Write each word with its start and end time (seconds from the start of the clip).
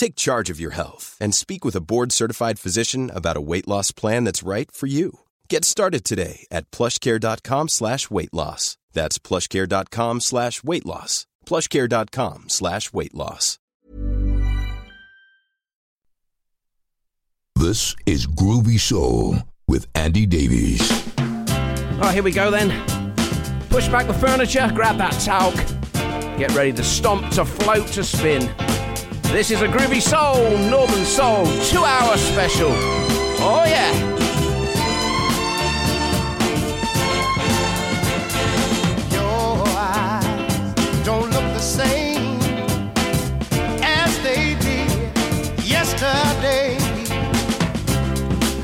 Take 0.00 0.16
charge 0.16 0.48
of 0.48 0.58
your 0.58 0.70
health 0.70 1.18
and 1.20 1.34
speak 1.34 1.62
with 1.62 1.76
a 1.76 1.82
board-certified 1.82 2.58
physician 2.58 3.10
about 3.14 3.36
a 3.36 3.40
weight 3.42 3.68
loss 3.68 3.92
plan 3.92 4.24
that's 4.24 4.42
right 4.42 4.72
for 4.72 4.86
you. 4.86 5.18
Get 5.50 5.62
started 5.62 6.04
today 6.04 6.46
at 6.50 6.70
plushcare.com 6.70 7.68
slash 7.68 8.10
weight 8.10 8.32
loss. 8.32 8.78
That's 8.94 9.18
plushcare.com 9.18 10.20
slash 10.20 10.64
weight 10.64 10.86
loss. 10.86 11.26
plushcare.com 11.44 12.48
slash 12.48 12.94
weight 12.94 13.14
loss. 13.14 13.58
This 17.56 17.94
is 18.06 18.26
Groovy 18.26 18.80
Soul 18.80 19.36
with 19.68 19.86
Andy 19.94 20.24
Davies. 20.24 20.80
Right, 21.18 22.14
here 22.14 22.22
we 22.22 22.32
go 22.32 22.50
then. 22.50 22.70
Push 23.68 23.88
back 23.88 24.06
the 24.06 24.14
furniture, 24.14 24.70
grab 24.74 24.96
that 24.96 25.12
talc. 25.20 25.54
Get 26.38 26.54
ready 26.54 26.72
to 26.72 26.82
stomp, 26.82 27.30
to 27.32 27.44
float, 27.44 27.86
to 27.88 28.02
spin. 28.02 28.50
This 29.32 29.52
is 29.52 29.62
a 29.62 29.68
Groovy 29.68 30.02
Soul, 30.02 30.58
Northern 30.68 31.04
Soul, 31.04 31.46
two 31.62 31.84
hour 31.84 32.16
special. 32.16 32.72
Oh, 33.38 33.64
yeah. 33.64 33.94
Your 39.12 39.64
eyes 39.78 41.04
don't 41.04 41.30
look 41.30 41.48
the 41.54 41.60
same 41.60 42.40
as 43.82 44.18
they 44.24 44.56
did 44.56 44.90
yesterday. 45.64 46.76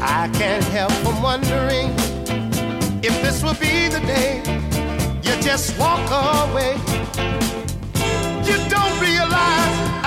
I 0.03 0.28
can't 0.34 0.64
help 0.64 0.92
from 0.92 1.22
wondering 1.22 1.91
if 3.05 3.15
this 3.22 3.43
will 3.43 3.55
be 3.55 3.88
the 3.88 4.00
day 4.00 4.43
you 5.22 5.41
just 5.41 5.78
walk 5.78 6.10
away. 6.10 6.75
You 8.44 8.59
don't 8.69 9.00
realize 9.00 9.96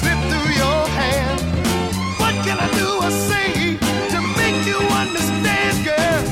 slip 0.00 0.18
through 0.30 0.50
your 0.64 0.82
hands. 1.00 1.42
What 2.20 2.34
can 2.46 2.58
I 2.66 2.68
do 2.80 2.88
or 3.06 3.10
say 3.30 3.50
to 4.12 4.18
make 4.40 4.58
you 4.70 4.78
understand, 5.02 5.74
girl? 5.88 6.22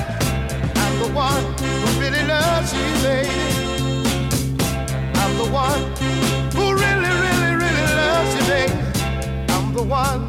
I'm 0.82 0.94
the 1.04 1.10
one 1.12 1.44
who 1.82 2.00
really 2.00 2.24
loves 2.34 2.70
you, 2.78 2.86
baby. 3.02 3.34
I'm 5.22 5.32
the 5.42 5.48
one 5.64 5.82
who 6.56 6.64
really, 6.82 7.12
really, 7.24 7.52
really 7.62 7.86
loves 8.02 8.32
you, 8.36 8.44
baby. 8.54 8.78
I'm 9.54 9.74
the 9.74 9.82
one 9.82 10.25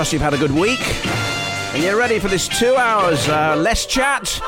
trust 0.00 0.14
you've 0.14 0.22
had 0.22 0.32
a 0.32 0.38
good 0.38 0.50
week. 0.50 0.80
And 1.74 1.82
you're 1.82 1.98
ready 1.98 2.18
for 2.18 2.28
this 2.28 2.48
two 2.48 2.74
hours. 2.74 3.28
Uh, 3.28 3.54
less 3.54 3.84
chat, 3.84 4.40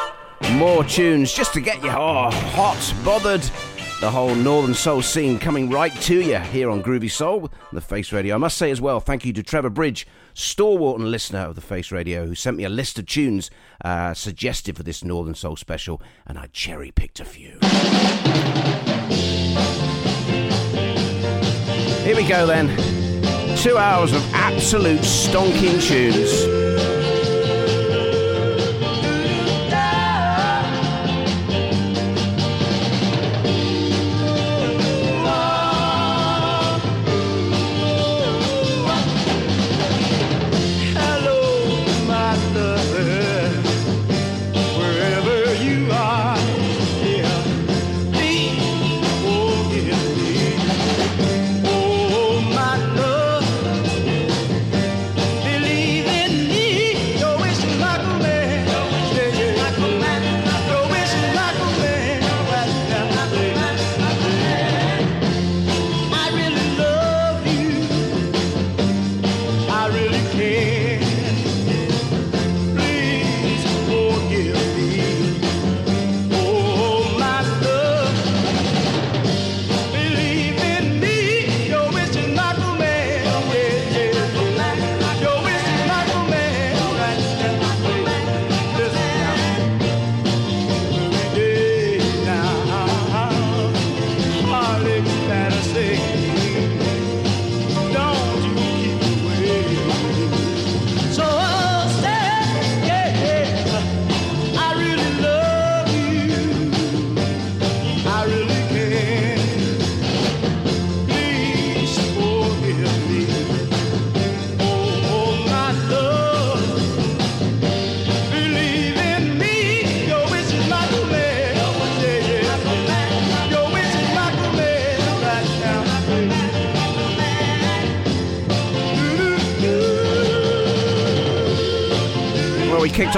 more 0.53 0.83
tunes, 0.83 1.31
just 1.31 1.53
to 1.53 1.61
get 1.61 1.83
you 1.85 1.91
oh, 1.91 2.31
hot, 2.31 2.95
bothered. 3.05 3.43
The 4.01 4.11
whole 4.11 4.35
Northern 4.35 4.73
Soul 4.73 5.03
scene 5.03 5.39
coming 5.39 5.69
right 5.69 5.95
to 6.03 6.23
you 6.23 6.39
here 6.39 6.71
on 6.71 6.83
Groovy 6.83 7.11
Soul, 7.11 7.51
the 7.71 7.83
Face 7.83 8.15
Radio. 8.15 8.35
I 8.35 8.39
must 8.39 8.57
say 8.57 8.71
as 8.71 8.81
well, 8.81 8.99
thank 8.99 9.27
you 9.27 9.35
to 9.35 9.43
Trevor 9.43 9.69
Bridge, 9.69 10.07
stalwart 10.33 10.99
and 10.99 11.11
listener 11.11 11.41
of 11.41 11.55
the 11.55 11.61
Face 11.61 11.93
Radio, 11.93 12.25
who 12.25 12.35
sent 12.35 12.57
me 12.57 12.65
a 12.65 12.71
list 12.71 12.99
of 12.99 13.05
tunes 13.05 13.51
uh, 13.85 14.15
suggested 14.15 14.75
for 14.75 14.85
this 14.85 15.05
Northern 15.05 15.35
Soul 15.35 15.57
special, 15.57 16.01
and 16.27 16.39
I 16.39 16.47
cherry 16.55 16.93
picked 16.93 17.21
a 17.21 17.27
few. 17.27 17.59
Here 22.07 22.17
we 22.17 22.27
go 22.27 22.47
then. 22.47 23.02
Two 23.57 23.79
hours 23.79 24.13
of 24.13 24.23
absolute 24.35 25.01
stonking 25.01 25.81
tunes. 25.81 26.62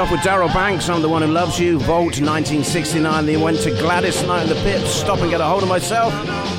Off 0.04 0.11
with 0.11 0.23
Darrell 0.23 0.49
Banks, 0.49 0.88
I'm 0.90 1.00
the 1.00 1.08
one 1.08 1.23
who 1.23 1.28
loves 1.28 1.58
you. 1.58 1.78
Volt 1.78 2.20
1969. 2.20 3.25
Then 3.25 3.40
went 3.40 3.61
to 3.61 3.70
Gladys 3.70 4.23
Knight 4.26 4.42
in 4.42 4.50
the 4.50 4.54
Pips, 4.56 4.90
Stop 4.90 5.20
and 5.20 5.30
Get 5.30 5.40
a 5.40 5.44
Hold 5.44 5.62
of 5.62 5.70
Myself. 5.70 6.12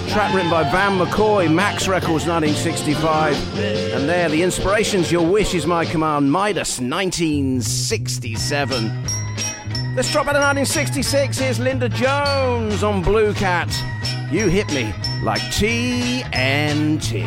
Track 0.10 0.34
written 0.34 0.50
by 0.50 0.64
Van 0.72 0.98
McCoy, 0.98 1.54
Maxx 1.54 1.88
Records 1.88 2.26
1965. 2.26 3.36
And 3.94 4.10
there, 4.10 4.30
the 4.30 4.42
inspirations, 4.42 5.12
Your 5.12 5.30
Wish 5.30 5.54
is 5.54 5.68
My 5.68 5.86
Command, 5.86 6.32
Midas 6.32 6.80
1967. 6.80 9.04
Let's 9.96 10.12
drop 10.12 10.28
out 10.28 10.36
of 10.36 10.42
1966. 10.42 11.38
Here's 11.38 11.60
Linda 11.60 11.88
Jones 11.88 12.82
on 12.82 13.04
Blue 13.04 13.32
Cat. 13.36 13.72
You 14.32 14.48
hit 14.48 14.74
me 14.74 14.92
like 15.22 15.42
TNT. 15.54 17.22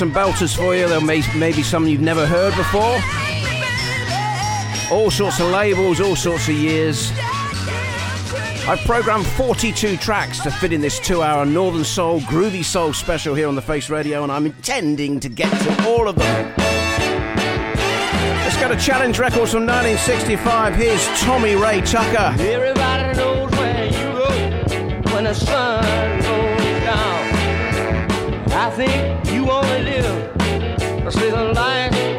Some 0.00 0.12
belters 0.14 0.56
for 0.56 0.74
you. 0.74 0.88
There 0.88 0.98
may 0.98 1.22
maybe 1.36 1.62
some 1.62 1.86
you've 1.86 2.00
never 2.00 2.26
heard 2.26 2.56
before. 2.56 2.98
All 4.90 5.10
sorts 5.10 5.38
of 5.40 5.50
labels, 5.50 6.00
all 6.00 6.16
sorts 6.16 6.48
of 6.48 6.54
years. 6.54 7.12
I've 8.66 8.80
programmed 8.86 9.26
42 9.26 9.98
tracks 9.98 10.40
to 10.40 10.50
fit 10.50 10.72
in 10.72 10.80
this 10.80 10.98
two-hour 11.00 11.44
Northern 11.44 11.84
Soul, 11.84 12.20
Groovy 12.20 12.64
Soul 12.64 12.94
special 12.94 13.34
here 13.34 13.46
on 13.46 13.56
the 13.56 13.60
Face 13.60 13.90
Radio, 13.90 14.22
and 14.22 14.32
I'm 14.32 14.46
intending 14.46 15.20
to 15.20 15.28
get 15.28 15.50
to 15.50 15.86
all 15.86 16.08
of 16.08 16.16
them. 16.16 16.54
Let's 16.56 18.56
go 18.56 18.70
to 18.70 18.76
Challenge 18.78 19.18
Records 19.18 19.52
from 19.52 19.66
1965. 19.66 20.76
Here's 20.76 21.06
Tommy 21.20 21.56
Ray 21.56 21.82
Tucker. 21.82 22.34
Everybody 22.40 23.18
knows 23.18 23.50
where 23.50 23.84
you 23.84 23.92
go 23.92 24.30
when 25.12 25.24
the 25.24 25.34
sun 25.34 25.84
goes 26.22 26.84
down. 26.84 27.28
I 28.50 28.70
think 28.74 29.29
you 29.40 29.50
only 29.50 29.82
live. 29.82 30.34
To 31.04 31.10
see 31.10 31.30
the 31.30 31.52
light 31.54 32.09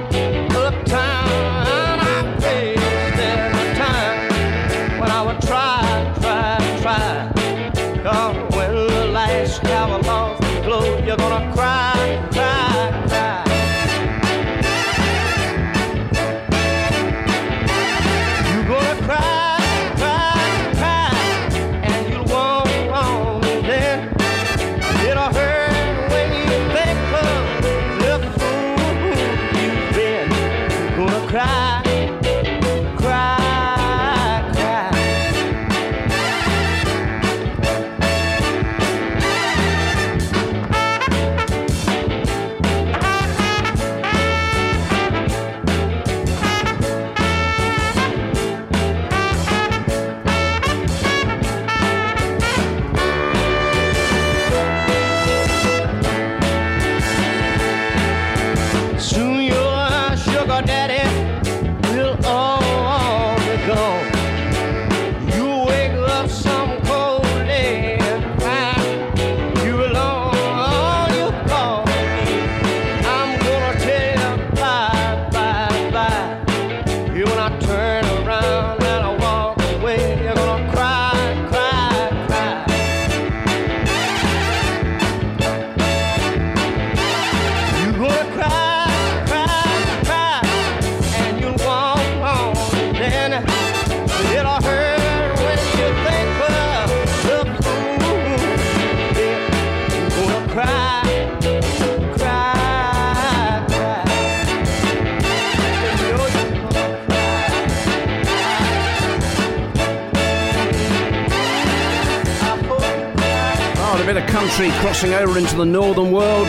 country 114.51 114.71
crossing 114.81 115.13
over 115.13 115.37
into 115.37 115.55
the 115.55 115.65
northern 115.65 116.11
world. 116.11 116.45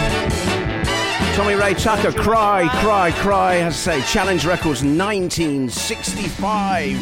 Tommy 1.36 1.54
Ray 1.54 1.74
Tucker, 1.74 2.10
Cry, 2.10 2.66
Cry, 2.80 3.12
Cry, 3.12 3.58
as 3.58 3.86
I 3.86 4.00
say, 4.00 4.12
Challenge 4.12 4.44
Records 4.44 4.82
1965. 4.82 6.98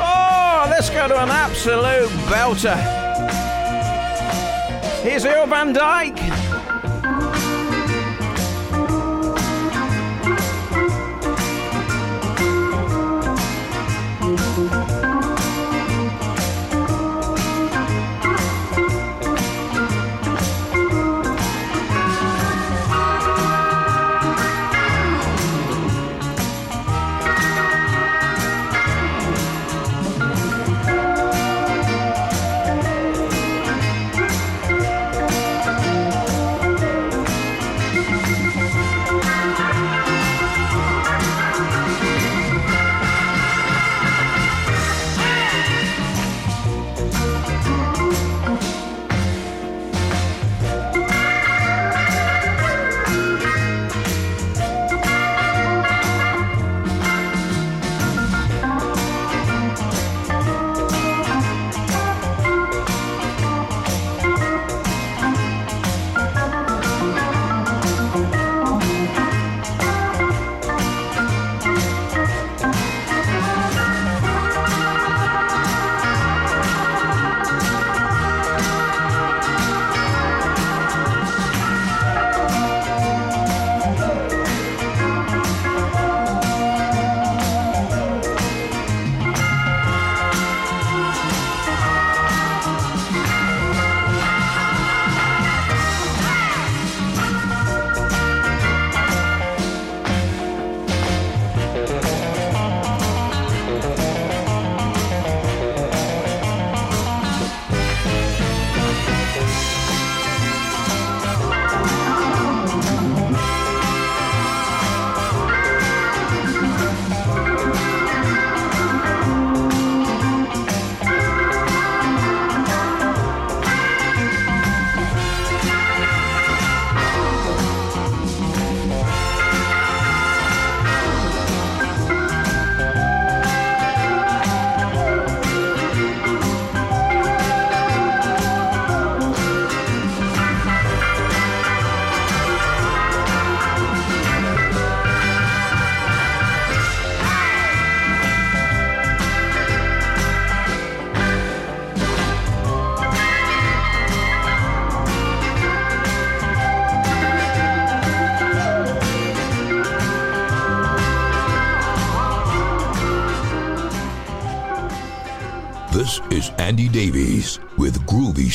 Oh, 0.00 0.66
let's 0.68 0.90
go 0.90 1.06
to 1.06 1.16
an 1.16 1.30
absolute 1.30 2.08
belter. 2.28 2.74
Here's 5.04 5.24
Earl 5.24 5.46
Van 5.46 5.72
Dyke. 5.72 6.18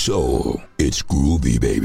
Soul. 0.07 0.61
It's 0.79 1.03
groovy, 1.03 1.59
baby. 1.59 1.76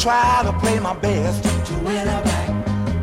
Try 0.00 0.40
to 0.42 0.52
play 0.60 0.80
my 0.80 0.94
best 0.96 1.44
to 1.44 1.74
win 1.84 2.08
her 2.08 2.22
back. 2.24 2.48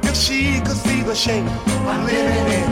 If 0.03 0.15
she 0.15 0.60
could 0.62 0.77
see 0.77 1.03
the 1.03 1.13
shape 1.13 1.45
I'm 1.86 2.03
living 2.05 2.47
in, 2.57 2.69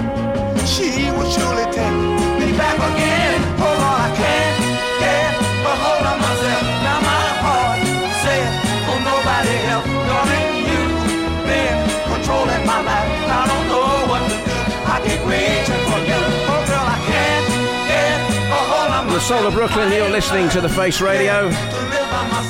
she 0.66 0.90
would 1.14 1.30
surely 1.30 1.66
take 1.70 1.94
me 2.42 2.50
back 2.58 2.74
again. 2.74 3.38
Oh 3.62 3.70
Lord, 3.70 4.02
I 4.02 4.12
can't 4.18 4.58
get 4.98 5.30
a 5.70 5.74
hold 5.78 6.06
of 6.10 6.18
myself. 6.26 6.66
Now 6.86 7.00
my 7.06 7.26
heart 7.46 7.80
says, 8.26 8.50
for 8.90 8.98
oh, 8.98 9.10
nobody 9.14 9.56
else. 9.70 9.88
Darling, 10.10 10.50
you've 10.74 11.46
been 11.46 11.78
controlling 12.10 12.66
my 12.66 12.82
life. 12.82 13.30
I 13.30 13.44
don't 13.46 13.68
know 13.70 14.10
what 14.10 14.24
to 14.26 14.38
do. 14.42 14.58
I 14.90 14.96
keep 15.06 15.22
reaching 15.30 15.84
for 15.86 16.02
you. 16.02 16.22
Oh 16.50 16.62
girl, 16.66 16.82
I 16.82 17.00
can't 17.14 17.46
get 17.94 18.18
a 18.50 18.62
hold 18.74 19.06
of 19.06 19.14
The 19.14 19.20
soul 19.22 19.46
of 19.46 19.54
Brooklyn, 19.54 19.94
you're 19.94 20.10
listening 20.10 20.50
to 20.50 20.62
The 20.62 20.70
Face 20.70 21.00
Radio. 21.00 21.85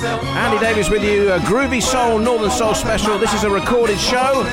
Andy 0.04 0.60
Davies 0.60 0.90
with 0.90 1.04
you, 1.04 1.32
a 1.32 1.40
Groovy 1.40 1.82
Soul, 1.82 2.20
Northern 2.20 2.52
Soul 2.52 2.74
special. 2.74 3.18
This 3.18 3.34
is 3.34 3.44
a 3.44 3.50
recorded 3.50 3.98
show, 3.98 4.44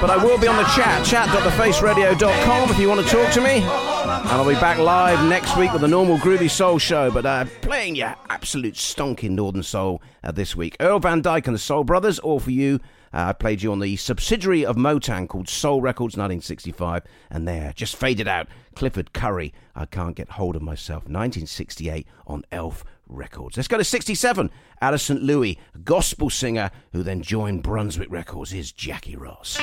but 0.00 0.08
I 0.08 0.16
will 0.22 0.38
be 0.38 0.46
on 0.46 0.56
the 0.56 0.68
chat, 0.70 1.04
chat.thefaceradio.com 1.04 2.70
if 2.70 2.78
you 2.78 2.88
want 2.88 3.04
to 3.04 3.12
talk 3.12 3.32
to 3.32 3.40
me. 3.40 3.56
And 3.56 4.28
I'll 4.28 4.46
be 4.48 4.54
back 4.54 4.78
live 4.78 5.28
next 5.28 5.56
week 5.56 5.72
with 5.72 5.82
a 5.82 5.88
normal 5.88 6.16
Groovy 6.18 6.48
Soul 6.48 6.78
show, 6.78 7.10
but 7.10 7.26
uh, 7.26 7.46
playing 7.60 7.96
your 7.96 8.14
absolute 8.28 8.74
stonking 8.74 9.30
Northern 9.30 9.64
Soul 9.64 10.00
uh, 10.22 10.30
this 10.30 10.54
week. 10.54 10.76
Earl 10.78 11.00
Van 11.00 11.22
Dyke 11.22 11.48
and 11.48 11.54
the 11.54 11.60
Soul 11.60 11.82
Brothers, 11.82 12.20
all 12.20 12.38
for 12.38 12.52
you. 12.52 12.78
Uh, 13.12 13.28
I 13.28 13.32
played 13.32 13.62
you 13.62 13.72
on 13.72 13.80
the 13.80 13.96
subsidiary 13.96 14.64
of 14.64 14.76
Motown 14.76 15.28
called 15.28 15.48
Soul 15.48 15.80
Records 15.80 16.14
1965, 16.14 17.02
and 17.30 17.48
there, 17.48 17.72
just 17.74 17.96
faded 17.96 18.28
out, 18.28 18.48
Clifford 18.76 19.12
Curry, 19.12 19.52
I 19.74 19.86
Can't 19.86 20.14
Get 20.14 20.30
Hold 20.30 20.56
of 20.56 20.62
Myself, 20.62 21.04
1968 21.04 22.06
on 22.26 22.44
Elf 22.52 22.84
Records. 23.08 23.56
Let's 23.56 23.68
go 23.68 23.78
to 23.78 23.84
67. 23.84 24.50
Out 24.80 24.94
of 24.94 25.00
St. 25.00 25.22
Louis, 25.22 25.58
gospel 25.84 26.30
singer 26.30 26.70
who 26.92 27.02
then 27.02 27.22
joined 27.22 27.62
Brunswick 27.62 28.10
Records 28.10 28.52
is 28.52 28.72
Jackie 28.72 29.16
Ross. 29.16 29.58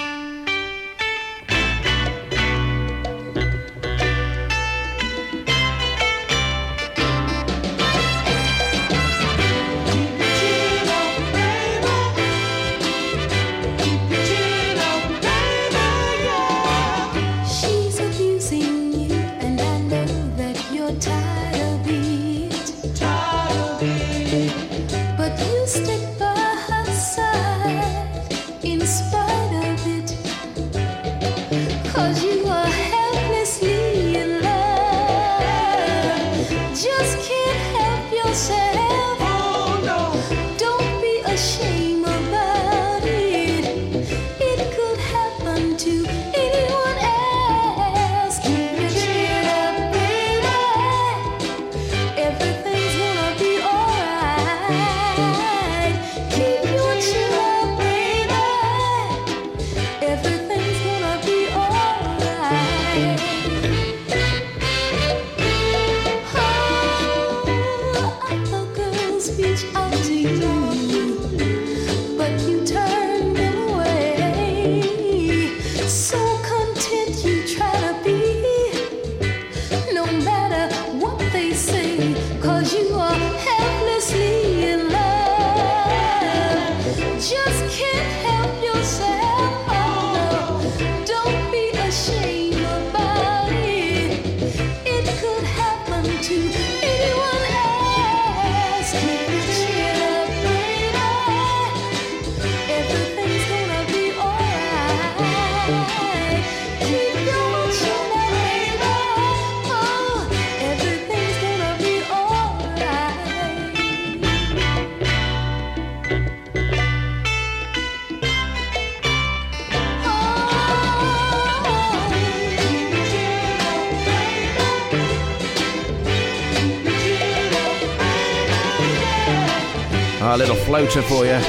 Floater 130.75 131.01
for 131.03 131.25
you. 131.25 131.39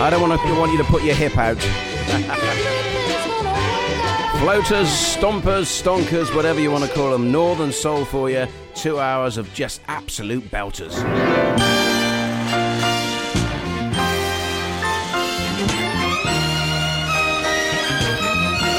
I 0.00 0.08
don't 0.10 0.26
want 0.26 0.40
to 0.40 0.58
want 0.58 0.72
you 0.72 0.78
to 0.78 0.84
put 0.84 1.04
your 1.04 1.14
hip 1.14 1.36
out. 1.36 1.58
Floaters, 4.40 4.88
stompers, 4.88 5.66
stonkers, 5.66 6.34
whatever 6.34 6.58
you 6.58 6.70
want 6.70 6.84
to 6.84 6.90
call 6.90 7.10
them. 7.10 7.30
Northern 7.30 7.72
Soul 7.72 8.06
for 8.06 8.30
you. 8.30 8.46
Two 8.74 8.98
hours 8.98 9.36
of 9.36 9.52
just 9.52 9.82
absolute 9.86 10.50
belters. 10.50 10.96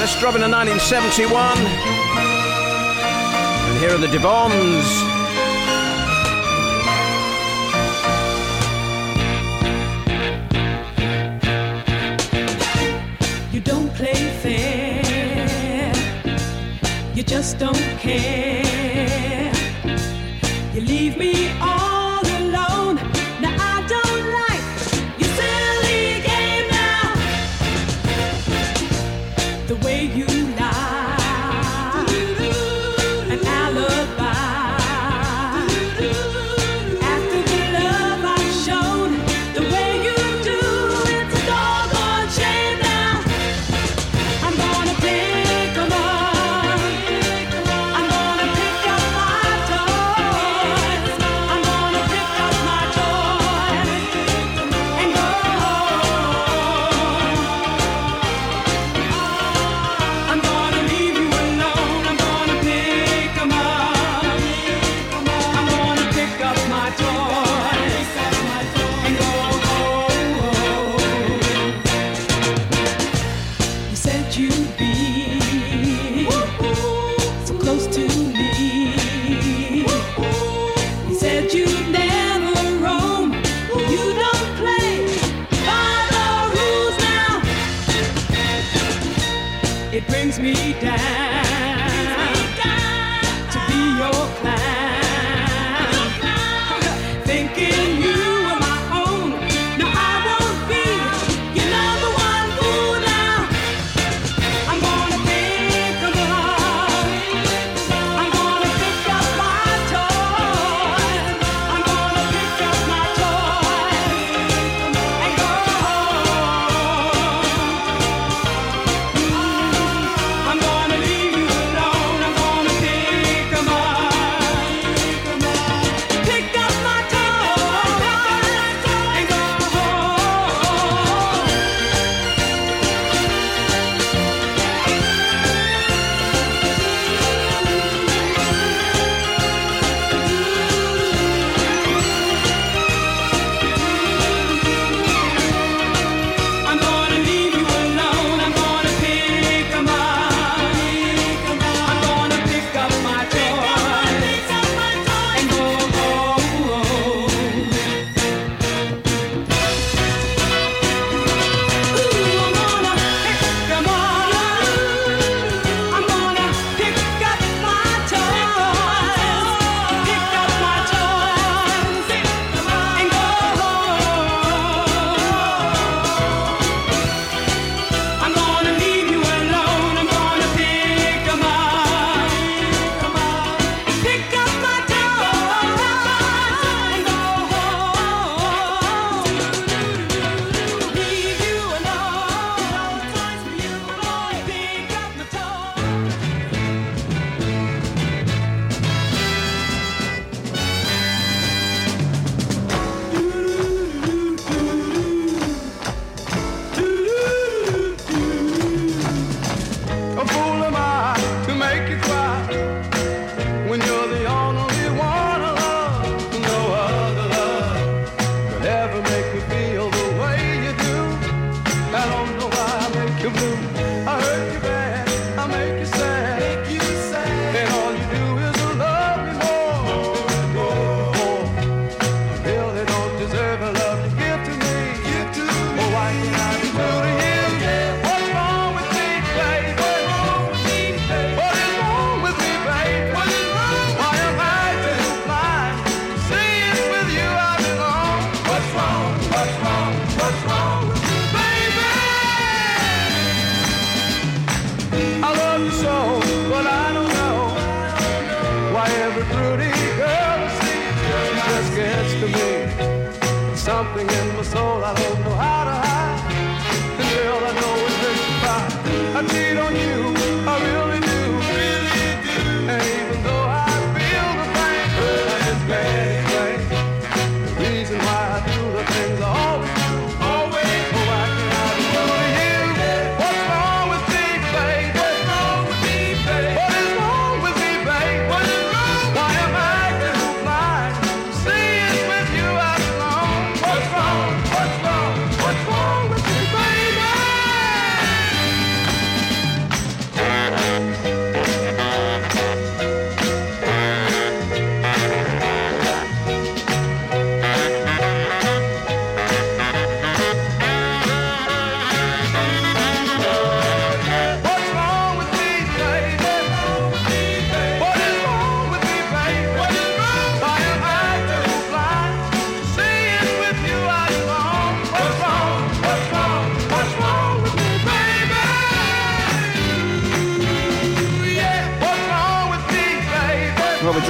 First 0.00 0.18
dropping 0.18 0.42
in 0.42 0.50
1971. 0.50 1.58
And 3.68 3.78
here 3.78 3.94
are 3.94 3.98
the 3.98 4.08
Devons. 4.08 5.09
Just 17.50 17.58
don't 17.58 17.98
care. 17.98 18.49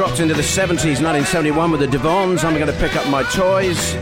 Dropped 0.01 0.21
into 0.21 0.33
the 0.33 0.41
70s, 0.41 1.03
1971 1.03 1.71
with 1.71 1.81
the 1.81 1.87
Devons. 1.87 2.43
I'm 2.43 2.55
going 2.55 2.73
to 2.73 2.79
pick 2.79 2.97
up 2.97 3.07
my 3.11 3.23
toys. 3.25 3.93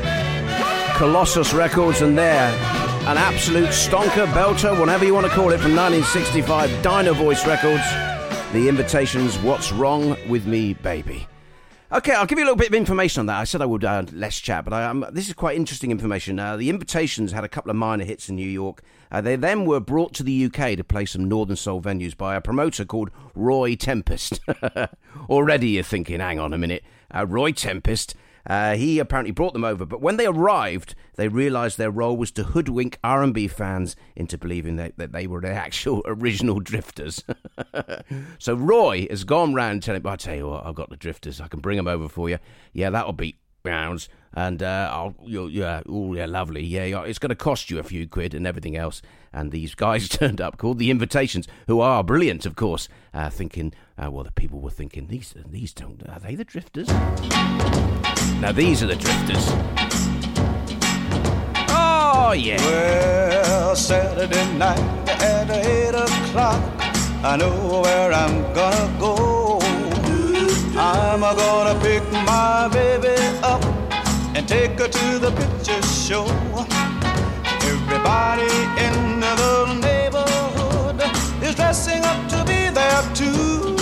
Colossus 0.97 1.53
Records, 1.53 2.03
and 2.03 2.17
there, 2.17 2.53
an 3.09 3.19
absolute 3.19 3.71
stonker, 3.71 4.33
belter, 4.33 4.79
whatever 4.79 5.05
you 5.05 5.13
want 5.13 5.27
to 5.27 5.33
call 5.33 5.51
it, 5.51 5.59
from 5.59 5.75
1965, 5.75 6.71
Dynovoice 6.85 7.45
Records. 7.49 7.83
The 8.53 8.69
Invitations, 8.69 9.37
What's 9.39 9.73
Wrong 9.73 10.17
with 10.29 10.47
Me, 10.47 10.73
Baby. 10.73 11.27
Okay, 11.91 12.13
I'll 12.13 12.27
give 12.27 12.39
you 12.39 12.45
a 12.45 12.49
little 12.49 12.57
bit 12.57 12.69
of 12.69 12.75
information 12.75 13.21
on 13.21 13.27
that. 13.27 13.39
I 13.39 13.45
said 13.45 13.63
I 13.63 13.65
would 13.65 13.83
uh, 13.83 14.05
less 14.13 14.39
chat, 14.39 14.63
but 14.65 14.75
I, 14.75 14.85
um, 14.85 15.07
this 15.11 15.27
is 15.27 15.33
quite 15.33 15.57
interesting 15.57 15.91
information. 15.91 16.39
Uh, 16.39 16.55
the 16.55 16.69
Invitations 16.69 17.33
had 17.33 17.45
a 17.45 17.49
couple 17.49 17.71
of 17.71 17.77
minor 17.77 18.05
hits 18.05 18.29
in 18.29 18.37
New 18.37 18.47
York. 18.47 18.83
Uh, 19.11 19.23
they 19.23 19.37
then 19.37 19.65
were 19.65 19.81
brought 19.81 20.13
to 20.15 20.23
the 20.23 20.45
UK 20.45 20.77
to 20.77 20.85
play 20.85 21.07
some 21.07 21.25
Northern 21.25 21.57
Soul 21.57 21.81
venues 21.81 22.15
by 22.15 22.37
a 22.37 22.43
promoter 22.43 22.85
called 22.85 23.11
Roy 23.35 23.75
Tempest. 23.75 24.39
Already 25.31 25.69
you're 25.71 25.83
thinking, 25.83 26.21
hang 26.21 26.39
on 26.39 26.53
a 26.53 26.59
minute, 26.59 26.85
uh, 27.11 27.27
Roy 27.27 27.53
Tempest. 27.53 28.15
Uh, 28.49 28.75
he 28.77 28.99
apparently 28.99 29.31
brought 29.31 29.53
them 29.53 29.65
over, 29.65 29.85
but 29.85 30.01
when 30.01 30.17
they 30.17 30.27
arrived, 30.27 30.95
they 31.17 31.29
realised 31.29 31.77
their 31.77 31.91
role 31.91 32.17
was 32.17 32.31
to 32.31 32.45
hoodwink 32.45 32.99
R&B 33.05 33.47
fans 33.49 33.95
into 34.17 34.39
believing 34.39 34.77
that, 34.77 34.97
that 34.97 35.13
they 35.13 35.27
were 35.27 35.41
the 35.41 35.51
actual 35.51 36.03
original 36.07 36.59
Drifters. 36.59 37.23
so 38.39 38.55
Roy 38.55 39.07
has 39.11 39.25
gone 39.25 39.53
round 39.53 39.83
telling, 39.83 40.07
"I 40.07 40.17
tell 40.17 40.35
you 40.35 40.49
what, 40.49 40.65
I've 40.65 40.75
got 40.75 40.89
the 40.89 40.97
Drifters. 40.97 41.41
I 41.41 41.49
can 41.49 41.61
bring 41.61 41.77
them 41.77 41.89
over 41.89 42.09
for 42.09 42.31
you. 42.31 42.39
Yeah, 42.73 42.89
that'll 42.91 43.13
be 43.13 43.37
pounds, 43.65 44.09
and 44.35 44.63
uh, 44.63 44.91
I'll, 44.93 45.15
yeah, 45.27 45.83
oh 45.89 46.15
yeah, 46.15 46.27
lovely. 46.27 46.65
Yeah, 46.65 46.85
yeah, 46.85 47.03
it's 47.03 47.19
going 47.19 47.31
to 47.31 47.37
cost 47.37 47.71
you 47.71 47.79
a 47.79 47.83
few 47.83 48.07
quid 48.09 48.35
and 48.35 48.47
everything 48.47 48.77
else." 48.77 49.03
And 49.33 49.53
these 49.53 49.75
guys 49.75 50.09
turned 50.09 50.41
up, 50.41 50.59
called 50.59 50.79
the 50.79 50.91
Invitations, 50.91 51.47
who 51.67 51.81
are 51.81 52.03
brilliant, 52.03 52.47
of 52.47 52.57
course, 52.57 52.89
uh, 53.13 53.31
thinking, 53.31 53.73
uh, 54.03 54.11
well, 54.11 54.25
the 54.25 54.33
people 54.33 54.61
were 54.61 54.71
thinking, 54.71 55.09
these, 55.09 55.35
these 55.47 55.73
don't, 55.73 56.03
are 56.09 56.19
they 56.21 56.35
the 56.35 56.45
Drifters? 56.45 56.89
Now 58.41 58.53
these 58.53 58.85
are 58.85 58.87
the 58.87 58.95
drifters. 58.95 59.49
Oh 61.69 62.33
yeah. 62.39 62.57
Well, 62.59 63.75
Saturday 63.75 64.57
night 64.57 64.79
at 65.09 65.51
eight 65.51 65.95
o'clock, 65.95 66.63
I 67.25 67.37
know 67.37 67.81
where 67.83 68.13
I'm 68.13 68.43
gonna 68.55 68.97
go. 69.01 69.59
I'm 70.79 71.21
gonna 71.21 71.81
pick 71.81 72.05
my 72.13 72.69
baby 72.69 73.17
up 73.43 73.78
and 74.39 74.47
take 74.47 74.79
her 74.79 74.87
to 74.87 75.19
the 75.19 75.33
picture 75.33 75.83
show. 75.83 76.27
Everybody 77.73 78.53
in 78.87 79.19
the 79.19 79.35
neighborhood 79.83 81.03
is 81.43 81.57
dressing 81.57 82.05
up 82.05 82.21
to 82.29 82.45
be 82.45 82.61
there 82.79 83.03
too. 83.19 83.75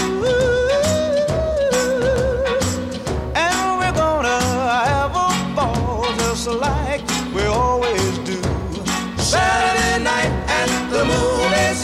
And 3.45 3.59
we're 3.79 3.97
gonna 4.05 4.41
have 4.89 5.15
a 5.27 5.29
ball 5.55 6.07
just 6.21 6.49
like 6.49 7.05
we 7.35 7.43
always 7.43 8.17
do. 8.31 8.41
Saturday 9.19 10.05
night 10.11 10.33
at 10.61 10.71
the 10.91 11.05
movies. 11.13 11.81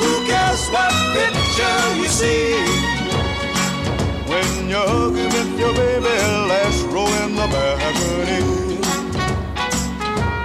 Who 0.00 0.10
cares 0.28 0.62
what 0.74 0.92
picture 1.16 1.80
you 2.00 2.08
see? 2.20 2.52
When 4.30 4.68
you're 4.68 4.86
hugging 4.86 5.30
with 5.36 5.58
your 5.58 5.72
baby, 5.72 6.12
in 7.24 7.36
the 7.36 7.46
balcony. 7.54 8.80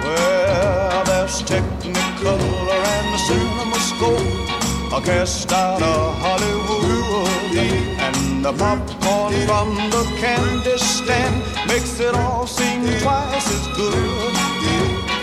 Well, 0.04 1.04
there's 1.04 1.42
Technicolor 1.42 2.40
and 2.94 3.06
the 3.14 3.20
cinema 3.28 3.78
scope. 3.90 4.92
A 4.96 5.00
cast 5.04 5.52
out 5.52 5.82
of 5.82 6.14
Hollywood. 6.24 7.56
And 8.06 8.44
the 8.44 8.52
popcorn 8.52 9.34
from 9.46 9.74
the 9.90 10.04
candy 10.20 10.78
stand 10.78 11.36
makes 11.66 11.98
it 12.00 12.14
all 12.14 12.46
seem 12.46 12.82
twice 13.02 13.48
as 13.56 13.66
good. 13.76 14.34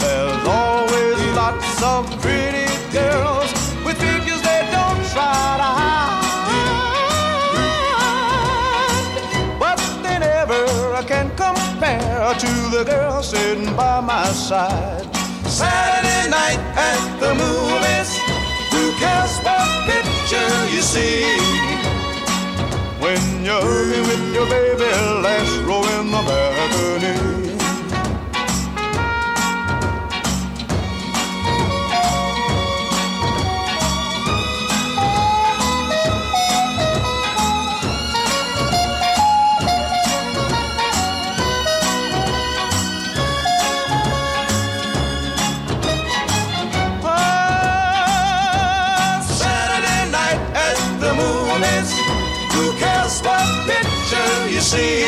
There's 0.01 0.47
always 0.47 1.19
lots 1.39 1.83
of 1.83 2.03
pretty 2.21 2.67
girls 2.91 3.54
to 12.33 12.69
the 12.71 12.83
girl 12.83 13.21
sitting 13.21 13.75
by 13.75 14.01
my 14.01 14.25
side. 14.25 15.05
Saturday 15.45 16.27
night 16.29 16.57
at 16.75 17.19
the 17.19 17.35
movies. 17.35 18.09
Who 18.73 18.91
cares 18.97 19.37
what 19.45 19.67
picture 19.85 20.65
you 20.73 20.81
see? 20.81 21.21
When 22.99 23.45
you're 23.45 24.01
with 24.09 24.33
your 24.33 24.49
baby, 24.49 24.89
last 25.21 25.55
row 25.67 25.83
in 25.99 26.09
the 26.09 26.21
balcony. 26.25 27.54
See? 54.65 55.05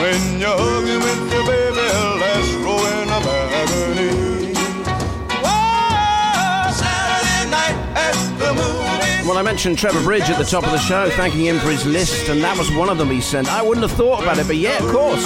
When 0.00 0.40
you're 0.40 0.56
hugging 0.56 1.02
with 1.04 1.32
your 1.32 1.44
baby, 1.44 1.86
let's 2.22 2.48
roll 2.64 2.80
in 2.80 3.08
a 3.08 3.20
balcony. 3.20 4.54
Whoa, 5.44 6.72
Saturday 6.72 7.50
night 7.50 7.76
at 7.94 8.16
the 8.38 8.50
movies. 8.54 9.28
Well, 9.28 9.36
I 9.36 9.42
mentioned 9.42 9.78
Trevor 9.78 10.02
Bridge 10.02 10.30
at 10.30 10.38
the 10.38 10.44
top 10.44 10.64
of 10.64 10.72
the 10.72 10.78
show, 10.78 11.10
thanking 11.10 11.44
him 11.44 11.58
for 11.58 11.70
his 11.70 11.84
list, 11.84 12.28
and 12.30 12.42
that 12.42 12.56
was 12.56 12.70
one 12.72 12.88
of 12.88 12.96
them 12.96 13.10
he 13.10 13.20
sent. 13.20 13.52
I 13.52 13.62
wouldn't 13.62 13.86
have 13.86 13.96
thought 13.96 14.22
about 14.22 14.38
it, 14.38 14.46
but 14.46 14.56
yeah, 14.56 14.82
of 14.82 14.90
course. 14.90 15.24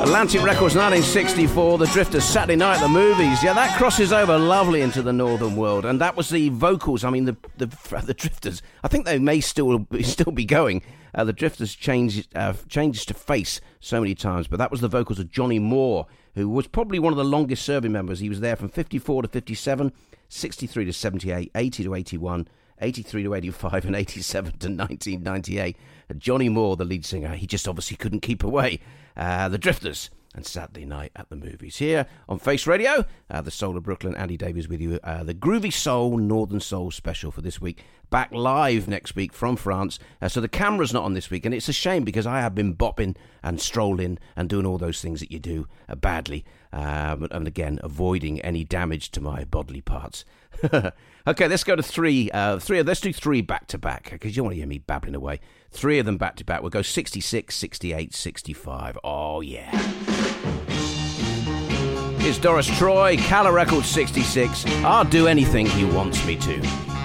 Atlantic 0.00 0.42
Records 0.42 0.76
1964, 0.76 1.78
The 1.78 1.86
Drifters, 1.88 2.24
Saturday 2.24 2.54
Night 2.54 2.80
the 2.80 2.88
Movies. 2.88 3.42
Yeah, 3.42 3.52
that 3.54 3.76
crosses 3.76 4.12
over 4.12 4.38
lovely 4.38 4.80
into 4.80 5.02
the 5.02 5.12
northern 5.12 5.56
world, 5.56 5.84
and 5.84 6.00
that 6.00 6.16
was 6.16 6.28
the 6.28 6.50
vocals. 6.50 7.02
I 7.02 7.10
mean, 7.10 7.24
the 7.24 7.36
the, 7.56 7.66
the 8.06 8.14
Drifters. 8.14 8.62
I 8.84 8.88
think 8.88 9.06
they 9.06 9.18
may 9.18 9.40
still 9.40 9.80
be, 9.80 10.02
still 10.04 10.30
be 10.30 10.44
going. 10.44 10.82
Uh, 11.14 11.24
the 11.24 11.32
Drifters 11.32 11.74
changed 11.74 12.28
uh, 12.36 12.54
changed 12.68 13.08
to 13.08 13.14
face 13.14 13.60
so 13.80 14.00
many 14.00 14.14
times, 14.14 14.46
but 14.46 14.58
that 14.58 14.70
was 14.70 14.80
the 14.80 14.88
vocals 14.88 15.18
of 15.18 15.32
Johnny 15.32 15.58
Moore, 15.58 16.06
who 16.36 16.48
was 16.48 16.68
probably 16.68 17.00
one 17.00 17.12
of 17.12 17.16
the 17.16 17.24
longest 17.24 17.64
serving 17.64 17.90
members. 17.90 18.20
He 18.20 18.28
was 18.28 18.38
there 18.38 18.54
from 18.54 18.68
54 18.68 19.22
to 19.22 19.28
57, 19.28 19.92
63 20.28 20.84
to 20.84 20.92
78, 20.92 21.50
80 21.56 21.84
to 21.84 21.94
81. 21.94 22.48
83 22.80 23.22
to 23.24 23.34
85 23.34 23.84
and 23.86 23.96
87 23.96 24.52
to 24.52 24.68
1998. 24.68 25.76
Johnny 26.16 26.48
Moore, 26.48 26.76
the 26.76 26.84
lead 26.84 27.04
singer, 27.04 27.34
he 27.34 27.46
just 27.46 27.68
obviously 27.68 27.96
couldn't 27.96 28.20
keep 28.20 28.42
away. 28.42 28.80
Uh, 29.16 29.48
the 29.48 29.58
Drifters 29.58 30.10
and 30.34 30.46
Saturday 30.46 30.84
Night 30.84 31.12
at 31.16 31.28
the 31.28 31.36
Movies. 31.36 31.78
Here 31.78 32.06
on 32.28 32.38
Face 32.38 32.66
Radio, 32.66 33.04
uh, 33.30 33.40
the 33.40 33.50
Soul 33.50 33.76
of 33.76 33.82
Brooklyn, 33.82 34.14
Andy 34.14 34.36
Davies 34.36 34.68
with 34.68 34.80
you. 34.80 35.00
Uh, 35.02 35.24
the 35.24 35.34
Groovy 35.34 35.72
Soul, 35.72 36.16
Northern 36.16 36.60
Soul 36.60 36.90
special 36.90 37.30
for 37.30 37.40
this 37.40 37.60
week. 37.60 37.84
Back 38.10 38.32
live 38.32 38.88
next 38.88 39.16
week 39.16 39.32
from 39.32 39.56
France. 39.56 39.98
Uh, 40.22 40.28
so 40.28 40.40
the 40.40 40.48
camera's 40.48 40.92
not 40.92 41.04
on 41.04 41.14
this 41.14 41.30
week, 41.30 41.44
and 41.44 41.54
it's 41.54 41.68
a 41.68 41.72
shame 41.72 42.04
because 42.04 42.26
I 42.26 42.40
have 42.40 42.54
been 42.54 42.74
bopping 42.74 43.16
and 43.42 43.60
strolling 43.60 44.18
and 44.36 44.48
doing 44.48 44.64
all 44.64 44.78
those 44.78 45.02
things 45.02 45.20
that 45.20 45.32
you 45.32 45.38
do 45.38 45.66
uh, 45.88 45.94
badly. 45.94 46.44
Um, 46.72 47.26
and 47.30 47.46
again, 47.46 47.80
avoiding 47.82 48.40
any 48.40 48.64
damage 48.64 49.10
to 49.12 49.20
my 49.20 49.44
bodily 49.44 49.80
parts. 49.80 50.24
okay, 51.26 51.48
let's 51.48 51.64
go 51.64 51.76
to 51.76 51.82
three. 51.82 52.30
Uh, 52.30 52.58
three. 52.58 52.82
Let's 52.82 53.00
do 53.00 53.12
three 53.12 53.40
back 53.40 53.66
to 53.68 53.78
back 53.78 54.10
because 54.10 54.36
you 54.36 54.42
want 54.42 54.54
to 54.54 54.58
hear 54.58 54.66
me 54.66 54.78
babbling 54.78 55.14
away. 55.14 55.40
Three 55.70 55.98
of 55.98 56.06
them 56.06 56.16
back 56.16 56.36
to 56.36 56.44
back. 56.44 56.62
We'll 56.62 56.70
go 56.70 56.82
66, 56.82 57.54
68, 57.54 58.14
65. 58.14 58.98
Oh, 59.04 59.40
yeah. 59.40 59.70
Here's 62.18 62.38
Doris 62.38 62.66
Troy, 62.78 63.16
Calla 63.16 63.52
Records 63.52 63.88
66. 63.88 64.66
I'll 64.84 65.04
do 65.04 65.26
anything 65.26 65.66
he 65.66 65.84
wants 65.84 66.24
me 66.26 66.36
to. 66.36 66.97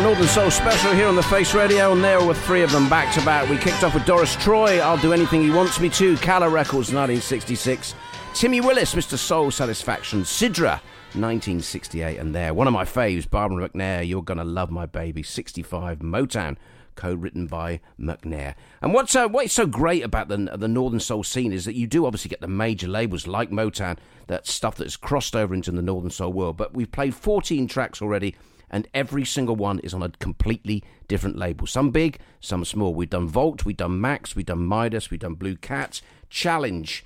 Northern 0.00 0.26
Soul 0.26 0.50
special 0.50 0.92
here 0.92 1.06
on 1.06 1.16
the 1.16 1.22
Face 1.22 1.54
Radio, 1.54 1.92
and 1.92 2.02
there 2.02 2.24
were 2.24 2.34
three 2.34 2.62
of 2.62 2.72
them 2.72 2.88
back 2.88 3.14
to 3.14 3.24
back. 3.24 3.48
We 3.48 3.56
kicked 3.56 3.84
off 3.84 3.94
with 3.94 4.04
Doris 4.04 4.34
Troy, 4.36 4.80
I'll 4.80 4.96
Do 4.96 5.12
Anything 5.12 5.42
He 5.42 5.50
Wants 5.50 5.80
Me 5.80 5.88
To, 5.90 6.16
Calla 6.16 6.48
Records, 6.48 6.92
1966. 6.92 7.94
Timmy 8.34 8.60
Willis, 8.60 8.94
Mr. 8.94 9.16
Soul 9.16 9.50
Satisfaction, 9.50 10.22
Sidra, 10.22 10.80
1968, 11.14 12.18
and 12.18 12.34
there, 12.34 12.52
one 12.52 12.66
of 12.66 12.72
my 12.72 12.84
faves, 12.84 13.28
Barbara 13.28 13.68
McNair, 13.68 14.06
You're 14.06 14.22
Gonna 14.22 14.44
Love 14.44 14.70
My 14.70 14.86
Baby, 14.86 15.22
65, 15.22 16.00
Motown, 16.00 16.56
co-written 16.96 17.46
by 17.46 17.80
McNair. 17.98 18.54
And 18.82 18.92
what's 18.92 19.14
uh, 19.14 19.28
what's 19.28 19.52
so 19.52 19.66
great 19.66 20.02
about 20.02 20.28
the 20.28 20.36
the 20.56 20.68
Northern 20.68 21.00
Soul 21.00 21.22
scene 21.22 21.52
is 21.52 21.64
that 21.64 21.74
you 21.74 21.86
do 21.86 22.06
obviously 22.06 22.28
get 22.28 22.40
the 22.40 22.48
major 22.48 22.88
labels 22.88 23.26
like 23.26 23.50
Motown, 23.50 23.98
that 24.26 24.46
stuff 24.46 24.76
that's 24.76 24.96
crossed 24.96 25.36
over 25.36 25.54
into 25.54 25.70
the 25.70 25.82
Northern 25.82 26.10
Soul 26.10 26.32
world. 26.32 26.56
But 26.56 26.74
we've 26.74 26.90
played 26.90 27.14
14 27.14 27.68
tracks 27.68 28.02
already, 28.02 28.34
and 28.70 28.88
every 28.94 29.24
single 29.24 29.56
one 29.56 29.78
is 29.80 29.94
on 29.94 30.02
a 30.02 30.08
completely 30.08 30.82
different 31.08 31.36
label. 31.36 31.66
Some 31.66 31.90
big, 31.90 32.18
some 32.40 32.64
small. 32.64 32.94
We've 32.94 33.10
done 33.10 33.28
Volt, 33.28 33.64
we've 33.64 33.76
done 33.76 34.00
Maxx, 34.00 34.34
we've 34.34 34.46
done 34.46 34.66
Midas, 34.66 35.10
we've 35.10 35.20
done 35.20 35.34
Blue 35.34 35.56
Cat, 35.56 36.00
Challenge, 36.28 37.04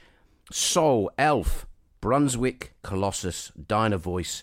Soul, 0.50 1.10
Elf, 1.18 1.66
Brunswick, 2.00 2.74
Colossus, 2.82 3.52
Dynovoice, 3.60 4.42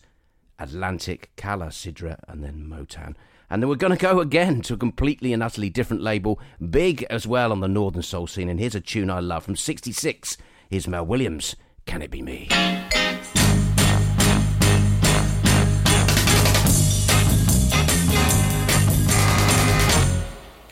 Atlantic, 0.59 1.31
Calla, 1.35 1.67
Sidra, 1.67 2.19
and 2.27 2.43
then 2.43 2.67
Motown. 2.69 3.15
And 3.49 3.61
then 3.61 3.69
we're 3.69 3.75
going 3.75 3.95
to 3.95 4.01
go 4.01 4.19
again 4.19 4.61
to 4.63 4.73
a 4.73 4.77
completely 4.77 5.31
and 5.31 5.41
utterly 5.41 5.69
different 5.69 6.03
label, 6.03 6.39
big 6.69 7.03
as 7.03 7.25
well 7.25 7.51
on 7.51 7.61
the 7.61 7.67
Northern 7.67 8.01
Soul 8.01 8.27
scene. 8.27 8.49
And 8.49 8.59
here's 8.59 8.75
a 8.75 8.81
tune 8.81 9.09
I 9.09 9.19
love 9.21 9.45
from 9.45 9.55
66. 9.55 10.37
Here's 10.69 10.87
Mel 10.87 11.05
Williams, 11.05 11.55
Can 11.85 12.01
It 12.01 12.11
Be 12.11 12.21
Me? 12.21 12.49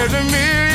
It 0.00 0.06
isn't 0.06 0.32
me. 0.32 0.69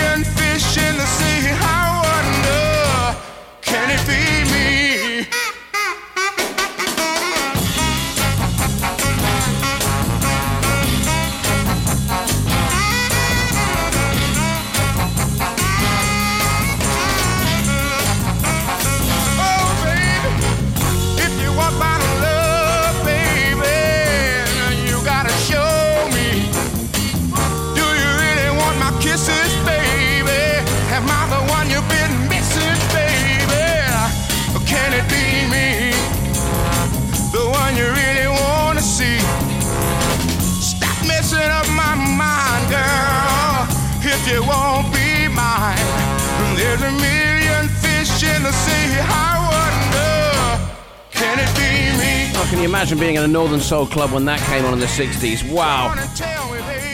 Oh, 52.45 52.47
can 52.49 52.59
you 52.59 52.65
imagine 52.65 52.99
being 52.99 53.15
in 53.15 53.23
a 53.23 53.27
Northern 53.27 53.59
Soul 53.59 53.87
club 53.87 54.11
when 54.11 54.25
that 54.25 54.39
came 54.41 54.65
on 54.65 54.73
in 54.73 54.79
the 54.79 54.85
60s? 54.85 55.51
Wow. 55.51 55.95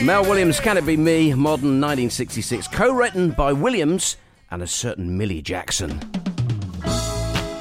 Mel 0.02 0.22
Williams, 0.22 0.58
Can 0.58 0.78
It 0.78 0.86
Be 0.86 0.96
Me, 0.96 1.34
modern 1.34 1.78
1966, 1.78 2.68
co 2.68 2.90
written 2.90 3.32
by 3.32 3.52
Williams 3.52 4.16
and 4.50 4.62
a 4.62 4.66
certain 4.66 5.18
Millie 5.18 5.42
Jackson. 5.42 6.00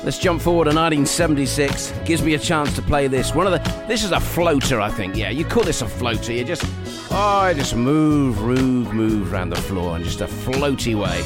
Let's 0.06 0.20
jump 0.20 0.42
forward 0.42 0.66
to 0.66 0.76
1976. 0.76 1.92
Gives 2.06 2.22
me 2.24 2.34
a 2.36 2.40
chance 2.40 2.74
to 2.78 2.82
play 2.82 3.08
this. 3.08 3.36
One 3.36 3.46
of 3.46 3.52
the 3.52 3.86
this 3.88 4.06
is 4.06 4.14
a 4.14 4.22
floater, 4.22 4.80
I 4.80 4.90
think. 4.90 5.18
Yeah, 5.18 5.30
you 5.30 5.44
call 5.44 5.64
this 5.64 5.82
a 5.82 5.88
floater. 5.88 6.32
You 6.32 6.46
just 6.46 6.64
oh, 7.12 7.42
I 7.44 7.54
just 7.54 7.76
move, 7.76 8.42
move, 8.42 8.94
move 8.94 9.34
around 9.34 9.50
the 9.50 9.62
floor 9.62 9.98
in 9.98 10.04
just 10.04 10.22
a 10.22 10.28
floaty 10.28 10.96
way. 10.96 11.24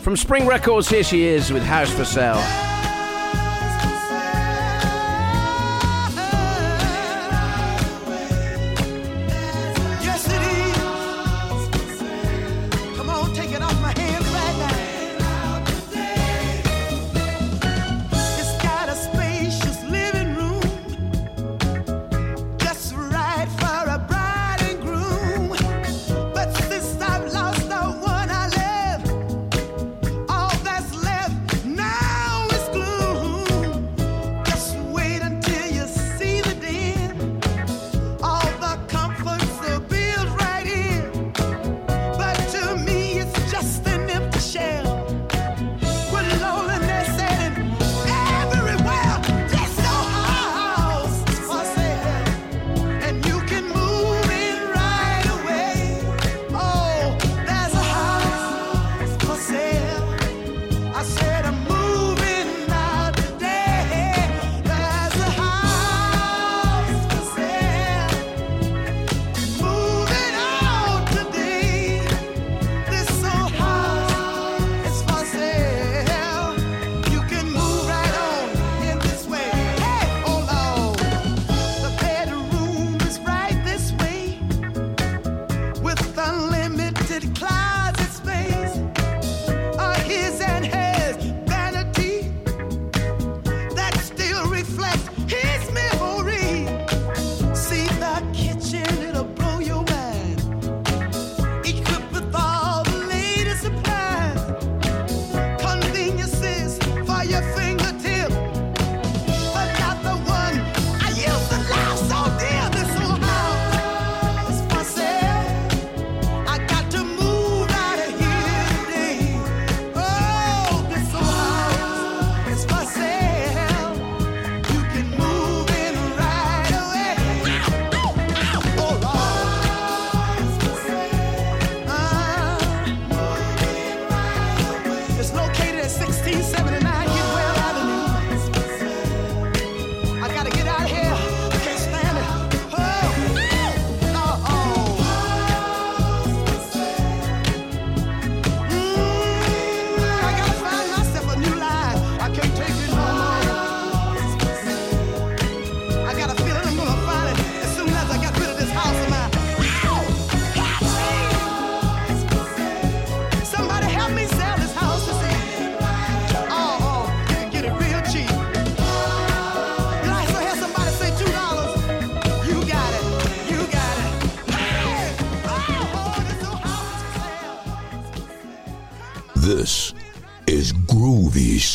From 0.00 0.16
Spring 0.16 0.46
Records, 0.46 0.88
here 0.88 1.04
she 1.04 1.24
is 1.24 1.52
with 1.52 1.64
House 1.64 1.92
for 1.92 2.06
Sale. 2.06 2.67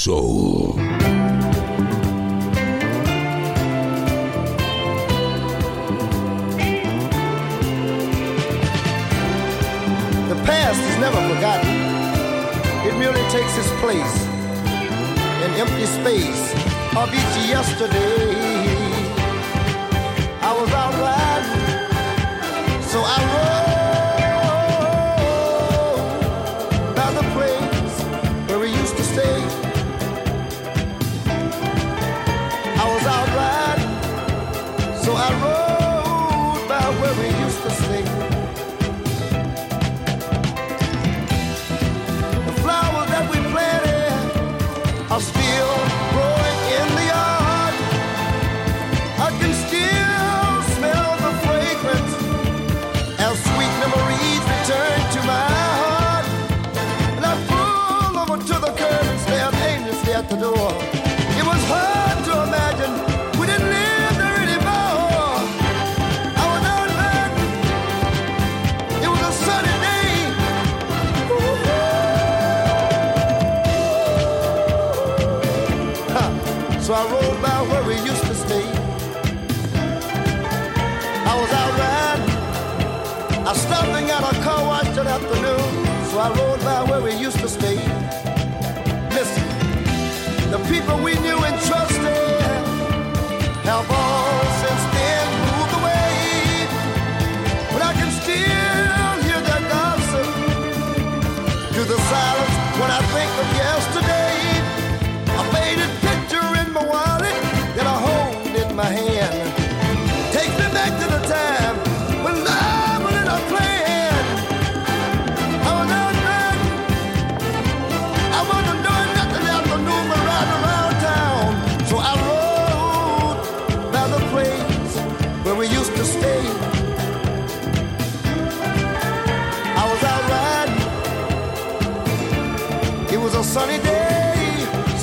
soul. 0.04 0.74
The 10.28 10.36
past 10.44 10.82
is 10.82 10.98
never 11.00 11.22
forgotten. 11.34 11.70
It 12.86 12.98
merely 13.00 13.24
takes 13.30 13.58
its 13.58 13.72
place 13.80 14.16
in 15.46 15.52
empty 15.64 15.86
space 15.86 16.52
of 16.98 17.08
each 17.14 17.48
yesterday. 17.48 18.53
I 86.24 86.30
rode 86.30 86.62
by 86.62 86.82
where 86.90 87.02
we 87.02 87.14
used 87.16 87.40
to 87.40 87.50
stay. 87.50 87.76
Listen, 89.10 89.44
the 90.52 90.60
people 90.72 90.96
we 91.04 91.16
knew 91.20 91.43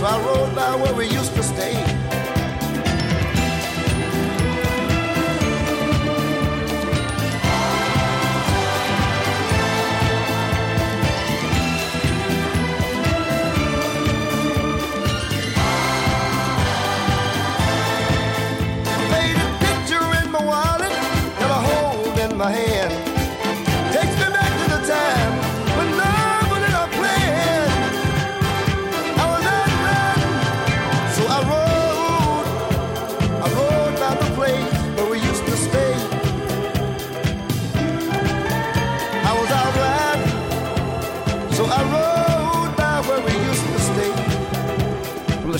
So 0.00 0.06
I 0.06 0.18
rode 0.24 0.54
down 0.54 0.80
where 0.80 0.94
we 0.94 1.04
used 1.10 1.19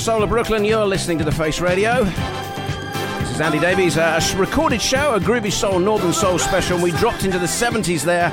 soul 0.01 0.23
of 0.23 0.31
Brooklyn, 0.31 0.65
you're 0.65 0.87
listening 0.87 1.19
to 1.19 1.25
The 1.25 1.33
Face 1.33 1.61
Radio. 1.61 2.05
This 2.05 3.31
is 3.33 3.41
Andy 3.41 3.59
Davies, 3.59 3.99
a 3.99 4.19
recorded 4.37 4.81
show, 4.81 5.15
a 5.15 5.21
groovy 5.21 5.53
soul, 5.53 5.79
northern 5.79 6.15
soul 6.15 6.39
special. 6.39 6.77
and 6.77 6.83
We 6.83 6.91
dropped 6.93 7.25
into 7.25 7.39
the 7.39 7.45
70s 7.47 8.03
there. 8.03 8.33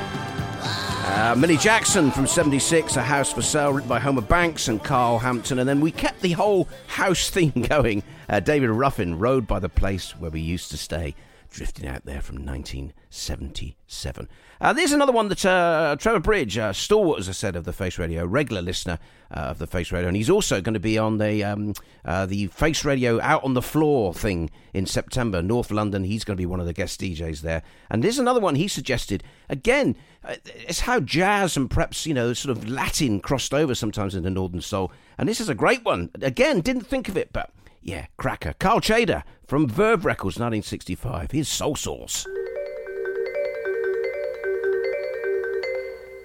Uh, 0.62 1.34
Millie 1.36 1.58
Jackson 1.58 2.10
from 2.10 2.26
76, 2.26 2.96
A 2.96 3.02
House 3.02 3.32
for 3.32 3.42
Sale, 3.42 3.74
written 3.74 3.88
by 3.88 4.00
Homer 4.00 4.22
Banks 4.22 4.68
and 4.68 4.82
Carl 4.82 5.18
Hampton. 5.18 5.58
And 5.58 5.68
then 5.68 5.80
we 5.80 5.90
kept 5.90 6.22
the 6.22 6.32
whole 6.32 6.68
house 6.86 7.28
theme 7.30 7.50
going. 7.68 8.02
Uh, 8.30 8.40
David 8.40 8.70
Ruffin, 8.70 9.18
Rode 9.18 9.46
by 9.46 9.58
the 9.58 9.68
Place 9.68 10.12
Where 10.18 10.30
We 10.30 10.40
Used 10.40 10.70
to 10.70 10.78
Stay, 10.78 11.14
drifting 11.50 11.86
out 11.88 12.04
there 12.04 12.20
from 12.20 12.36
1977. 12.44 14.28
Uh, 14.60 14.72
there's 14.72 14.92
another 14.92 15.12
one 15.12 15.28
that 15.28 15.44
uh, 15.44 15.96
Trevor 15.98 16.20
Bridge, 16.20 16.58
uh, 16.58 16.72
stalwart, 16.72 17.20
as 17.20 17.28
I 17.28 17.32
said, 17.32 17.56
of 17.56 17.64
the 17.64 17.72
Face 17.72 17.98
Radio, 17.98 18.24
regular 18.26 18.60
listener 18.60 18.98
uh, 19.30 19.40
of 19.40 19.58
the 19.58 19.66
Face 19.66 19.92
Radio, 19.92 20.08
and 20.08 20.16
he's 20.16 20.30
also 20.30 20.60
going 20.60 20.74
to 20.74 20.80
be 20.80 20.98
on 20.98 21.18
the 21.18 21.44
um, 21.44 21.74
uh, 22.04 22.26
the 22.26 22.48
Face 22.48 22.84
Radio 22.84 23.20
Out 23.20 23.44
on 23.44 23.54
the 23.54 23.62
Floor 23.62 24.12
thing 24.12 24.50
in 24.74 24.86
September, 24.86 25.42
North 25.42 25.70
London. 25.70 26.04
He's 26.04 26.24
going 26.24 26.36
to 26.36 26.40
be 26.40 26.46
one 26.46 26.60
of 26.60 26.66
the 26.66 26.72
guest 26.72 27.00
DJs 27.00 27.40
there. 27.40 27.62
And 27.90 28.02
there's 28.02 28.18
another 28.18 28.40
one 28.40 28.54
he 28.54 28.68
suggested. 28.68 29.22
Again, 29.48 29.96
uh, 30.24 30.36
it's 30.44 30.80
how 30.80 31.00
jazz 31.00 31.56
and 31.56 31.70
perhaps 31.70 32.06
you 32.06 32.14
know 32.14 32.32
sort 32.32 32.56
of 32.56 32.68
Latin 32.68 33.20
crossed 33.20 33.54
over 33.54 33.74
sometimes 33.74 34.14
into 34.14 34.30
Northern 34.30 34.60
Soul. 34.60 34.92
And 35.16 35.28
this 35.28 35.40
is 35.40 35.48
a 35.48 35.54
great 35.54 35.84
one. 35.84 36.10
Again, 36.20 36.60
didn't 36.60 36.86
think 36.86 37.08
of 37.08 37.16
it, 37.16 37.32
but 37.32 37.50
yeah, 37.88 38.06
cracker. 38.18 38.54
Cal 38.60 38.80
Tjader 38.80 39.22
from 39.46 39.66
Verve 39.66 40.04
Records, 40.04 40.36
1965. 40.36 41.30
Here's 41.30 41.48
Soul 41.48 41.74
Sauce. 41.74 42.26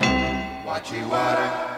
Wachi 0.02 1.08
Wada. 1.10 1.73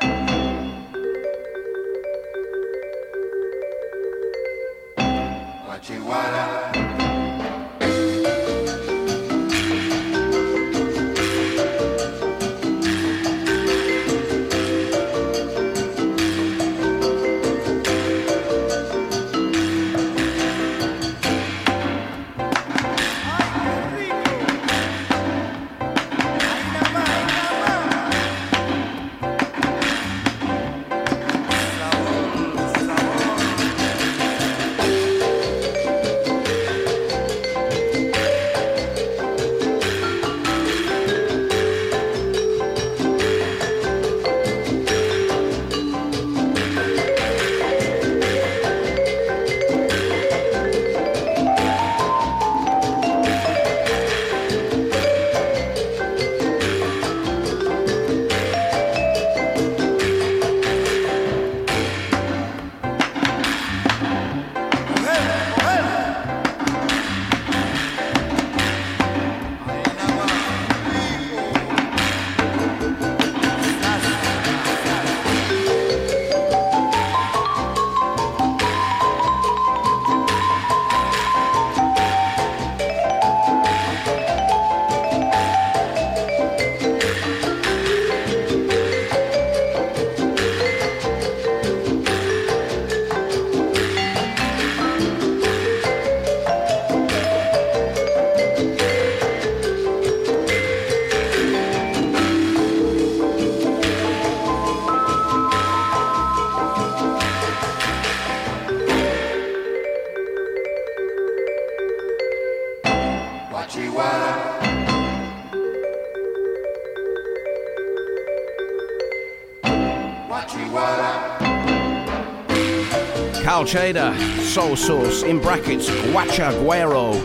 Tjader, 123.65 124.15
Soul 124.41 124.75
Sauce, 124.75 125.23
in 125.23 125.39
brackets, 125.41 125.89
Guacha 125.89 126.51
Guaro. 126.61 127.15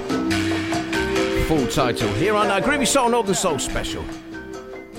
Full 1.46 1.66
title 1.66 2.08
here 2.14 2.34
on 2.34 2.46
uh, 2.48 2.60
Groovy 2.60 2.86
Soul 2.86 3.10
Northern 3.10 3.34
Soul 3.34 3.58
Special. 3.58 4.04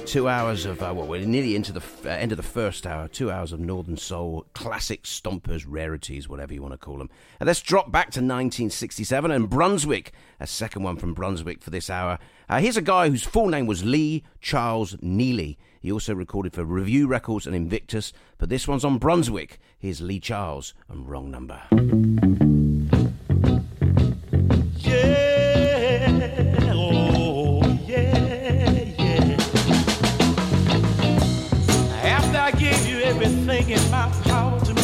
Two 0.06 0.28
hours 0.30 0.66
of, 0.66 0.82
uh, 0.84 0.94
well, 0.96 1.08
we're 1.08 1.26
nearly 1.26 1.56
into 1.56 1.72
the 1.72 1.80
f- 1.80 2.06
uh, 2.06 2.10
end 2.10 2.32
of 2.32 2.38
the 2.38 2.44
first 2.44 2.86
hour. 2.86 3.08
Two 3.08 3.32
hours 3.32 3.54
of 3.54 3.60
Northern 3.60 3.98
Soul, 3.98 4.46
classic 4.62 5.03
stompers, 5.03 5.66
rarities, 5.68 6.30
whatever 6.30 6.53
you 6.53 6.62
want 6.62 6.74
to 6.74 6.78
call 6.78 6.99
them. 6.99 7.09
And 7.39 7.47
let's 7.47 7.62
drop 7.62 7.91
back 7.91 8.12
to 8.12 8.20
1967 8.20 9.32
and 9.32 9.49
Brunswick, 9.49 10.12
a 10.39 10.45
second 10.45 10.84
one 10.84 10.97
from 10.97 11.16
Brunswick 11.16 11.64
for 11.64 11.72
this 11.72 11.89
hour. 11.89 12.20
Uh, 12.47 12.59
here's 12.59 12.78
a 12.78 12.82
guy 12.82 13.09
whose 13.09 13.24
full 13.24 13.47
name 13.47 13.66
was 13.66 13.84
Lee 13.84 14.24
Charles 14.39 14.95
Neely. 15.01 15.57
He 15.80 15.91
also 15.91 16.14
recorded 16.14 16.53
for 16.53 16.64
Revue 16.64 17.07
Records 17.07 17.47
and 17.47 17.55
Invictus, 17.55 18.14
but 18.38 18.49
this 18.49 18.68
one's 18.68 18.86
on 18.86 18.99
Brunswick. 18.99 19.59
Here's 19.80 19.99
Lee 19.99 20.20
Charles 20.20 20.76
and 20.88 21.09
Wrong 21.09 21.32
Number. 21.32 21.62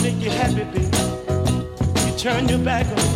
Make 0.07 0.23
you 0.23 0.29
happy, 0.29 0.63
baby, 0.71 0.87
you 2.05 2.17
turn 2.17 2.47
your 2.47 2.59
back 2.59 2.87
on 2.87 3.06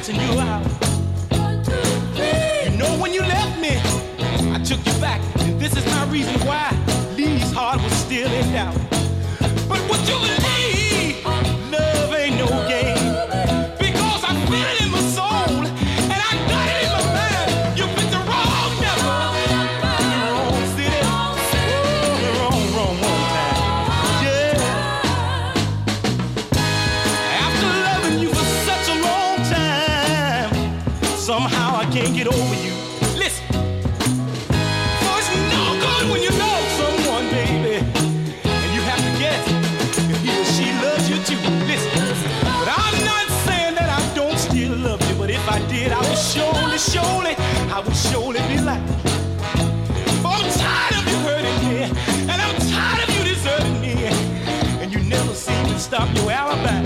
three 0.00 0.14
you're 0.14 0.40
out. 0.40 0.64
You 2.64 2.76
know 2.78 2.96
when 3.00 3.12
you 3.12 3.20
left 3.20 3.60
me, 3.60 3.80
I 4.52 4.60
took 4.64 4.84
you 4.86 4.92
back, 5.00 5.20
and 5.40 5.60
this 5.60 5.76
is 5.76 5.84
my 5.86 6.04
reason 6.04 6.38
why 6.46 6.70
Lee's 7.16 7.50
heart 7.52 7.82
was 7.82 7.92
still 7.92 8.30
in 8.30 8.52
doubt. 8.52 8.76
But 9.68 9.80
would 9.90 10.08
you 10.08 10.37
can't 31.90 32.14
get 32.14 32.26
over 32.26 32.54
you. 32.54 32.72
Listen. 33.16 33.46
For 35.00 35.14
it's 35.16 35.30
no 35.54 35.64
good 35.80 36.10
when 36.10 36.20
you 36.22 36.30
love 36.36 36.64
someone, 36.76 37.24
baby, 37.30 37.76
and 38.44 38.74
you 38.74 38.82
have 38.82 39.00
to 39.00 39.12
guess 39.18 39.42
if 39.96 40.20
he 40.20 40.28
or 40.28 40.44
she 40.44 40.66
loves 40.84 41.08
you 41.08 41.16
too. 41.24 41.40
Listen, 41.64 42.28
but 42.60 42.68
I'm 42.68 43.04
not 43.04 43.26
saying 43.46 43.74
that 43.76 43.88
I 43.88 44.14
don't 44.14 44.38
still 44.38 44.76
love 44.76 45.00
you, 45.08 45.16
but 45.16 45.30
if 45.30 45.48
I 45.48 45.66
did, 45.68 45.92
I 45.92 46.00
would 46.00 46.18
surely, 46.18 46.76
surely, 46.76 47.34
I 47.72 47.80
would 47.80 47.96
surely 47.96 48.40
be 48.48 48.60
like. 48.60 48.82
I'm 50.24 50.44
tired 50.60 50.94
of 51.00 51.04
you 51.08 51.18
hurting 51.24 51.58
me, 51.68 51.84
and 52.30 52.38
I'm 52.44 52.56
tired 52.68 53.08
of 53.08 53.16
you 53.16 53.24
deserting 53.32 53.80
me, 53.80 53.94
and 54.82 54.92
you 54.92 55.00
never 55.00 55.32
seem 55.32 55.64
to 55.66 55.78
stop 55.78 56.14
your 56.16 56.30
alibi. 56.30 56.77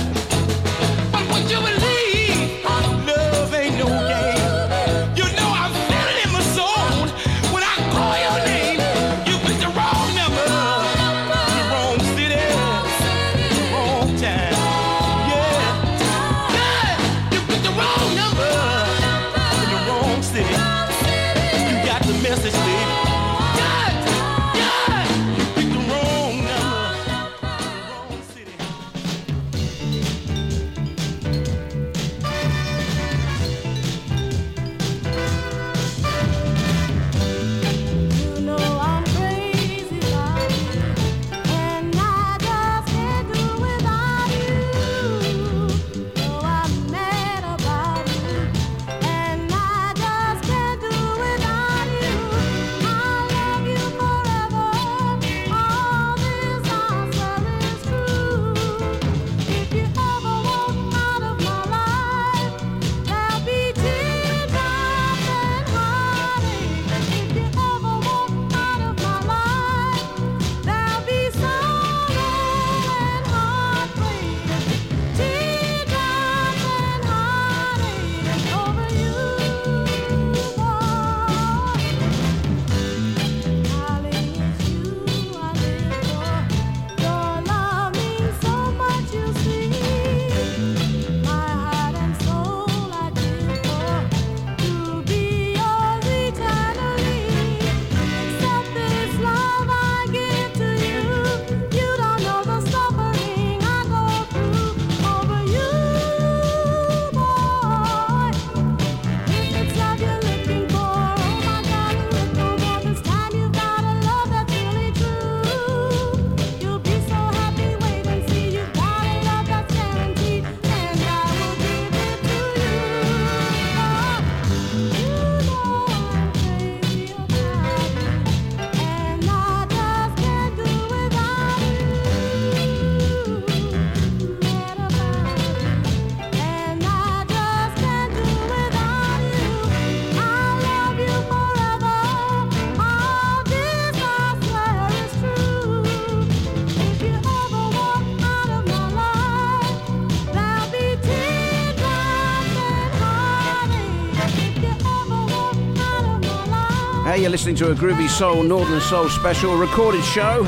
Listening 157.32 157.56
to 157.56 157.70
a 157.70 157.74
Groovy 157.74 158.10
Soul 158.10 158.42
Northern 158.42 158.78
Soul 158.78 159.08
special 159.08 159.56
recorded 159.56 160.04
show. 160.04 160.42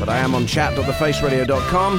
But 0.00 0.08
I 0.08 0.16
am 0.16 0.34
on 0.34 0.46
chat.thefaceradio.com. 0.46 1.98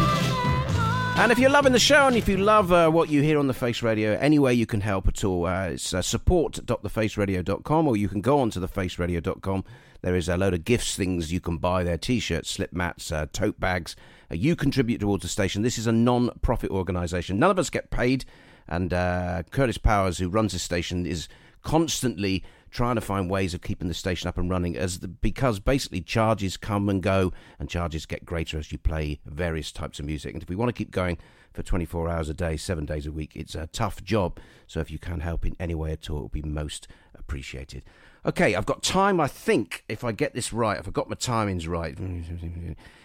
And 1.20 1.32
if 1.32 1.38
you're 1.38 1.52
loving 1.52 1.74
the 1.74 1.80
show 1.80 2.08
and 2.08 2.16
if 2.16 2.28
you 2.28 2.38
love 2.38 2.72
uh, 2.72 2.90
what 2.90 3.10
you 3.10 3.22
hear 3.22 3.38
on 3.38 3.46
the 3.46 3.54
Face 3.54 3.84
Radio, 3.84 4.14
any 4.14 4.40
way 4.40 4.56
you 4.56 4.66
can 4.66 4.82
help 4.82 5.08
at 5.08 5.24
all, 5.24 5.46
uh, 5.46 5.66
it's 5.66 5.94
uh, 5.94 6.02
support.thefaceradio.com 6.02 7.88
or 7.88 7.96
you 7.96 8.10
can 8.10 8.20
go 8.20 8.40
on 8.40 8.50
to 8.50 8.60
thefaceradio.com. 8.60 9.64
There 10.02 10.16
is 10.16 10.28
a 10.28 10.38
load 10.38 10.56
of 10.56 10.66
gifts, 10.66 10.96
things 10.96 11.32
you 11.32 11.40
can 11.40 11.58
buy 11.58 11.84
there 11.84 12.00
t 12.00 12.20
shirts, 12.20 12.50
slip 12.50 12.74
mats, 12.74 13.12
uh, 13.12 13.28
tote 13.32 13.60
bags. 13.60 13.96
Uh, 14.32 14.36
you 14.36 14.56
contribute 14.56 15.02
towards 15.02 15.22
the 15.22 15.30
station. 15.30 15.62
This 15.62 15.78
is 15.78 15.86
a 15.86 15.92
non 15.92 16.32
profit 16.42 16.72
organisation. 16.72 17.38
None 17.38 17.52
of 17.52 17.60
us 17.60 17.70
get 17.70 17.92
paid. 17.92 18.26
And 18.68 18.92
uh, 18.92 19.44
Curtis 19.52 19.78
Powers, 19.78 20.18
who 20.18 20.30
runs 20.30 20.54
this 20.54 20.64
station, 20.64 21.06
is 21.06 21.30
constantly 21.62 22.44
trying 22.70 22.96
to 22.96 23.02
find 23.02 23.30
ways 23.30 23.54
of 23.54 23.62
keeping 23.62 23.88
the 23.88 23.94
station 23.94 24.28
up 24.28 24.38
and 24.38 24.50
running 24.50 24.76
as 24.78 25.00
the, 25.00 25.08
because 25.08 25.60
basically 25.60 26.02
charges 26.02 26.58
come 26.58 26.90
and 26.90 27.02
go 27.02 27.32
and 27.60 27.70
charges 27.70 28.06
get 28.06 28.26
greater 28.26 28.58
as 28.58 28.72
you 28.72 28.78
play 28.78 29.20
various 29.26 29.72
types 29.72 30.00
of 30.00 30.06
music. 30.06 30.34
And 30.34 30.44
if 30.44 30.50
we 30.50 30.56
want 30.56 30.70
to 30.70 30.74
keep 30.74 30.92
going 30.92 31.18
for 31.54 31.64
24 31.64 32.08
hours 32.10 32.30
a 32.30 32.34
day 32.34 32.56
seven 32.56 32.86
days 32.86 33.08
a 33.08 33.12
week 33.12 33.32
it's 33.36 33.56
a 33.56 33.68
tough 33.68 34.04
job. 34.04 34.40
So 34.68 34.80
if 34.80 34.92
you 34.92 35.00
can 35.00 35.22
help 35.22 35.46
in 35.46 35.56
any 35.60 35.76
way 35.76 35.92
at 35.92 36.10
all 36.10 36.20
it 36.20 36.22
would 36.24 36.32
be 36.32 36.42
most 36.44 36.88
appreciated. 37.28 37.84
Okay 38.26 38.56
i've 38.56 38.66
got 38.66 38.84
time 38.84 39.20
i 39.22 39.28
think 39.28 39.84
if 39.88 40.04
i 40.04 40.12
get 40.12 40.34
this 40.34 40.52
right 40.52 40.80
if 40.80 40.88
i 40.88 40.92
got 40.92 41.10
my 41.10 41.16
timings 41.16 41.68
right. 41.68 41.98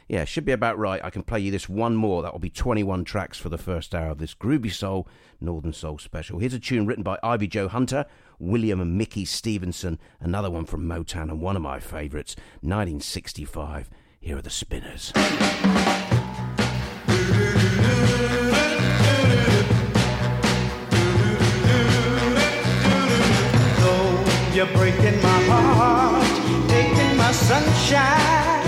Yeah 0.09 0.25
should 0.25 0.45
be 0.45 0.53
about 0.53 0.79
right. 0.79 1.03
I 1.03 1.11
can 1.11 1.23
play 1.23 1.41
you 1.41 1.51
this 1.51 1.68
one 1.68 1.97
more. 1.97 2.23
That 2.23 2.33
will 2.33 2.41
be 2.41 2.51
21 2.51 3.05
tracks 3.05 3.39
for 3.39 3.49
the 3.49 3.57
first 3.57 3.95
hour 3.95 4.11
of 4.11 4.18
this 4.18 4.35
groovy 4.35 4.73
soul 4.73 5.09
northern 5.41 5.73
soul 5.73 5.99
special. 5.99 6.39
Here's 6.39 6.55
a 6.55 6.59
tune 6.59 6.87
written 6.87 7.03
by 7.03 7.18
Ivy 7.23 7.47
Jo 7.47 7.68
Hunter 7.68 8.05
William 8.39 8.81
and 8.81 8.99
Mickey 8.99 9.25
Stevenson, 9.25 9.99
another 10.20 10.51
one 10.51 10.66
from 10.66 10.85
Motown, 10.85 11.31
and 11.31 11.41
one 11.41 11.55
of 11.57 11.62
my 11.62 11.79
favourites, 11.79 12.35
1965. 12.61 13.89
Here 14.20 14.37
are 14.37 14.43
the 14.43 14.51
Spinners. 14.51 15.12
You're 24.55 24.66
breaking 24.66 25.16
my 25.22 25.42
heart, 25.48 26.68
taking 26.68 27.16
my 27.16 27.32
sunshine 27.32 28.62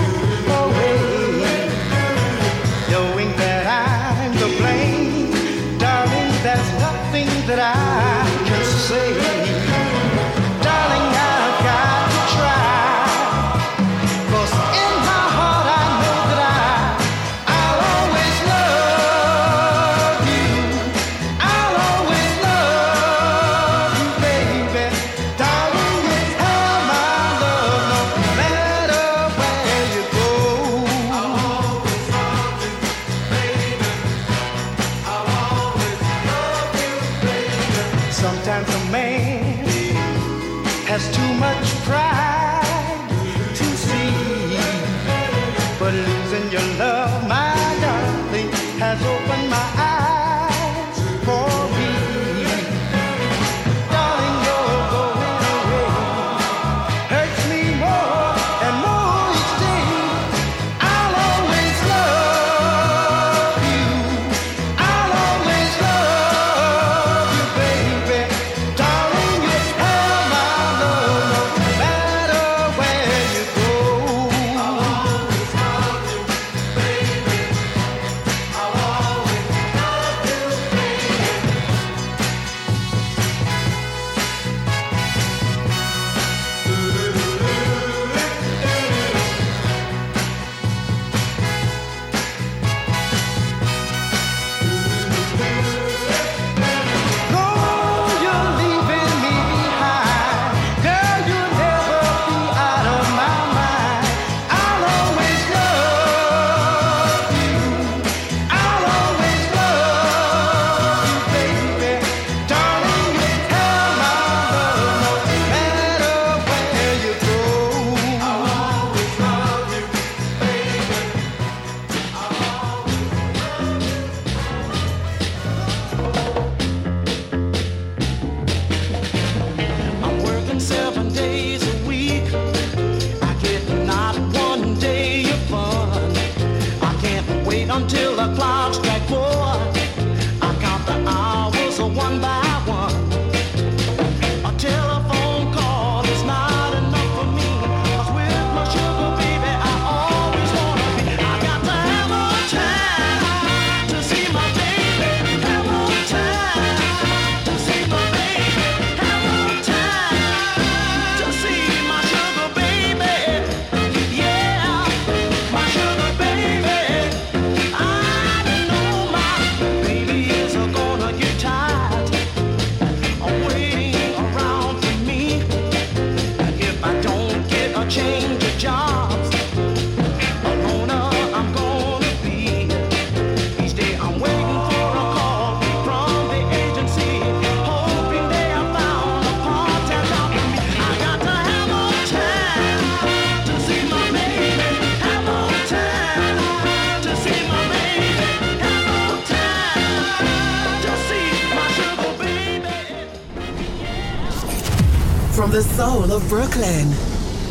from 205.45 205.53
the 205.53 205.61
soul 205.61 206.11
of 206.11 206.27
Brooklyn. 206.27 206.91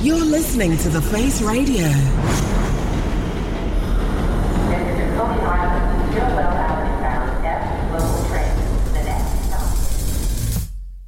You're 0.02 0.24
listening 0.24 0.76
to 0.78 0.88
The 0.88 1.00
Face 1.00 1.40
Radio. 1.40 1.86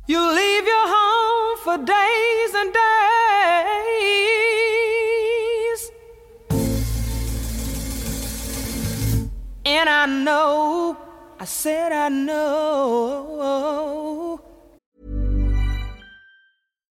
You 0.06 0.20
leave 0.32 0.66
your 0.74 0.86
home 0.96 1.58
for 1.64 1.76
days 1.78 2.54
and 2.54 2.72
days. 2.72 3.10
And 9.64 9.88
I 9.88 10.06
know, 10.06 10.96
I 11.40 11.44
said 11.46 11.90
I 11.90 12.08
know. 12.10 14.05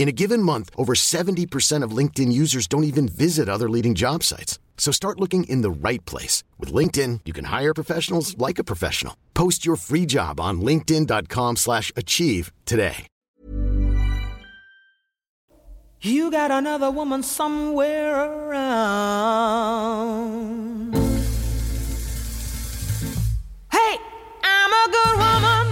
In 0.00 0.08
a 0.08 0.12
given 0.12 0.42
month, 0.42 0.70
over 0.78 0.94
70% 0.94 1.84
of 1.84 1.90
LinkedIn 1.90 2.32
users 2.32 2.66
don't 2.66 2.84
even 2.84 3.06
visit 3.06 3.50
other 3.50 3.68
leading 3.68 3.94
job 3.94 4.24
sites. 4.24 4.58
So 4.78 4.90
start 4.92 5.20
looking 5.20 5.44
in 5.44 5.60
the 5.60 5.70
right 5.70 6.02
place. 6.06 6.42
With 6.58 6.72
LinkedIn, 6.72 7.20
you 7.26 7.34
can 7.34 7.44
hire 7.44 7.74
professionals 7.74 8.34
like 8.38 8.58
a 8.58 8.64
professional. 8.64 9.14
Post 9.34 9.66
your 9.66 9.76
free 9.76 10.06
job 10.06 10.40
on 10.40 10.62
linkedin.com 10.62 11.56
slash 11.56 11.92
achieve 11.96 12.50
today. 12.64 13.06
You 16.00 16.30
got 16.30 16.50
another 16.50 16.90
woman 16.90 17.22
somewhere 17.22 18.24
around. 18.48 19.74
Hey, 23.70 23.98
I'm 24.42 24.72
a 24.72 24.88
good 24.90 25.18
woman. 25.18 25.69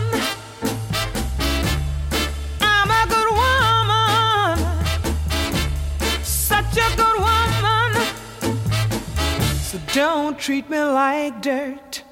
So 9.69 9.79
don't 9.93 10.39
treat 10.39 10.71
me 10.71 10.79
like 10.79 11.43
dirt. 11.43 12.03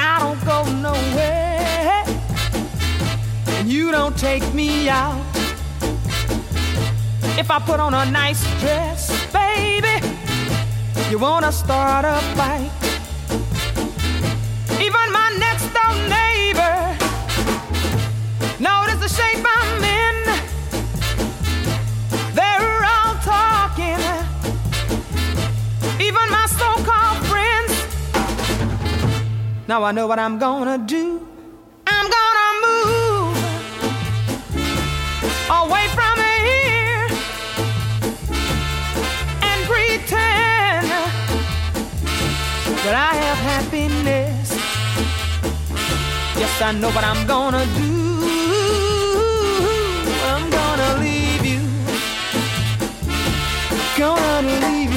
I 0.00 0.18
don't 0.18 0.44
go 0.44 0.64
nowhere. 0.82 2.02
And 3.56 3.68
you 3.68 3.92
don't 3.92 4.18
take 4.18 4.42
me 4.52 4.88
out. 4.88 5.24
If 7.38 7.52
I 7.52 7.60
put 7.60 7.78
on 7.78 7.94
a 7.94 8.04
nice 8.10 8.42
dress, 8.58 9.12
baby, 9.32 10.04
you 11.08 11.20
wanna 11.20 11.52
start 11.52 12.04
a 12.04 12.18
fight. 12.34 12.72
Even 14.82 15.12
my 15.12 15.30
next 15.38 15.72
door 15.72 15.94
neighbor 16.16 16.96
notice 18.58 18.98
the 18.98 19.08
shape 19.08 19.46
Now 29.68 29.84
I 29.84 29.92
know 29.92 30.06
what 30.06 30.18
I'm 30.18 30.38
gonna 30.38 30.78
do. 30.78 31.28
I'm 31.86 32.06
gonna 32.16 32.50
move 32.64 33.36
away 35.60 35.86
from 35.96 36.16
here 36.48 37.06
and 39.48 39.58
pretend 39.68 40.88
that 42.82 42.94
I 42.96 43.12
have 43.24 43.40
happiness. 43.52 44.48
Yes, 46.40 46.62
I 46.62 46.72
know 46.72 46.88
what 46.88 47.04
I'm 47.04 47.26
gonna 47.26 47.66
do. 47.76 47.92
I'm 50.32 50.48
gonna 50.48 50.90
leave 51.04 51.44
you. 51.44 51.60
Gonna 53.98 54.60
leave 54.66 54.87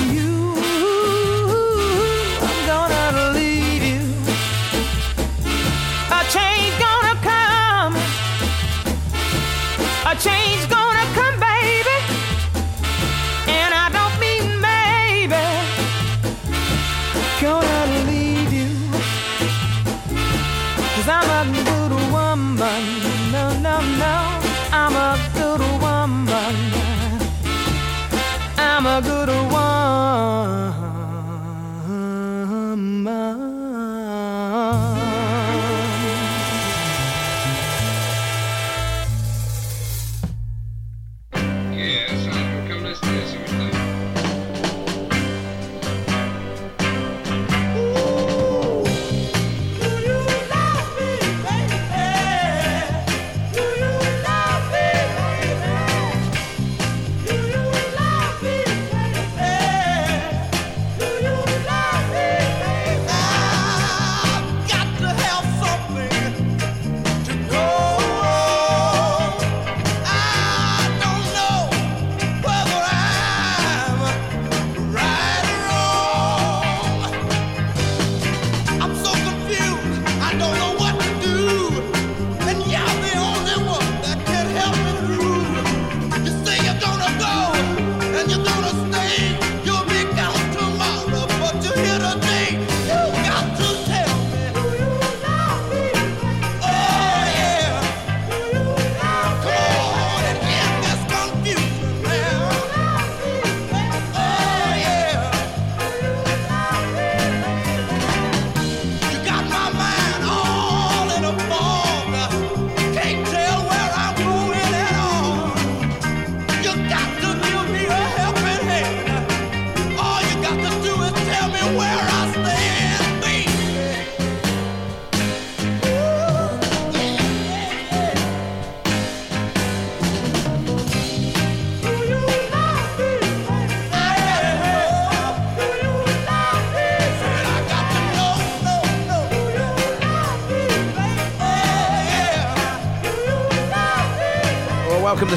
A 10.12 10.16
change 10.16 10.68
gonna 10.70 10.91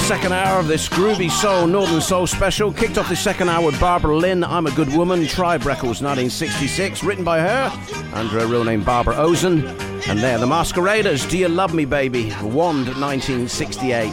second 0.05 0.33
hour 0.33 0.61
of 0.61 0.69
this 0.69 0.87
groovy 0.87 1.31
soul, 1.31 1.67
Northern 1.67 1.99
Soul 1.99 2.27
special. 2.27 2.71
Kicked 2.71 2.99
off 2.99 3.09
the 3.09 3.17
second 3.17 3.49
hour 3.49 3.65
with 3.65 3.81
Barbara 3.81 4.15
Lynn, 4.15 4.45
I'm 4.45 4.67
a 4.67 4.71
Good 4.73 4.95
Woman, 4.95 5.27
Tribe 5.27 5.65
Records 5.65 6.03
1966, 6.03 7.03
written 7.03 7.25
by 7.25 7.41
her 7.41 7.73
under 8.13 8.41
her 8.41 8.47
real 8.47 8.65
name 8.65 8.85
Barbara 8.85 9.15
Ozen. 9.15 9.65
And 10.07 10.19
they're 10.19 10.37
the 10.37 10.47
Masqueraders, 10.47 11.27
Do 11.27 11.39
You 11.39 11.49
Love 11.49 11.73
Me 11.73 11.87
Baby, 11.87 12.35
Wand 12.43 12.89
1968. 12.89 14.13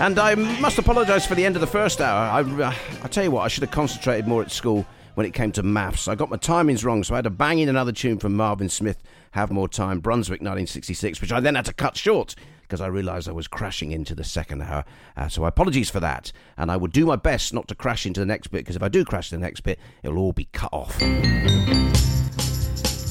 And 0.00 0.18
I 0.18 0.34
must 0.34 0.78
apologise 0.78 1.26
for 1.26 1.34
the 1.34 1.44
end 1.44 1.56
of 1.56 1.60
the 1.60 1.66
first 1.66 2.00
hour. 2.00 2.18
I, 2.18 2.40
uh, 2.40 2.74
I 3.02 3.08
tell 3.08 3.24
you 3.24 3.30
what, 3.30 3.42
I 3.42 3.48
should 3.48 3.64
have 3.64 3.70
concentrated 3.70 4.26
more 4.26 4.40
at 4.40 4.50
school 4.50 4.86
when 5.14 5.26
it 5.26 5.34
came 5.34 5.52
to 5.52 5.62
maths. 5.62 6.08
I 6.08 6.14
got 6.14 6.30
my 6.30 6.38
timings 6.38 6.86
wrong, 6.86 7.04
so 7.04 7.12
I 7.12 7.18
had 7.18 7.24
to 7.24 7.30
bang 7.30 7.58
in 7.58 7.68
another 7.68 7.92
tune 7.92 8.18
from 8.18 8.34
Marvin 8.34 8.70
Smith, 8.70 9.02
Have 9.38 9.52
More 9.52 9.68
Time, 9.68 10.00
Brunswick 10.00 10.40
1966, 10.40 11.20
which 11.20 11.30
I 11.30 11.38
then 11.38 11.54
had 11.54 11.64
to 11.66 11.72
cut 11.72 11.96
short 11.96 12.34
because 12.62 12.80
I 12.80 12.88
realised 12.88 13.28
I 13.28 13.32
was 13.32 13.46
crashing 13.46 13.92
into 13.92 14.16
the 14.16 14.24
second 14.24 14.62
hour. 14.62 14.84
Uh, 15.16 15.28
so 15.28 15.44
apologies 15.44 15.88
for 15.88 16.00
that. 16.00 16.32
And 16.56 16.72
I 16.72 16.76
will 16.76 16.88
do 16.88 17.06
my 17.06 17.14
best 17.14 17.54
not 17.54 17.68
to 17.68 17.76
crash 17.76 18.04
into 18.04 18.18
the 18.18 18.26
next 18.26 18.48
bit 18.48 18.58
because 18.58 18.74
if 18.74 18.82
I 18.82 18.88
do 18.88 19.04
crash 19.04 19.28
to 19.28 19.36
the 19.36 19.40
next 19.40 19.60
bit, 19.60 19.78
it'll 20.02 20.18
all 20.18 20.32
be 20.32 20.46
cut 20.46 20.70
off. 20.72 21.00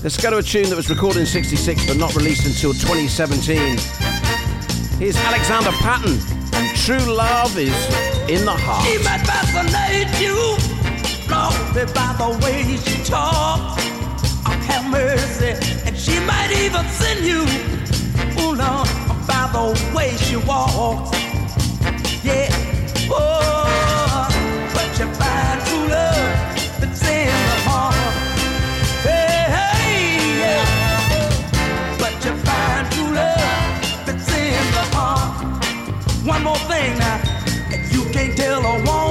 Let's 0.03 0.21
go 0.21 0.31
to 0.31 0.39
a 0.39 0.43
tune 0.43 0.69
that 0.69 0.75
was 0.75 0.89
recorded 0.89 1.21
in 1.21 1.25
66 1.25 1.87
but 1.87 1.95
not 1.95 2.13
released 2.13 2.45
until 2.45 2.73
2017. 2.73 3.77
Here's 4.99 5.15
Alexander 5.15 5.71
Patton, 5.79 6.19
and 6.55 6.77
True 6.77 7.15
Love 7.15 7.57
is 7.57 7.71
in 8.29 8.43
the 8.43 8.51
Heart. 8.51 8.85
She 8.85 8.97
might 8.97 9.25
fascinate 9.25 10.19
you, 10.19 10.57
by 11.29 12.15
the 12.17 12.37
way 12.43 12.75
she 12.83 13.01
talks. 13.05 13.96
Mercy. 14.89 15.51
And 15.85 15.97
she 15.97 16.19
might 16.21 16.51
even 16.51 16.85
send 16.89 17.25
you, 17.25 17.45
oh 18.39 18.51
Lord, 18.57 18.87
by 19.27 19.49
the 19.53 19.65
way 19.95 20.15
she 20.17 20.35
walks. 20.35 21.11
Yeah. 22.23 22.49
Oh, 23.09 24.27
but 24.73 24.89
you 24.99 25.07
find 25.13 25.61
true 25.65 25.87
love 25.87 26.79
that's 26.79 27.03
in 27.07 27.27
the 27.27 27.59
heart. 27.67 27.95
Hey, 29.07 29.45
hey, 29.55 29.99
yeah. 30.41 30.63
But 31.99 32.13
you 32.25 32.33
find 32.47 32.91
true 32.91 33.11
love 33.13 34.05
that's 34.05 34.29
in 34.33 34.65
the 34.77 34.85
heart. 34.95 35.35
One 36.25 36.43
more 36.43 36.61
thing 36.71 36.97
now. 36.99 37.19
You 37.91 38.03
can't 38.11 38.35
tell 38.35 38.59
a 38.59 38.75
woman, 38.85 39.06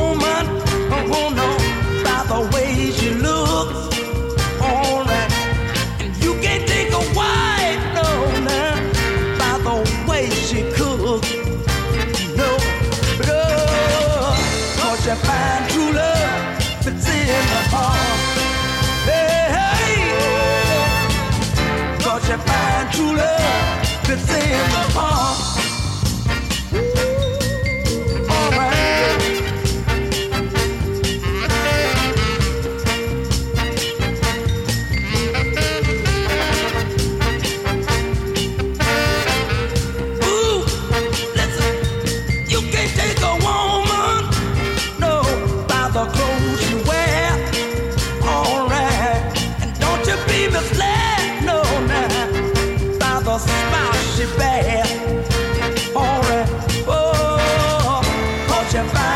find 58.89 59.16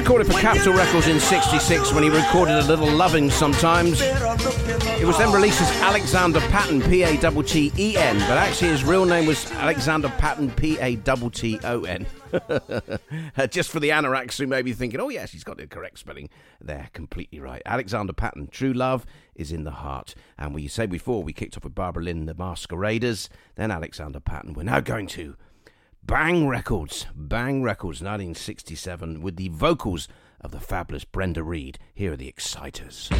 recorded 0.00 0.26
for 0.26 0.40
Capitol 0.40 0.72
Records 0.72 1.08
in 1.08 1.20
66 1.20 1.92
when 1.92 2.02
he 2.02 2.08
recorded 2.08 2.54
a 2.54 2.62
little 2.62 2.90
loving 2.90 3.28
sometimes. 3.28 4.00
It 4.00 5.04
was 5.04 5.18
then 5.18 5.30
released 5.30 5.60
as 5.60 5.70
Alexander 5.82 6.40
Patton, 6.40 6.80
P-A-T-T-E-N, 6.80 8.18
but 8.20 8.38
actually 8.38 8.68
his 8.68 8.82
real 8.82 9.04
name 9.04 9.26
was 9.26 9.50
Alexander 9.52 10.08
Patton, 10.16 10.52
P-A-T-T-O-N. 10.52 12.06
Uh, 12.32 13.46
Just 13.50 13.70
for 13.70 13.78
the 13.78 13.90
anoraks 13.90 14.38
who 14.38 14.46
may 14.46 14.62
be 14.62 14.72
thinking, 14.72 15.00
oh 15.00 15.10
yes, 15.10 15.32
he's 15.32 15.44
got 15.44 15.58
the 15.58 15.66
correct 15.66 15.98
spelling. 15.98 16.30
They're 16.62 16.88
completely 16.94 17.38
right. 17.38 17.60
Alexander 17.66 18.14
Patton, 18.14 18.48
True 18.48 18.72
Love 18.72 19.04
is 19.34 19.52
in 19.52 19.64
the 19.64 19.70
Heart. 19.70 20.14
And 20.38 20.54
we 20.54 20.66
say 20.66 20.86
before, 20.86 21.22
we 21.22 21.34
kicked 21.34 21.58
off 21.58 21.64
with 21.64 21.74
Barbara 21.74 22.04
Lynn, 22.04 22.24
The 22.24 22.34
Masqueraders, 22.34 23.28
then 23.56 23.70
Alexander 23.70 24.20
Patton. 24.20 24.54
We're 24.54 24.62
now 24.62 24.80
going 24.80 25.08
to 25.08 25.36
Bang 26.02 26.48
Records, 26.48 27.06
Bang 27.14 27.62
Records, 27.62 28.00
1967, 28.00 29.20
with 29.20 29.36
the 29.36 29.48
vocals 29.48 30.08
of 30.40 30.50
the 30.50 30.58
fabulous 30.58 31.04
Brenda 31.04 31.42
Reid. 31.42 31.78
Here 31.94 32.14
are 32.14 32.16
the 32.16 32.26
Exciters. 32.26 33.10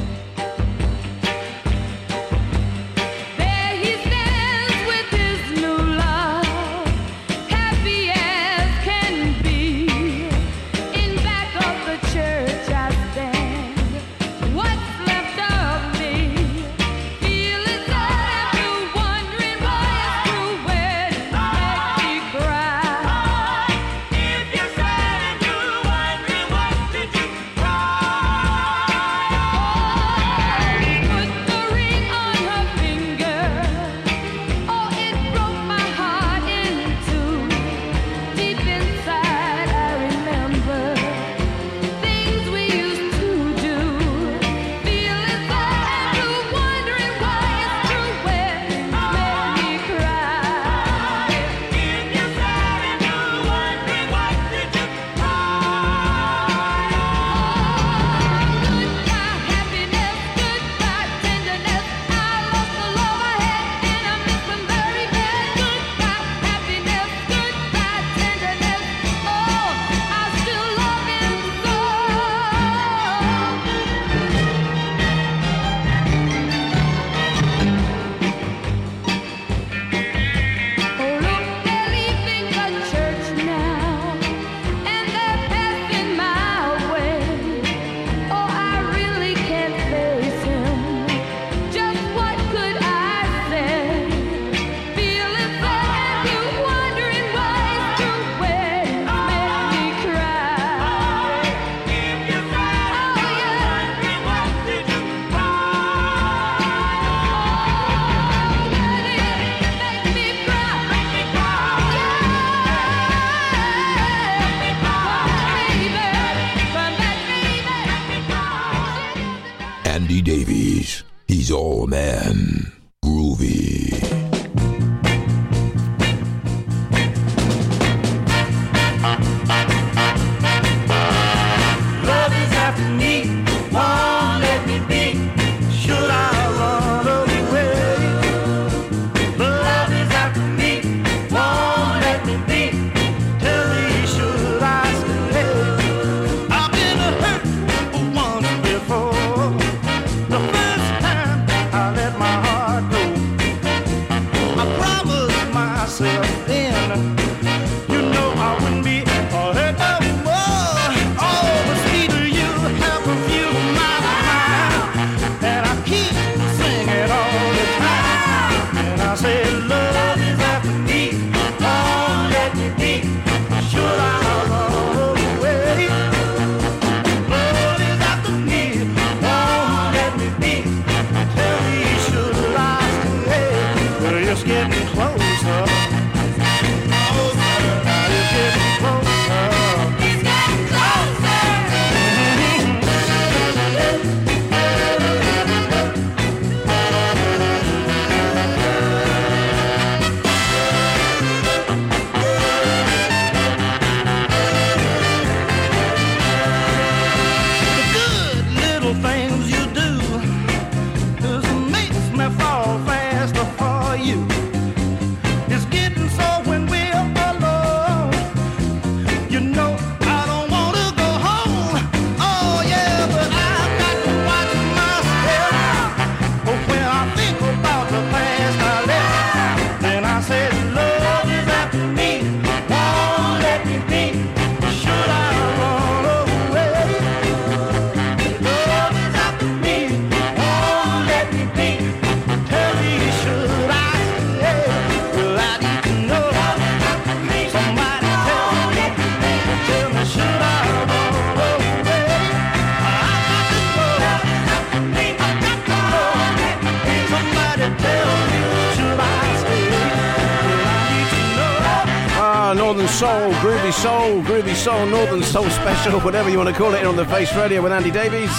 Special, 265.81 266.01
whatever 266.01 266.29
you 266.29 266.37
want 266.37 266.51
to 266.51 266.55
call 266.55 266.75
it, 266.75 266.85
on 266.85 266.95
the 266.95 267.07
Face 267.07 267.35
Radio 267.35 267.63
with 267.63 267.73
Andy 267.73 267.91
Davies. 267.91 268.31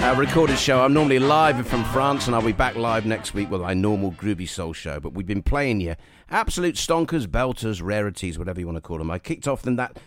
A 0.00 0.14
recorded 0.16 0.58
show. 0.58 0.84
I'm 0.84 0.92
normally 0.92 1.20
live 1.20 1.64
from 1.68 1.84
France, 1.84 2.26
and 2.26 2.34
I'll 2.34 2.42
be 2.42 2.50
back 2.50 2.74
live 2.74 3.06
next 3.06 3.32
week 3.32 3.48
with 3.48 3.60
my 3.60 3.74
normal 3.74 4.10
Groovy 4.10 4.48
Soul 4.48 4.72
show. 4.72 4.98
But 4.98 5.12
we've 5.12 5.24
been 5.24 5.44
playing 5.44 5.80
you 5.80 5.94
absolute 6.30 6.74
stonkers, 6.74 7.28
belters, 7.28 7.80
rarities, 7.80 8.40
whatever 8.40 8.58
you 8.58 8.66
want 8.66 8.74
to 8.74 8.80
call 8.80 8.98
them. 8.98 9.08
I 9.08 9.20
kicked 9.20 9.46
off 9.46 9.68
in 9.68 9.76
that 9.76 10.00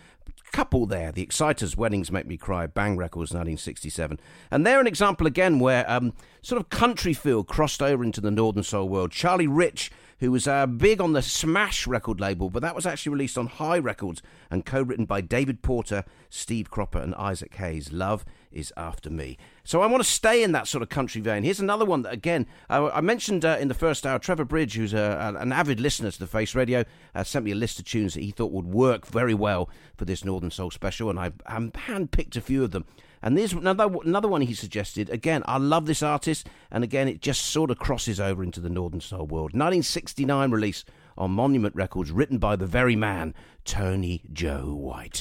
couple 0.52 0.84
there, 0.84 1.10
the 1.10 1.22
Exciters, 1.22 1.74
Weddings 1.74 2.12
Make 2.12 2.26
Me 2.26 2.36
Cry, 2.36 2.66
Bang 2.66 2.98
Records, 2.98 3.30
1967. 3.30 4.20
And 4.50 4.66
they're 4.66 4.78
an 4.78 4.86
example 4.86 5.26
again 5.26 5.58
where 5.58 5.90
um, 5.90 6.12
sort 6.42 6.60
of 6.60 6.68
country 6.68 7.14
feel 7.14 7.44
crossed 7.44 7.80
over 7.80 8.04
into 8.04 8.20
the 8.20 8.30
Northern 8.30 8.62
Soul 8.62 8.90
world. 8.90 9.10
Charlie 9.10 9.46
Rich, 9.46 9.90
who 10.22 10.30
was 10.30 10.46
uh, 10.46 10.66
big 10.66 11.00
on 11.00 11.14
the 11.14 11.20
Smash 11.20 11.84
record 11.84 12.20
label, 12.20 12.48
but 12.48 12.62
that 12.62 12.76
was 12.76 12.86
actually 12.86 13.10
released 13.10 13.36
on 13.36 13.48
Hi 13.48 13.76
Records 13.76 14.22
and 14.52 14.64
co-written 14.64 15.04
by 15.04 15.20
David 15.20 15.62
Porter, 15.62 16.04
Steve 16.30 16.70
Cropper, 16.70 17.00
and 17.00 17.12
Isaac 17.16 17.52
Hayes. 17.56 17.92
Love 17.92 18.24
is 18.52 18.72
after 18.76 19.10
me. 19.10 19.36
So 19.64 19.82
I 19.82 19.86
want 19.86 20.00
to 20.00 20.08
stay 20.08 20.44
in 20.44 20.52
that 20.52 20.68
sort 20.68 20.82
of 20.82 20.90
country 20.90 21.20
vein. 21.20 21.42
Here's 21.42 21.58
another 21.58 21.84
one 21.84 22.02
that, 22.02 22.12
again, 22.12 22.46
uh, 22.70 22.88
I 22.94 23.00
mentioned 23.00 23.44
uh, 23.44 23.56
in 23.58 23.66
the 23.66 23.74
first 23.74 24.06
hour. 24.06 24.20
Trevor 24.20 24.44
Bridge, 24.44 24.74
who's 24.74 24.94
a, 24.94 25.34
an 25.40 25.50
avid 25.50 25.80
listener 25.80 26.12
to 26.12 26.18
the 26.20 26.28
Face 26.28 26.54
Radio, 26.54 26.84
uh, 27.16 27.24
sent 27.24 27.44
me 27.44 27.50
a 27.50 27.56
list 27.56 27.80
of 27.80 27.84
tunes 27.84 28.14
that 28.14 28.22
he 28.22 28.30
thought 28.30 28.52
would 28.52 28.68
work 28.68 29.08
very 29.08 29.34
well 29.34 29.68
for 29.96 30.04
this 30.04 30.24
Northern 30.24 30.52
Soul 30.52 30.70
special, 30.70 31.10
and 31.10 31.18
I 31.18 31.32
um, 31.46 31.72
handpicked 31.72 32.36
a 32.36 32.40
few 32.40 32.62
of 32.62 32.70
them. 32.70 32.84
And 33.22 33.38
there's 33.38 33.52
another 33.52 33.88
another 34.04 34.28
one 34.28 34.40
he 34.42 34.54
suggested. 34.54 35.08
Again, 35.10 35.42
I 35.46 35.58
love 35.58 35.86
this 35.86 36.02
artist, 36.02 36.48
and 36.70 36.82
again, 36.82 37.06
it 37.08 37.20
just 37.20 37.42
sort 37.42 37.70
of 37.70 37.78
crosses 37.78 38.18
over 38.18 38.42
into 38.42 38.60
the 38.60 38.68
Northern 38.68 39.00
Soul 39.00 39.26
world. 39.26 39.52
1969 39.52 40.50
release 40.50 40.84
on 41.16 41.30
Monument 41.30 41.74
Records, 41.74 42.10
written 42.10 42.38
by 42.38 42.56
the 42.56 42.66
very 42.66 42.96
man 42.96 43.34
Tony 43.64 44.22
Joe 44.32 44.74
White. 44.74 45.18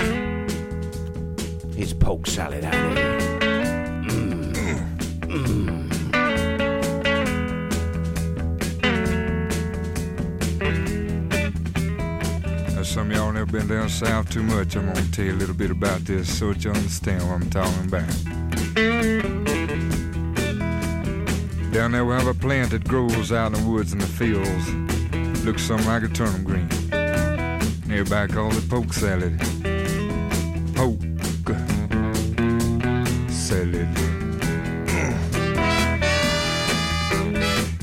His 1.76 1.94
Polk 1.94 2.26
Salad 2.28 2.64
Annie. 2.64 3.22
Now, 12.82 12.86
some 12.86 13.12
of 13.12 13.16
y'all 13.16 13.32
never 13.32 13.45
been 13.45 13.68
down 13.68 13.90
south 13.90 14.32
too 14.32 14.41
much. 14.41 14.76
I'm 14.76 14.88
gonna 14.88 15.06
tell 15.12 15.26
you 15.26 15.34
a 15.34 15.36
little 15.36 15.53
bit 15.53 15.70
about 15.70 15.99
this 15.99 16.40
so 16.40 16.52
that 16.52 16.64
you 16.64 16.72
understand 16.72 17.22
what 17.22 17.34
I'm 17.36 17.48
talking 17.52 17.86
about. 17.86 18.10
Down 21.72 21.91
there 21.91 22.03
we 22.03 22.14
have 22.16 22.26
a 22.26 22.34
plant 22.34 22.72
that 22.72 22.84
grows 22.88 23.32
out 23.32 23.53
in 23.53 23.62
the 23.62 23.70
woods 23.70 23.91
and 23.94 24.02
the 24.02 24.08
fields. 24.08 24.74
Looks 25.45 25.62
something 25.62 25.86
like 25.86 26.02
a 26.02 26.08
turnip 26.08 26.44
green. 26.44 26.68
Nearby 27.86 28.26
called 28.26 28.56
it 28.56 28.68
poke 28.68 28.94
salad. 28.94 29.38
Poke 30.74 30.99
salad. 33.30 33.90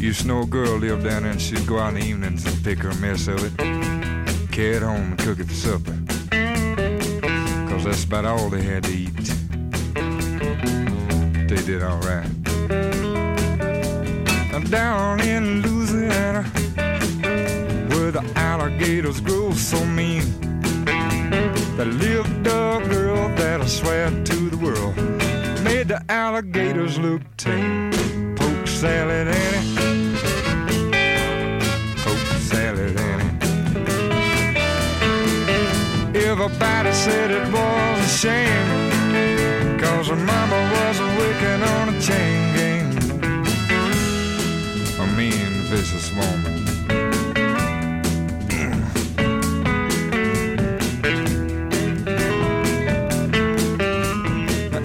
Used 0.01 0.23
to 0.23 0.27
know 0.27 0.43
a 0.43 0.47
girl 0.47 0.77
lived 0.77 1.05
down 1.05 1.23
there 1.23 1.31
and 1.31 1.41
she'd 1.41 1.67
go 1.69 1.79
out 1.79 1.95
in 1.95 2.01
the 2.01 2.07
evenings 2.07 2.45
and 2.47 2.65
pick 2.65 2.81
her 2.81 2.95
mess 2.95 3.29
of 3.29 3.45
it, 3.45 3.53
carry 4.59 4.81
home 4.81 5.13
and 5.13 5.19
cook 5.19 5.39
it 5.39 5.47
for 5.47 5.55
supper. 5.55 5.97
Cause 7.71 7.85
that's 7.85 8.03
about 8.03 8.25
all 8.25 8.49
they 8.49 8.61
had 8.61 8.83
to 8.83 8.93
eat. 8.93 9.15
They 11.49 11.63
did 11.65 11.81
alright. 11.81 12.29
Now 14.51 14.59
down 14.69 15.21
in 15.21 15.63
Louisiana, 15.63 16.43
where 17.91 18.11
the 18.11 18.25
alligators 18.35 19.21
grow 19.21 19.53
so 19.53 19.85
mean, 19.87 20.25
there 21.77 21.87
lived 21.87 22.45
a 22.49 22.83
girl 22.91 23.29
that 23.37 23.61
I 23.61 23.67
swear 23.67 24.11
to 24.11 24.51
the 24.51 24.57
world 24.57 24.97
made 25.63 25.87
the 25.87 26.03
alligators 26.09 26.99
look 26.99 27.23
tame. 27.37 27.93
Poke 28.35 28.67
salad 28.67 29.29
Annie. 29.29 29.88
Everybody 36.31 36.93
said 36.93 37.31
it 37.31 37.47
was 37.51 38.05
a 38.05 38.09
shame. 38.23 39.81
Cause 39.81 40.09
her 40.09 40.17
mama 40.17 40.61
was 40.75 41.01
a 41.01 41.07
wicked 41.17 41.63
on 41.63 41.89
a 41.89 42.01
chain 42.03 42.55
gang. 42.55 42.89
A 45.01 45.07
mean, 45.17 45.53
vicious 45.71 46.13
woman. 46.13 46.57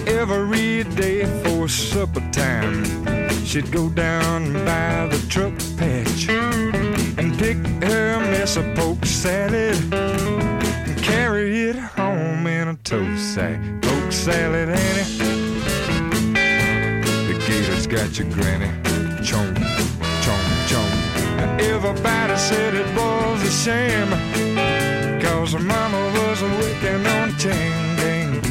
Every 0.08 0.86
day 0.96 1.26
for 1.44 1.68
supper 1.68 2.24
time, 2.32 2.86
she'd 3.44 3.70
go 3.70 3.90
down 3.90 4.54
by 4.66 5.08
the 5.08 5.20
truck 5.28 5.53
got 18.14 18.20
your 18.20 18.30
granny. 18.34 18.68
Chomp, 19.24 19.56
chomp, 20.22 20.68
chomp. 20.68 21.62
Everybody 21.62 22.36
said 22.38 22.76
it 22.76 22.86
was 22.96 23.42
a 23.42 23.52
shame. 23.52 24.10
Cause 25.22 25.54
her 25.54 25.60
mama 25.60 25.98
was 26.20 26.42
a 26.42 26.48
working 26.48 27.08
on 27.08 27.30
a 27.30 27.32
chain 27.40 27.96
gang. 27.98 28.42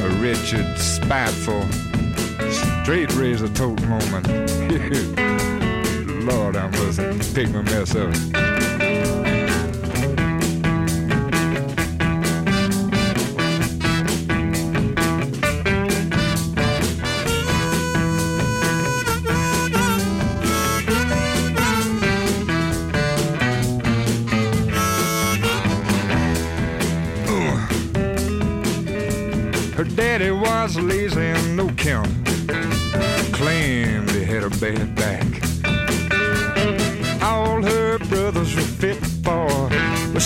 A 0.00 0.08
wretched, 0.20 0.78
spiteful, 0.78 1.66
straight 2.82 3.14
razor 3.14 3.48
tote 3.48 3.80
moment. 3.86 4.26
Lord, 6.26 6.56
I 6.56 6.68
must 6.68 7.00
pick 7.34 7.48
my 7.50 7.62
mess 7.62 7.94
up. 7.94 8.12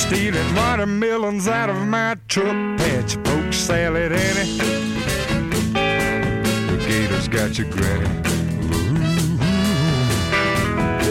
Stealing 0.07 0.55
watermelons 0.55 1.49
out 1.49 1.69
of 1.69 1.77
my 1.87 2.17
truck 2.29 2.57
patch. 2.79 3.17
Poke 3.25 3.53
salad, 3.53 4.13
Annie. 4.13 4.59
The 6.71 6.77
gator's 6.87 7.29
got 7.29 7.59
your 7.59 7.69
granny. 7.71 8.07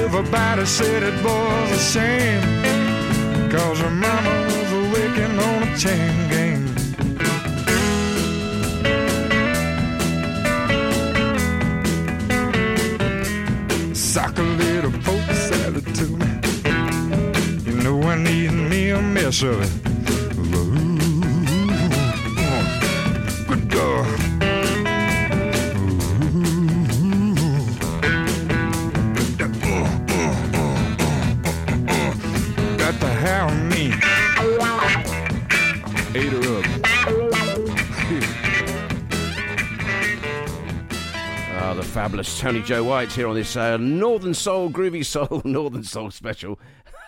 Everybody 0.05 0.65
said 0.65 1.03
it 1.03 1.23
was 1.23 1.71
a 1.71 1.77
shame. 1.77 2.41
Cause 3.51 3.79
her 3.79 3.89
mama 3.89 4.14
up. 19.43 19.67
Ah, 41.57 41.73
the 41.75 41.83
fabulous 41.83 42.39
Tony 42.39 42.61
Joe 42.61 42.85
White 42.85 43.11
here 43.11 43.27
on 43.27 43.35
this 43.35 43.57
uh, 43.57 43.75
Northern 43.75 44.33
Soul, 44.33 44.69
Groovy 44.69 45.03
Soul, 45.03 45.41
Northern 45.45 45.83
Soul 45.83 46.11
special. 46.11 46.57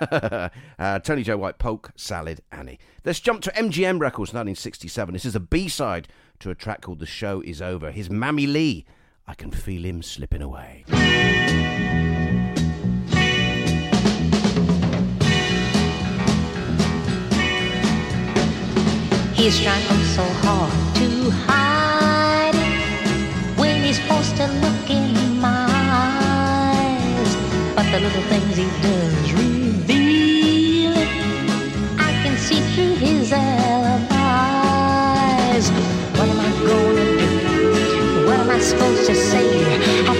uh, 0.80 0.99
Tony 0.99 1.24
Joe 1.24 1.38
White, 1.38 1.57
Polk, 1.57 1.91
Salad, 1.95 2.41
Annie. 2.52 2.80
Let's 3.03 3.19
jump 3.19 3.41
to 3.44 3.52
MGM 3.52 3.99
Records, 3.99 4.30
1967. 4.30 5.14
This 5.14 5.26
is 5.26 5.36
a 5.36 5.40
B-side 5.40 6.07
to 6.40 6.49
a 6.49 6.56
track 6.56 6.82
called 6.82 6.99
The 6.99 7.06
Show 7.06 7.41
Is 7.41 7.61
Over. 7.61 7.91
His 7.91 8.10
Mamie 8.10 8.48
Lee, 8.48 8.86
I 9.28 9.34
Can 9.34 9.52
Feel 9.52 9.86
Him 9.86 10.03
Slipping 10.03 10.41
Away. 10.41 10.86
He's 19.34 19.61
trying 19.61 20.03
so 20.15 20.24
hard 20.44 20.95
to 20.95 21.30
hide 21.30 22.56
it 22.56 23.60
when 23.60 23.84
he's 23.84 23.99
forced 24.07 24.36
to 24.38 24.48
look 24.48 24.90
in 24.90 25.40
my 25.40 25.68
eyes. 25.69 27.36
But 27.76 27.91
the 27.91 27.99
little 27.99 28.24
things 28.24 28.57
he 28.57 28.65
does 28.82 29.27
I 38.57 38.59
supposed 38.59 39.05
to 39.05 39.13
say? 39.13 39.45
I 40.07 40.16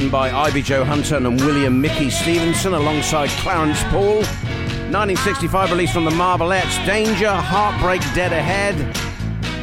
written 0.00 0.10
by 0.10 0.30
Ivy 0.30 0.62
Jo 0.62 0.82
Hunter 0.82 1.16
and 1.16 1.38
William 1.42 1.78
Mickey 1.78 2.08
Stevenson 2.08 2.72
alongside 2.72 3.28
Clarence 3.40 3.82
Paul. 3.90 4.22
1965 4.88 5.70
released 5.70 5.92
from 5.92 6.06
the 6.06 6.10
Marvelettes, 6.12 6.78
Danger, 6.86 7.30
Heartbreak, 7.30 8.00
Dead 8.14 8.32
Ahead. 8.32 8.76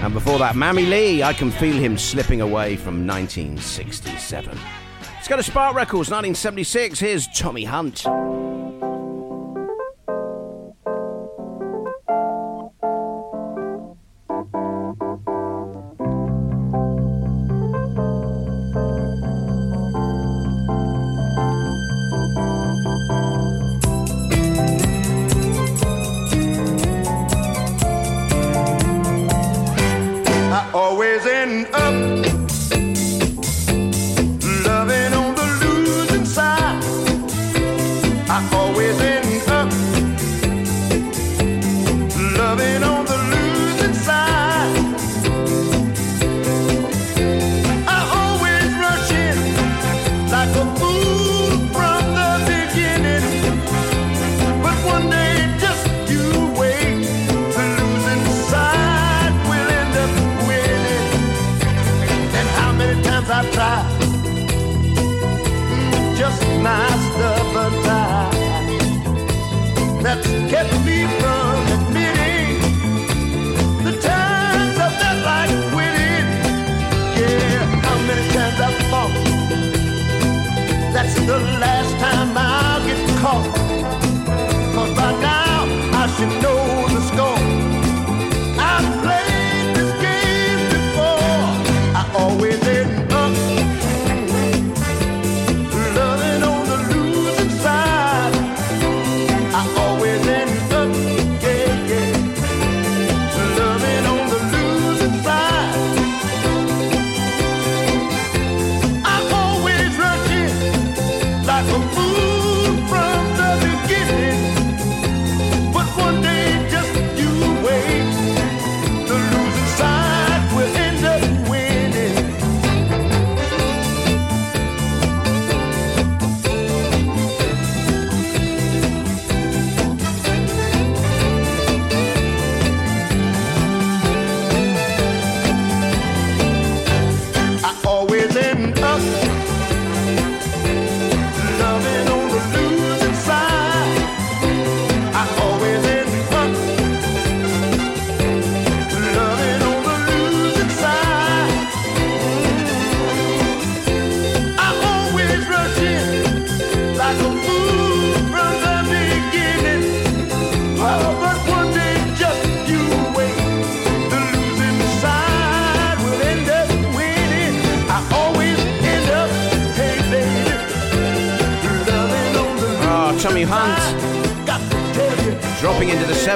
And 0.03 0.13
before 0.13 0.37
that, 0.37 0.55
Mamie 0.55 0.85
Lee, 0.85 1.23
I 1.23 1.33
Can 1.33 1.49
Feel 1.49 1.75
Him 1.75 1.97
Slipping 1.97 2.41
Away 2.41 2.75
from 2.75 3.07
1967. 3.07 4.59
Let's 5.15 5.27
go 5.27 5.37
to 5.37 5.41
Spark 5.41 5.75
Records, 5.75 6.11
1976. 6.11 6.99
Here's 6.99 7.27
Tommy 7.29 7.63
Hunt. 7.63 8.05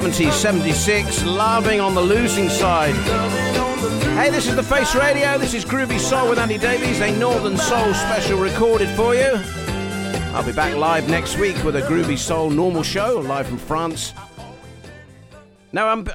70 0.01 0.31
76, 0.31 1.25
loving 1.25 1.79
on 1.79 1.93
the 1.93 2.01
losing 2.01 2.49
side. 2.49 2.95
Hey, 4.15 4.31
this 4.31 4.47
is 4.47 4.55
The 4.55 4.63
Face 4.63 4.95
Radio. 4.95 5.37
This 5.37 5.53
is 5.53 5.63
Groovy 5.63 5.99
Soul 5.99 6.27
with 6.27 6.39
Andy 6.39 6.57
Davies, 6.57 6.99
a 7.01 7.15
Northern 7.19 7.55
Soul 7.55 7.93
special 7.93 8.39
recorded 8.39 8.89
for 8.95 9.13
you. 9.13 9.29
I'll 10.33 10.43
be 10.43 10.53
back 10.53 10.75
live 10.75 11.07
next 11.07 11.37
week 11.37 11.63
with 11.63 11.75
a 11.75 11.83
Groovy 11.83 12.17
Soul 12.17 12.49
normal 12.49 12.81
show, 12.81 13.19
live 13.19 13.45
from 13.45 13.59
France. 13.59 14.15
Now, 15.71 15.89
um, 15.89 16.07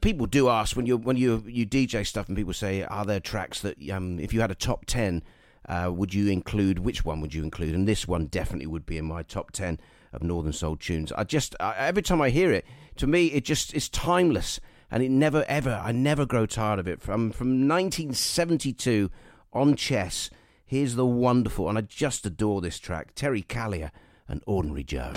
people 0.00 0.26
do 0.26 0.48
ask 0.48 0.76
when 0.76 0.86
you 0.86 0.96
when 0.96 1.16
you 1.16 1.44
you 1.46 1.64
DJ 1.64 2.04
stuff, 2.04 2.26
and 2.26 2.36
people 2.36 2.52
say, 2.52 2.82
"Are 2.82 3.04
there 3.04 3.20
tracks 3.20 3.60
that 3.60 3.76
um, 3.90 4.18
if 4.18 4.34
you 4.34 4.40
had 4.40 4.50
a 4.50 4.56
top 4.56 4.86
ten, 4.86 5.22
uh, 5.68 5.92
would 5.94 6.12
you 6.12 6.26
include? 6.26 6.80
Which 6.80 7.04
one 7.04 7.20
would 7.20 7.32
you 7.32 7.44
include?" 7.44 7.76
And 7.76 7.86
this 7.86 8.08
one 8.08 8.26
definitely 8.26 8.66
would 8.66 8.86
be 8.86 8.98
in 8.98 9.04
my 9.04 9.22
top 9.22 9.52
ten 9.52 9.78
of 10.12 10.24
Northern 10.24 10.52
Soul 10.52 10.76
tunes. 10.76 11.12
I 11.12 11.22
just 11.22 11.54
I, 11.60 11.76
every 11.76 12.02
time 12.02 12.20
I 12.20 12.30
hear 12.30 12.50
it, 12.50 12.64
to 13.00 13.06
me, 13.06 13.28
it 13.28 13.46
just 13.46 13.72
is 13.72 13.88
timeless, 13.88 14.60
and 14.90 15.02
it 15.02 15.10
never 15.10 15.42
ever 15.48 15.80
I 15.82 15.90
never 15.90 16.26
grow 16.26 16.44
tired 16.44 16.78
of 16.78 16.86
it. 16.86 17.00
From 17.00 17.30
from 17.30 17.66
1972 17.66 19.10
on 19.54 19.74
Chess, 19.74 20.28
here's 20.66 20.96
the 20.96 21.06
wonderful, 21.06 21.70
and 21.70 21.78
I 21.78 21.80
just 21.80 22.26
adore 22.26 22.60
this 22.60 22.78
track, 22.78 23.14
Terry 23.14 23.40
Callier 23.40 23.90
and 24.28 24.42
Ordinary 24.46 24.84
Joe. 24.84 25.14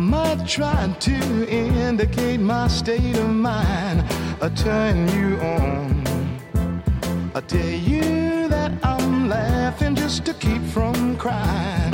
I 0.00 0.02
might 0.02 0.46
try 0.48 0.88
to 0.98 1.46
indicate 1.50 2.40
my 2.40 2.68
state 2.68 3.18
of 3.18 3.28
mind. 3.28 4.02
I 4.40 4.48
turn 4.48 5.06
you 5.08 5.36
on. 5.42 6.02
I 7.34 7.40
tell 7.42 7.68
you 7.90 8.48
that 8.48 8.72
I'm 8.82 9.28
laughing 9.28 9.94
just 9.94 10.24
to 10.24 10.32
keep 10.32 10.62
from 10.62 11.18
crying. 11.18 11.92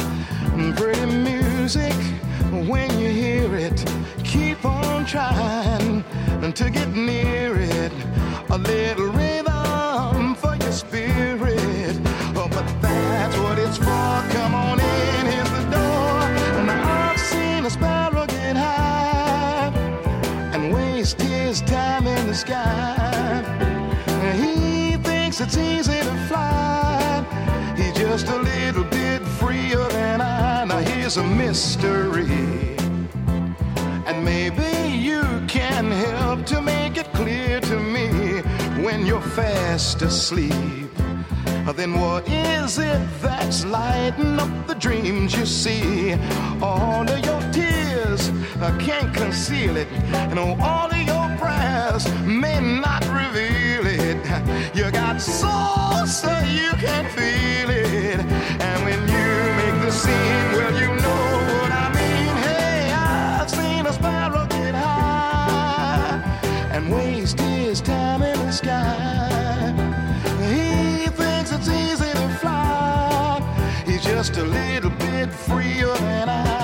Pretty 0.77 1.05
music, 1.05 1.95
when 2.70 2.97
you 2.97 3.09
hear 3.09 3.57
it, 3.57 3.85
keep 4.23 4.65
on 4.65 5.05
trying 5.05 6.05
to 6.53 6.70
get 6.70 6.91
near 6.95 7.57
it. 7.57 7.93
A 8.51 8.57
little 8.59 9.11
rhythm 9.19 10.37
for 10.37 10.55
your 10.55 10.70
spirit. 10.70 11.99
Oh, 12.37 12.47
but 12.53 12.66
that's 12.81 13.37
what 13.39 13.59
it's 13.59 13.78
for. 13.78 14.23
Come 14.31 14.55
on 14.55 14.78
in, 14.78 14.85
sky. 22.36 23.42
He 24.34 24.96
thinks 24.98 25.40
it's 25.40 25.56
easy 25.56 25.98
to 26.00 26.14
fly. 26.28 27.24
He's 27.76 27.94
just 27.94 28.28
a 28.28 28.36
little 28.36 28.84
bit 28.84 29.22
freer 29.22 29.88
than 29.88 30.20
I. 30.20 30.64
Now 30.64 30.78
here's 30.78 31.16
a 31.16 31.24
mystery. 31.24 32.76
And 34.06 34.24
maybe 34.24 34.70
you 35.08 35.22
can 35.48 35.90
help 35.90 36.44
to 36.46 36.60
make 36.60 36.98
it 36.98 37.10
clear 37.14 37.60
to 37.60 37.76
me 37.80 38.42
when 38.84 39.06
you're 39.06 39.28
fast 39.38 40.02
asleep. 40.02 40.52
then 41.74 41.98
what 41.98 42.28
is 42.28 42.78
it 42.78 43.00
that's 43.22 43.64
lighting 43.64 44.38
up 44.38 44.66
the 44.66 44.74
dreams 44.74 45.34
you 45.34 45.46
see? 45.46 46.14
All 46.60 47.08
of 47.08 47.24
your 47.24 47.40
tears 47.52 48.30
can't 48.78 49.12
conceal 49.14 49.76
it, 49.76 49.88
and 50.30 50.38
all 50.38 50.90
prayers 51.57 52.05
may 52.24 52.61
not 52.61 53.03
reveal 53.09 53.87
it. 53.87 54.16
You 54.74 54.91
got 54.91 55.20
soul 55.20 56.07
so 56.07 56.31
you 56.61 56.70
can 56.78 57.05
feel 57.16 57.70
it, 57.70 58.20
and 58.61 58.85
when 58.85 59.01
you 59.15 59.28
make 59.61 59.77
the 59.85 59.91
scene, 59.91 60.47
well, 60.57 60.74
you 60.83 60.89
know 61.05 61.24
what 61.61 61.73
I 61.73 61.87
mean. 61.99 62.35
Hey, 62.47 62.93
I've 62.93 63.51
seen 63.51 63.87
a 63.87 63.93
sparrow 63.93 64.47
get 64.47 64.74
high 64.74 66.20
and 66.73 66.93
waste 66.93 67.41
his 67.41 67.81
time 67.81 68.23
in 68.23 68.39
the 68.47 68.53
sky. 68.53 69.73
He 70.51 71.07
thinks 71.09 71.53
it's 71.53 71.69
easy 71.69 72.12
to 72.12 72.28
fly. 72.41 73.41
He's 73.87 74.05
just 74.05 74.37
a 74.37 74.45
little 74.45 74.91
bit 74.91 75.31
freer 75.31 75.95
than 75.95 76.28
I. 76.28 76.56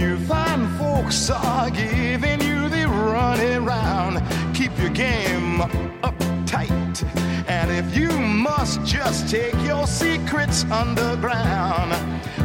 you 0.00 0.16
find 0.20 0.66
folks 0.78 1.28
are 1.28 1.68
giving 1.70 2.40
you 2.40 2.68
the 2.70 2.86
running 2.88 3.64
round, 3.64 4.22
keep 4.54 4.72
your 4.78 4.88
game 4.90 5.60
up 6.02 6.18
tight. 6.46 7.04
And 7.46 7.70
if 7.70 7.94
you 7.94 8.08
must 8.18 8.82
just 8.84 9.28
take 9.28 9.54
your 9.66 9.86
secrets 9.86 10.64
underground, 10.70 11.90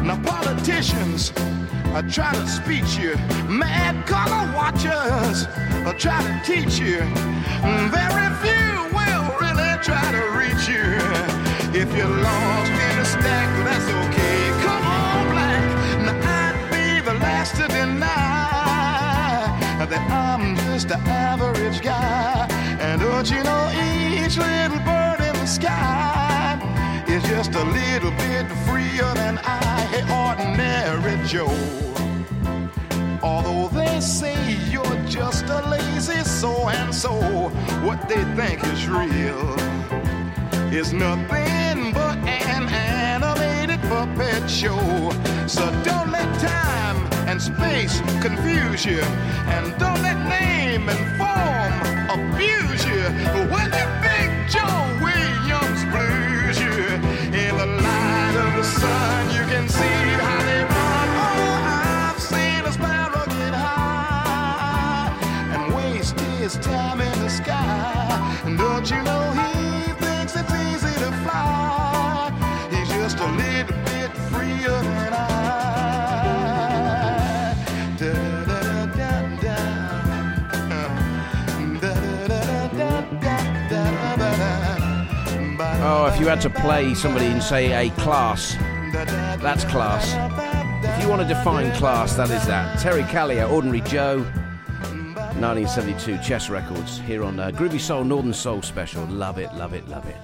now 0.06 0.20
politicians 0.22 1.32
uh, 1.36 2.02
try 2.10 2.32
to 2.32 2.46
speech 2.46 2.98
you, 2.98 3.16
mad 3.48 4.06
color 4.06 4.44
watchers 4.54 5.46
uh, 5.46 5.94
try 5.98 6.20
to 6.22 6.34
teach 6.44 6.78
you. 6.78 7.00
Very 7.88 8.28
few 8.44 8.68
will 8.96 9.26
really 9.40 9.72
try 9.82 10.06
to 10.12 10.24
reach 10.36 10.68
you. 10.68 10.86
If 11.80 11.88
you're 11.96 12.06
lost 12.06 12.70
in 12.70 12.98
a 12.98 13.04
stack, 13.04 13.48
that's 13.64 13.88
okay. 14.08 14.25
That 19.96 20.10
I'm 20.10 20.56
just 20.56 20.90
an 20.90 21.00
average 21.06 21.80
guy. 21.80 22.46
And 22.80 23.00
don't 23.00 23.28
you 23.30 23.42
know 23.42 23.64
each 23.72 24.36
little 24.36 24.78
bird 24.80 25.20
in 25.20 25.34
the 25.34 25.46
sky 25.46 26.58
is 27.08 27.22
just 27.24 27.54
a 27.54 27.64
little 27.64 28.10
bit 28.12 28.46
freer 28.66 29.10
than 29.14 29.38
I, 29.38 29.80
hey, 29.92 30.04
ordinary 30.22 31.16
Joe. 31.26 31.56
Although 33.22 33.68
they 33.68 34.00
say 34.00 34.36
you're 34.70 35.00
just 35.06 35.44
a 35.46 35.66
lazy 35.68 36.22
so 36.24 36.68
and 36.68 36.94
so, 36.94 37.12
what 37.86 38.08
they 38.08 38.22
think 38.36 38.62
is 38.64 38.88
real 38.88 39.46
is 40.72 40.92
nothing 40.92 41.92
but 41.92 42.16
an 42.26 42.68
animated 42.68 43.80
puppet 43.88 44.48
show. 44.48 45.10
So 45.46 45.64
don't 45.84 46.10
let 46.10 46.28
time 46.40 47.05
and 47.26 47.42
space 47.42 48.00
confuse 48.22 48.84
you, 48.86 49.00
and 49.54 49.76
don't 49.78 50.00
let 50.02 50.16
name 50.28 50.88
and 50.88 51.02
form 51.18 52.20
abuse 52.20 52.84
you. 52.84 53.02
When 53.50 53.70
the 53.70 53.86
big 54.02 54.30
Joe 54.48 54.95
if 86.06 86.20
you 86.20 86.26
had 86.26 86.40
to 86.42 86.50
play 86.50 86.94
somebody 86.94 87.26
in, 87.26 87.40
say, 87.40 87.88
a 87.88 87.90
class, 87.96 88.54
that's 89.42 89.64
class. 89.64 90.14
If 90.84 91.02
you 91.02 91.08
want 91.08 91.22
to 91.22 91.28
define 91.28 91.72
class, 91.74 92.14
that 92.14 92.30
is 92.30 92.46
that. 92.46 92.78
Terry 92.78 93.02
Callier, 93.04 93.50
Ordinary 93.50 93.80
Joe, 93.80 94.18
1972 95.40 96.18
Chess 96.18 96.48
Records, 96.48 97.00
here 97.00 97.24
on 97.24 97.40
uh, 97.40 97.50
Groovy 97.50 97.80
Soul, 97.80 98.04
Northern 98.04 98.32
Soul 98.32 98.62
Special. 98.62 99.04
Love 99.06 99.38
it, 99.38 99.52
love 99.54 99.74
it, 99.74 99.88
love 99.88 100.06
it. 100.06 100.16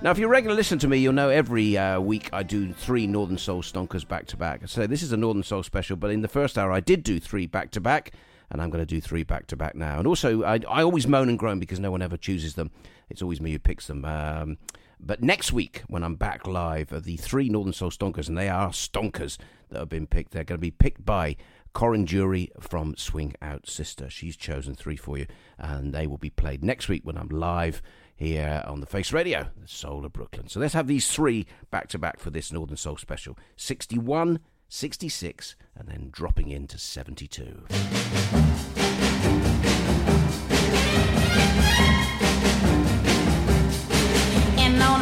Now, 0.00 0.10
if 0.10 0.18
you're 0.18 0.30
regular 0.30 0.56
listener 0.56 0.78
to 0.78 0.88
me, 0.88 0.96
you'll 0.96 1.12
know 1.12 1.28
every 1.28 1.76
uh, 1.76 2.00
week 2.00 2.30
I 2.32 2.42
do 2.42 2.72
three 2.72 3.06
Northern 3.06 3.36
Soul 3.36 3.62
stonkers 3.62 4.08
back 4.08 4.26
to 4.28 4.38
back. 4.38 4.62
So 4.66 4.86
this 4.86 5.02
is 5.02 5.12
a 5.12 5.16
Northern 5.18 5.42
Soul 5.42 5.62
special, 5.62 5.96
but 5.96 6.10
in 6.10 6.22
the 6.22 6.28
first 6.28 6.56
hour 6.56 6.72
I 6.72 6.80
did 6.80 7.02
do 7.02 7.20
three 7.20 7.46
back 7.46 7.70
to 7.72 7.80
back, 7.80 8.12
and 8.50 8.62
I'm 8.62 8.70
going 8.70 8.82
to 8.82 8.86
do 8.86 9.02
three 9.02 9.24
back 9.24 9.46
to 9.48 9.56
back 9.56 9.74
now. 9.74 9.98
And 9.98 10.06
also, 10.06 10.44
I, 10.44 10.60
I 10.68 10.82
always 10.82 11.06
moan 11.06 11.28
and 11.28 11.38
groan 11.38 11.58
because 11.58 11.78
no 11.78 11.90
one 11.90 12.00
ever 12.00 12.16
chooses 12.16 12.54
them. 12.54 12.70
It's 13.10 13.20
always 13.20 13.40
me 13.40 13.52
who 13.52 13.58
picks 13.58 13.86
them. 13.88 14.04
Um, 14.06 14.56
but 15.02 15.22
next 15.22 15.52
week, 15.52 15.82
when 15.88 16.02
I'm 16.04 16.16
back 16.16 16.46
live, 16.46 16.92
are 16.92 17.00
the 17.00 17.16
three 17.16 17.48
Northern 17.48 17.72
Soul 17.72 17.90
stonkers, 17.90 18.28
and 18.28 18.36
they 18.36 18.48
are 18.48 18.70
stonkers 18.70 19.38
that 19.70 19.78
have 19.78 19.88
been 19.88 20.06
picked. 20.06 20.32
They're 20.32 20.44
going 20.44 20.58
to 20.58 20.62
be 20.62 20.70
picked 20.70 21.04
by 21.04 21.36
Corinne 21.72 22.06
Drewery 22.06 22.50
from 22.60 22.96
Swing 22.96 23.34
Out 23.40 23.68
Sister. 23.68 24.10
She's 24.10 24.36
chosen 24.36 24.74
three 24.74 24.96
for 24.96 25.18
you, 25.18 25.26
and 25.58 25.94
they 25.94 26.06
will 26.06 26.18
be 26.18 26.30
played 26.30 26.62
next 26.62 26.88
week 26.88 27.02
when 27.04 27.16
I'm 27.16 27.28
live 27.28 27.80
here 28.16 28.62
on 28.66 28.80
the 28.80 28.86
Face 28.86 29.12
Radio, 29.12 29.48
the 29.60 29.68
Soul 29.68 30.04
of 30.04 30.12
Brooklyn. 30.12 30.48
So 30.48 30.60
let's 30.60 30.74
have 30.74 30.86
these 30.86 31.10
three 31.10 31.46
back 31.70 31.88
to 31.88 31.98
back 31.98 32.20
for 32.20 32.30
this 32.30 32.52
Northern 32.52 32.76
Soul 32.76 32.96
special 32.96 33.38
61, 33.56 34.40
66, 34.68 35.56
and 35.74 35.88
then 35.88 36.10
dropping 36.12 36.50
into 36.50 36.78
72. 36.78 37.64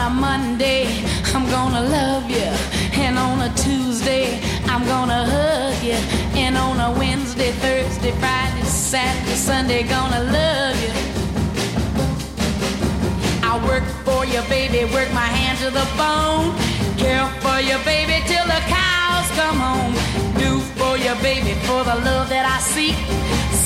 A 0.08 0.10
Monday, 0.10 0.86
I'm 1.34 1.46
gonna 1.50 1.82
love 1.82 2.30
you. 2.30 2.50
And 3.04 3.18
on 3.18 3.40
a 3.48 3.50
Tuesday, 3.54 4.40
I'm 4.64 4.84
gonna 4.86 5.22
hug 5.34 5.82
you. 5.82 6.00
And 6.42 6.56
on 6.56 6.76
a 6.80 6.90
Wednesday, 6.98 7.52
Thursday, 7.64 8.12
Friday, 8.12 8.64
Saturday, 8.64 9.36
Sunday, 9.36 9.82
gonna 9.82 10.22
love 10.38 10.76
you. 10.84 10.92
I 13.50 13.52
work 13.70 13.86
for 14.06 14.24
you, 14.24 14.40
baby, 14.48 14.80
work 14.96 15.10
my 15.12 15.30
hand 15.40 15.58
to 15.64 15.70
the 15.80 15.86
bone. 16.02 16.48
Care 16.96 17.28
for 17.44 17.58
you, 17.68 17.76
baby, 17.84 18.16
till 18.30 18.46
the 18.54 18.62
cows 18.78 19.28
come 19.40 19.58
home. 19.68 19.94
Do 20.42 20.60
for 20.78 20.96
you, 20.96 21.14
baby, 21.22 21.52
for 21.66 21.84
the 21.84 21.96
love 22.08 22.28
that 22.34 22.46
I 22.56 22.58
seek. 22.74 22.96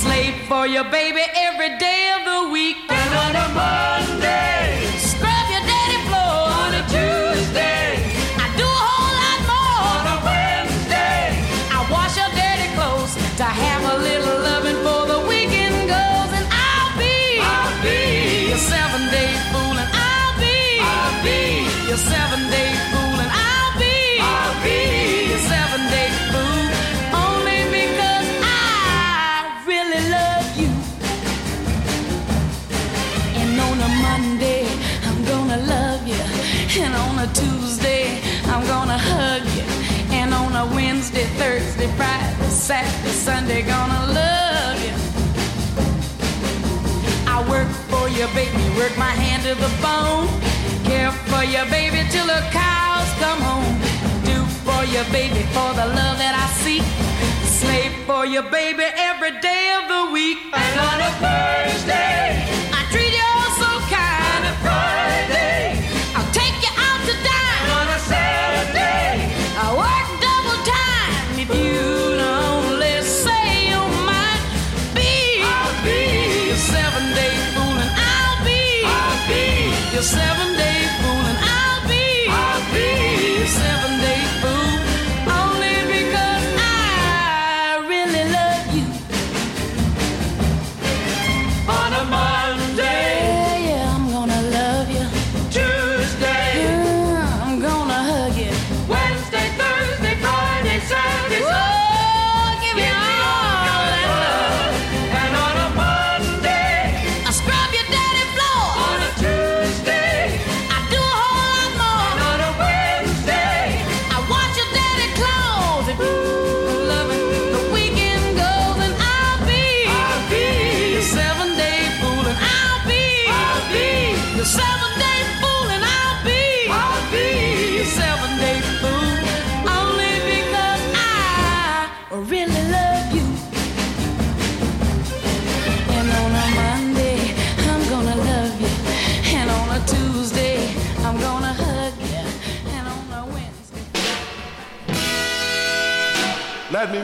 Slave 0.03 0.37
for 0.49 0.67
you, 0.67 0.83
baby, 0.85 1.23
every 1.47 1.73
day 1.79 2.03
of 2.17 2.23
the 2.31 2.41
week. 2.51 2.79
And 2.89 3.11
on 3.25 3.33
a 3.45 3.49
Monday, 3.61 4.22
Saturday, 42.63 43.11
Sunday, 43.11 43.63
gonna 43.63 44.13
love 44.15 44.79
you. 44.85 44.95
I 47.27 47.45
work 47.51 47.67
for 47.91 48.09
you, 48.09 48.29
baby, 48.39 48.63
work 48.79 48.97
my 48.97 49.11
hand 49.11 49.43
to 49.43 49.57
the 49.57 49.73
bone. 49.83 50.29
Care 50.85 51.11
for 51.27 51.43
you, 51.43 51.69
baby, 51.73 52.09
till 52.09 52.25
the 52.25 52.41
cows 52.53 53.11
come 53.19 53.41
home. 53.41 53.67
Do 54.23 54.47
for 54.63 54.85
you, 54.85 55.03
baby, 55.11 55.43
for 55.51 55.75
the 55.75 55.87
love 55.91 56.19
that 56.23 56.39
I 56.39 56.47
seek. 56.63 56.85
Slave 57.43 57.95
for 58.07 58.25
you, 58.25 58.43
baby, 58.43 58.85
every 58.95 59.33
day 59.41 59.75
of 59.83 59.89
the 59.89 60.13
week. 60.13 60.39
And 60.55 60.79
on 60.79 61.01
a 61.01 61.11
Thursday. 61.19 62.62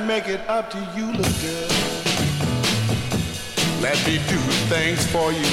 make 0.09 0.27
it 0.27 0.41
up 0.49 0.71
to 0.71 0.79
you, 0.97 1.05
little 1.13 1.39
girl. 1.45 1.69
Let 3.83 3.99
me 4.07 4.17
do 4.27 4.41
things 4.73 5.05
for 5.13 5.33
you. 5.33 5.53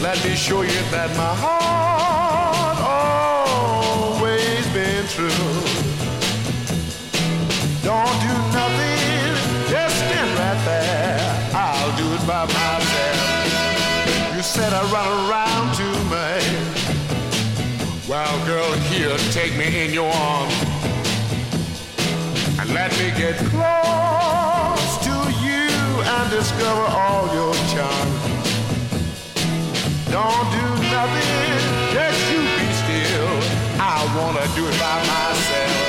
Let 0.00 0.16
me 0.24 0.34
show 0.34 0.62
you 0.62 0.80
that 0.90 1.14
my 1.18 1.34
heart 1.44 2.78
always 2.80 4.66
been 4.72 5.06
true. 5.06 5.28
Don't 7.84 8.16
do 8.24 8.34
nothing, 8.56 9.36
just 9.68 9.96
stand 9.96 10.30
right 10.40 10.60
there. 10.64 11.20
I'll 11.52 11.94
do 11.98 12.06
it 12.14 12.26
by 12.26 12.46
myself. 12.46 14.34
You 14.34 14.40
said 14.40 14.72
I 14.72 14.82
run 14.96 15.08
around 15.28 15.74
too 15.76 15.96
much. 16.08 16.48
Well, 18.08 18.46
girl, 18.46 18.72
here, 18.88 19.14
take 19.32 19.54
me 19.58 19.84
in 19.84 19.92
your 19.92 20.10
arms. 20.10 20.65
Let 22.76 22.92
me 22.98 23.08
get 23.16 23.36
close 23.36 24.98
to 25.06 25.16
you 25.40 25.66
and 26.12 26.30
discover 26.30 26.84
all 27.02 27.24
your 27.32 27.54
charms. 27.72 28.22
Don't 30.12 30.46
do 30.52 30.66
nothing, 30.92 31.56
just 31.94 32.20
you 32.30 32.42
be 32.58 32.68
still. 32.82 33.32
I 33.80 33.96
wanna 34.14 34.46
do 34.54 34.68
it 34.68 34.78
by 34.78 34.98
myself. 35.06 35.85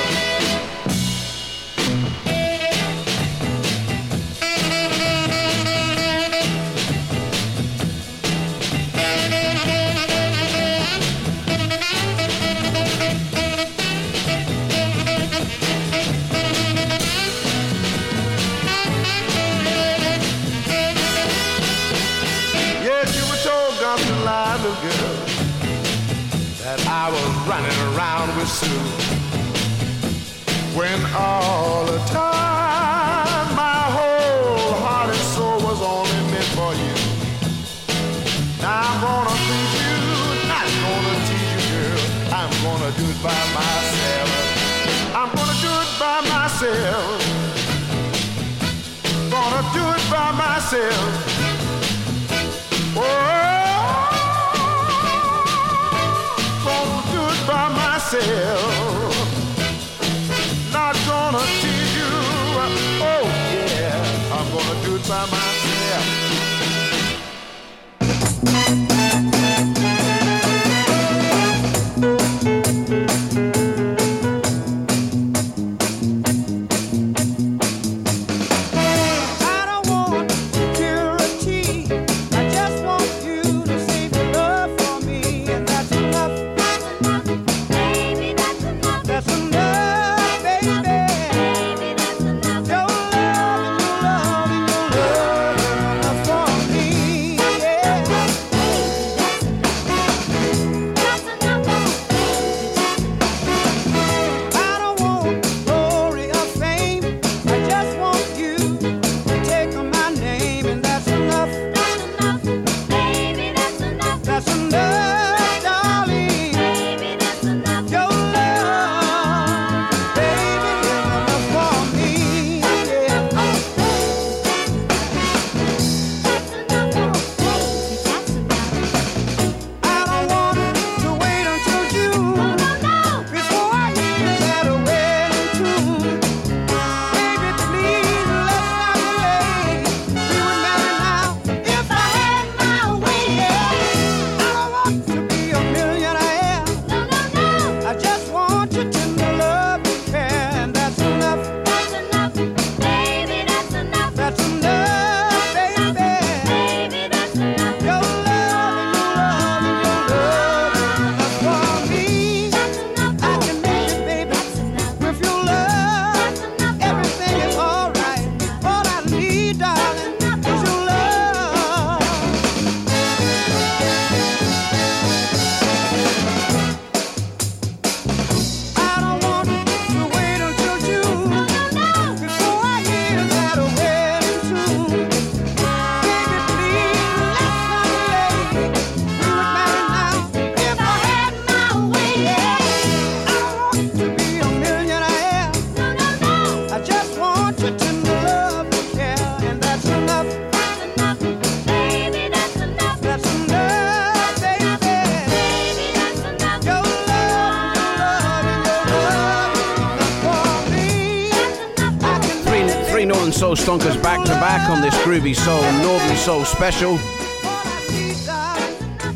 This 214.88 215.02
Groovy 215.02 215.36
Soul 215.36 215.60
Northern 215.82 216.16
Soul 216.16 216.46
special. 216.46 216.96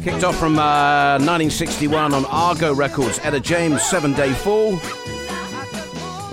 Kicked 0.02 0.22
off 0.22 0.36
from 0.38 0.58
uh, 0.58 1.16
1961 1.16 2.12
on 2.12 2.26
Argo 2.26 2.74
Records, 2.74 3.18
Etta 3.22 3.40
James, 3.40 3.82
Seven 3.82 4.12
Day 4.12 4.34
Fool. 4.34 4.78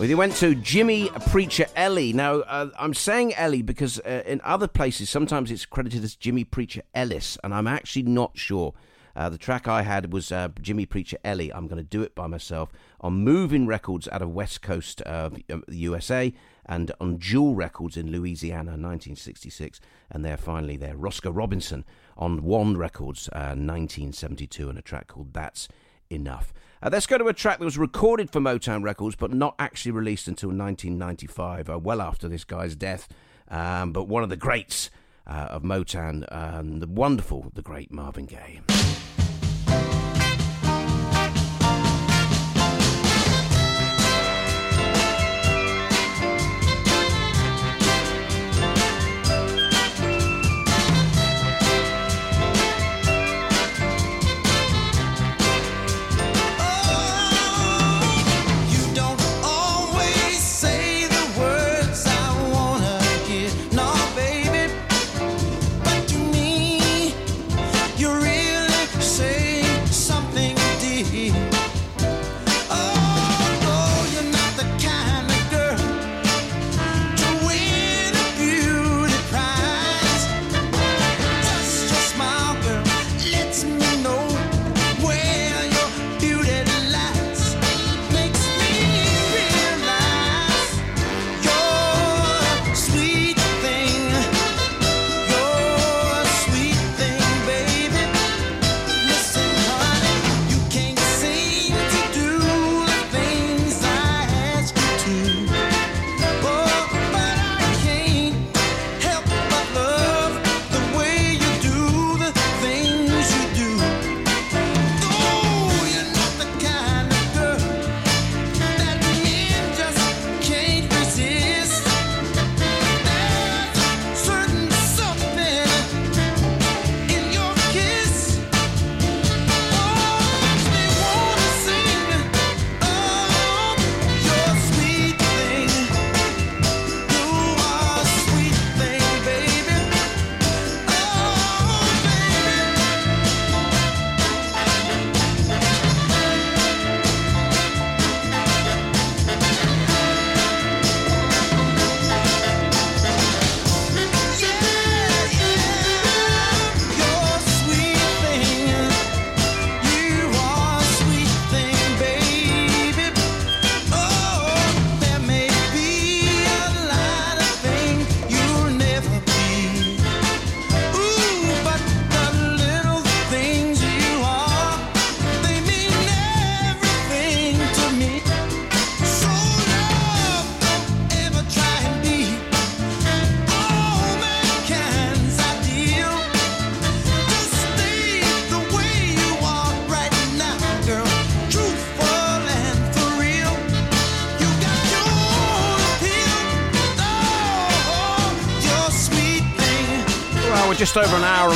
We 0.01 0.13
went 0.13 0.35
to 0.37 0.55
Jimmy 0.55 1.09
Preacher 1.29 1.67
Ellie. 1.77 2.11
Now, 2.11 2.39
uh, 2.39 2.71
I'm 2.77 2.93
saying 2.93 3.33
Ellie 3.35 3.61
because 3.61 3.97
uh, 3.99 4.23
in 4.25 4.41
other 4.43 4.67
places 4.67 5.09
sometimes 5.09 5.51
it's 5.51 5.65
credited 5.65 6.03
as 6.03 6.17
Jimmy 6.17 6.43
Preacher 6.43 6.81
Ellis, 6.93 7.37
and 7.41 7.53
I'm 7.53 7.67
actually 7.67 8.03
not 8.03 8.37
sure. 8.37 8.73
Uh, 9.19 9.27
the 9.27 9.37
track 9.37 9.67
I 9.67 9.81
had 9.81 10.13
was 10.13 10.31
uh, 10.31 10.47
Jimmy 10.61 10.85
Preacher 10.85 11.17
Ellie. 11.25 11.51
I'm 11.53 11.67
going 11.67 11.75
to 11.75 11.83
do 11.83 12.01
it 12.03 12.15
by 12.15 12.25
myself 12.25 12.71
on 13.01 13.21
Moving 13.21 13.67
Records 13.67 14.07
out 14.13 14.21
of 14.21 14.29
West 14.29 14.61
Coast 14.61 15.01
of 15.01 15.35
uh, 15.51 15.57
USA 15.67 16.33
and 16.65 16.93
on 17.01 17.19
Jewel 17.19 17.53
Records 17.53 17.97
in 17.97 18.13
Louisiana, 18.13 18.77
1966. 18.77 19.81
And 20.09 20.23
there, 20.23 20.37
finally, 20.37 20.77
there, 20.77 20.95
Roscoe 20.95 21.31
Robinson 21.31 21.83
on 22.15 22.43
Wand 22.43 22.77
Records, 22.77 23.27
uh, 23.33 23.59
1972, 23.59 24.69
and 24.69 24.79
a 24.79 24.81
track 24.81 25.07
called 25.07 25.33
That's 25.33 25.67
Enough. 26.09 26.53
Uh, 26.81 26.89
let's 26.89 27.05
go 27.05 27.17
to 27.17 27.27
a 27.27 27.33
track 27.33 27.59
that 27.59 27.65
was 27.65 27.77
recorded 27.77 28.31
for 28.31 28.39
Motown 28.39 28.83
Records 28.83 29.17
but 29.17 29.33
not 29.33 29.53
actually 29.59 29.91
released 29.91 30.29
until 30.29 30.47
1995, 30.47 31.69
uh, 31.69 31.77
well 31.77 32.01
after 32.01 32.29
this 32.29 32.45
guy's 32.45 32.73
death. 32.73 33.09
Um, 33.49 33.91
but 33.91 34.07
one 34.07 34.23
of 34.23 34.29
the 34.29 34.37
greats 34.37 34.89
uh, 34.89 34.98
of 35.29 35.63
Motown, 35.63 36.25
um, 36.31 36.79
the 36.79 36.87
wonderful, 36.87 37.51
the 37.53 37.61
great 37.61 37.91
Marvin 37.91 38.25
Gaye. 38.25 38.61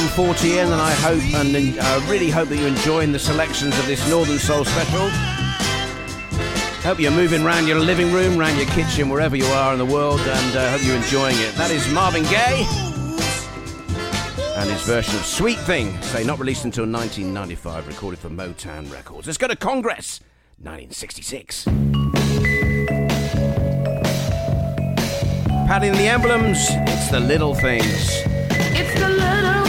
140 0.04 0.60
in, 0.60 0.66
and 0.66 0.82
I 0.82 0.92
hope 0.96 1.24
and 1.34 1.80
uh, 1.80 2.12
really 2.12 2.30
hope 2.30 2.50
that 2.50 2.58
you're 2.58 2.68
enjoying 2.68 3.14
the 3.14 3.20
selections 3.20 3.78
of 3.80 3.88
this 3.88 4.06
Northern 4.10 4.38
Soul 4.38 4.66
special. 4.66 5.08
Hope 6.82 7.00
you're 7.00 7.10
moving 7.10 7.46
around 7.46 7.68
your 7.68 7.80
living 7.80 8.12
room, 8.12 8.38
around 8.38 8.58
your 8.58 8.66
kitchen, 8.68 9.08
wherever 9.08 9.38
you 9.38 9.46
are 9.46 9.72
in 9.72 9.80
the 9.80 9.86
world, 9.86 10.20
and 10.20 10.58
uh, 10.58 10.72
hope 10.72 10.84
you're 10.84 10.98
enjoying 10.98 11.38
it. 11.40 11.56
That 11.56 11.72
is 11.72 11.90
Marvin 11.94 12.24
Gaye 12.24 12.68
and 14.58 14.70
his 14.70 14.82
version 14.82 15.16
of 15.16 15.26
Sweet 15.26 15.60
Thing, 15.60 16.02
say 16.02 16.26
not 16.26 16.38
released 16.38 16.66
until 16.66 16.84
1995, 16.84 17.88
recorded 17.88 18.20
for 18.20 18.30
Motown 18.30 18.92
Records. 18.92 19.28
Let's 19.28 19.38
go 19.38 19.48
to 19.48 19.56
Congress, 19.56 20.20
1966. 20.58 21.64
Patti 25.66 25.88
and 25.88 25.98
the 25.98 26.08
Emblems, 26.08 26.58
it's 26.70 27.10
the 27.10 27.22
little 27.22 27.56
things. 27.56 27.86
It's 27.86 29.00
the 29.00 29.08
little 29.08 29.62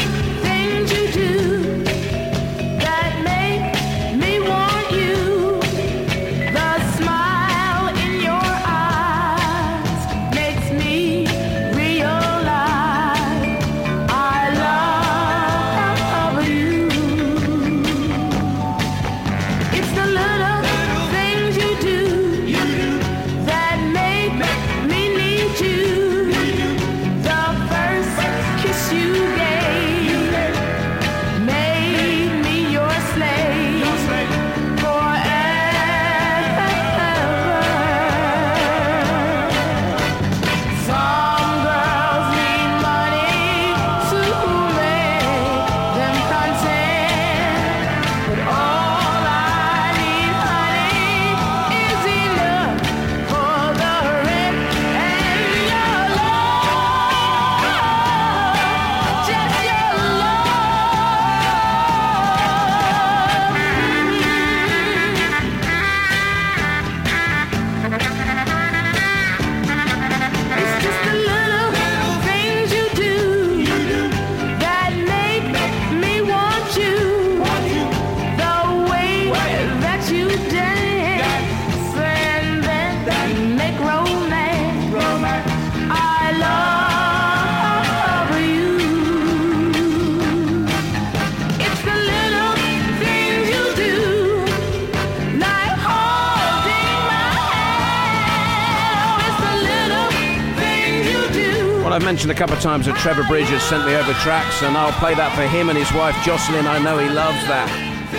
mentioned 102.24 102.38
a 102.38 102.42
couple 102.42 102.56
of 102.56 102.62
times 102.62 102.86
that 102.86 102.96
Trevor 102.96 103.24
Bridges 103.24 103.62
sent 103.62 103.84
me 103.84 103.94
over 103.96 104.14
tracks, 104.14 104.62
and 104.62 104.78
I'll 104.78 104.98
play 104.98 105.14
that 105.14 105.34
for 105.36 105.42
him 105.42 105.68
and 105.68 105.76
his 105.76 105.92
wife 105.92 106.16
Jocelyn. 106.24 106.66
I 106.66 106.78
know 106.78 106.96
he 106.96 107.10
loves 107.10 107.46
that. 107.48 107.68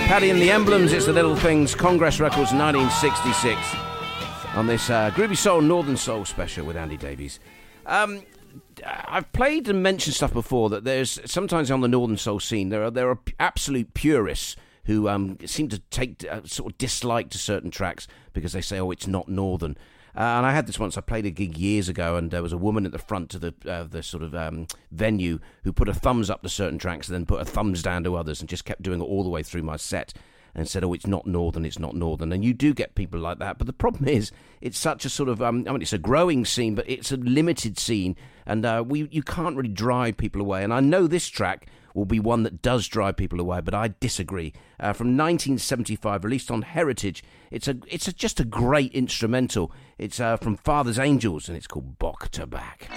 Patti 0.07 0.29
and 0.29 0.39
the 0.39 0.51
Emblems, 0.51 0.93
it's 0.93 1.07
the 1.07 1.13
Little 1.13 1.35
Things, 1.35 1.73
Congress 1.73 2.19
Records 2.19 2.53
1966. 2.53 3.59
On 4.55 4.67
this 4.67 4.91
uh, 4.91 5.09
Groovy 5.15 5.35
Soul 5.35 5.61
Northern 5.61 5.97
Soul 5.97 6.23
special 6.23 6.67
with 6.67 6.77
Andy 6.77 6.97
Davies. 6.97 7.39
Um, 7.87 8.21
I've 8.85 9.31
played 9.31 9.67
and 9.69 9.81
mentioned 9.81 10.13
stuff 10.13 10.33
before 10.33 10.69
that 10.69 10.83
there's 10.83 11.19
sometimes 11.25 11.71
on 11.71 11.81
the 11.81 11.87
Northern 11.87 12.17
Soul 12.17 12.39
scene 12.39 12.69
there 12.69 12.83
are 12.83 12.91
there 12.91 13.09
are 13.09 13.17
absolute 13.39 13.95
purists 13.95 14.55
who 14.83 15.09
um, 15.09 15.39
seem 15.45 15.67
to 15.69 15.79
take 15.89 16.23
uh, 16.29 16.41
sort 16.45 16.73
of 16.73 16.77
dislike 16.77 17.31
to 17.31 17.39
certain 17.39 17.71
tracks 17.71 18.07
because 18.33 18.53
they 18.53 18.61
say, 18.61 18.79
oh, 18.79 18.91
it's 18.91 19.07
not 19.07 19.27
Northern. 19.27 19.75
Uh, 20.15 20.37
and 20.37 20.45
I 20.45 20.53
had 20.53 20.65
this 20.65 20.79
once. 20.79 20.97
I 20.97 21.01
played 21.01 21.25
a 21.25 21.31
gig 21.31 21.57
years 21.57 21.89
ago, 21.89 22.15
and 22.15 22.31
there 22.31 22.41
was 22.41 22.53
a 22.53 22.57
woman 22.57 22.85
at 22.85 22.93
the 22.93 22.99
front 22.99 23.33
of 23.33 23.41
the 23.41 23.53
uh, 23.69 23.83
the 23.83 24.01
sort 24.01 24.23
of 24.23 24.33
um, 24.33 24.67
venue 24.91 25.39
who 25.63 25.73
put 25.73 25.89
a 25.89 25.93
thumbs 25.93 26.29
up 26.29 26.41
to 26.43 26.49
certain 26.49 26.79
tracks, 26.79 27.07
and 27.07 27.15
then 27.15 27.25
put 27.25 27.41
a 27.41 27.45
thumbs 27.45 27.81
down 27.81 28.03
to 28.05 28.15
others, 28.15 28.39
and 28.39 28.49
just 28.49 28.65
kept 28.65 28.81
doing 28.81 29.01
it 29.01 29.03
all 29.03 29.23
the 29.23 29.29
way 29.29 29.43
through 29.43 29.63
my 29.63 29.75
set. 29.75 30.13
And 30.57 30.69
said, 30.69 30.85
"Oh, 30.85 30.93
it's 30.93 31.05
not 31.05 31.27
northern. 31.27 31.65
It's 31.65 31.79
not 31.79 31.95
northern." 31.95 32.31
And 32.31 32.45
you 32.45 32.53
do 32.53 32.73
get 32.73 32.95
people 32.95 33.19
like 33.19 33.39
that, 33.39 33.57
but 33.57 33.67
the 33.67 33.73
problem 33.73 34.07
is, 34.07 34.31
it's 34.61 34.79
such 34.79 35.03
a 35.03 35.09
sort 35.09 35.27
of, 35.27 35.41
um, 35.41 35.65
I 35.67 35.71
mean, 35.73 35.81
it's 35.81 35.91
a 35.91 35.97
growing 35.97 36.45
scene, 36.45 36.75
but 36.75 36.89
it's 36.89 37.11
a 37.11 37.17
limited 37.17 37.77
scene, 37.77 38.15
and 38.45 38.65
uh, 38.65 38.81
we 38.87 39.09
you 39.11 39.21
can't 39.21 39.57
really 39.57 39.67
drive 39.67 40.15
people 40.15 40.39
away. 40.39 40.63
And 40.63 40.73
I 40.73 40.79
know 40.79 41.07
this 41.07 41.27
track 41.27 41.67
will 41.95 42.05
be 42.05 42.19
one 42.19 42.43
that 42.43 42.61
does 42.61 42.87
drive 42.87 43.17
people 43.17 43.39
away, 43.39 43.61
but 43.61 43.73
I 43.73 43.93
disagree. 43.99 44.53
Uh, 44.79 44.93
from 44.93 45.07
1975, 45.17 46.23
released 46.23 46.51
on 46.51 46.61
Heritage, 46.63 47.23
it's 47.49 47.67
a 47.67 47.77
it's 47.87 48.07
a, 48.07 48.13
just 48.13 48.39
a 48.39 48.45
great 48.45 48.91
instrumental. 48.93 49.71
It's 49.97 50.19
uh, 50.19 50.37
from 50.37 50.57
Father's 50.57 50.99
Angels, 50.99 51.47
and 51.47 51.57
it's 51.57 51.67
called 51.67 51.97
Bok 51.97 52.29
to 52.29 52.45
Bach. 52.45 52.87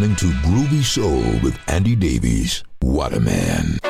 Listening 0.00 0.16
to 0.16 0.36
Groovy 0.48 0.82
Soul 0.82 1.20
with 1.42 1.58
Andy 1.68 1.94
Davies. 1.94 2.64
What 2.80 3.12
a 3.12 3.20
man. 3.20 3.89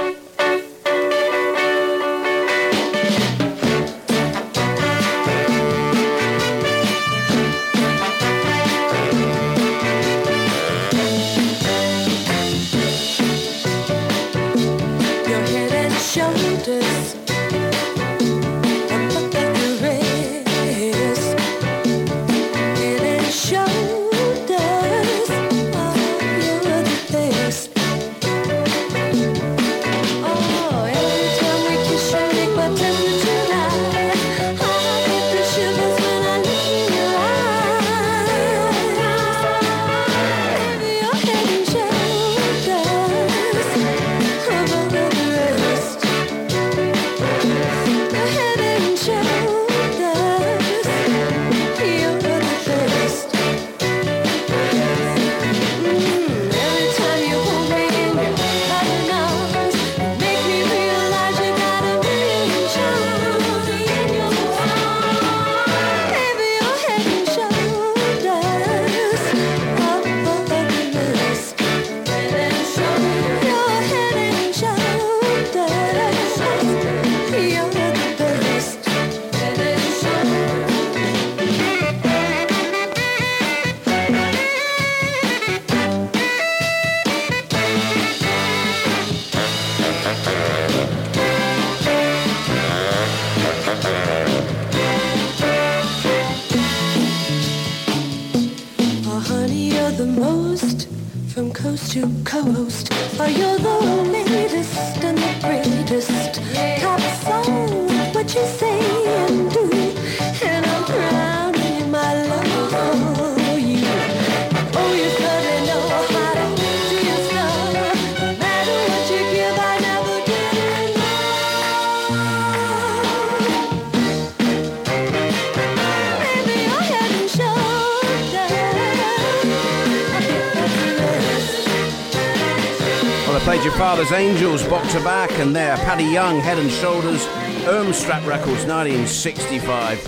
Young, 136.02 136.40
Head 136.40 136.59
and 136.59 136.70
Shoulders, 136.70 137.27
Ermstrap 137.66 138.27
Records, 138.27 138.64
1965. 138.64 139.98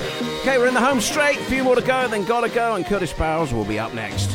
Okay, 0.41 0.59
we're 0.59 0.67
in 0.67 0.75
the 0.75 0.81
home 0.81 1.01
straight. 1.01 1.39
A 1.39 1.45
few 1.45 1.65
more 1.65 1.75
to 1.75 1.83
go, 1.83 2.09
then 2.09 2.25
gotta 2.25 2.49
go, 2.49 2.75
and 2.75 2.85
Curtis 2.85 3.13
Powers 3.13 3.53
will 3.53 3.65
be 3.65 3.79
up 3.79 3.93
next. 3.95 4.33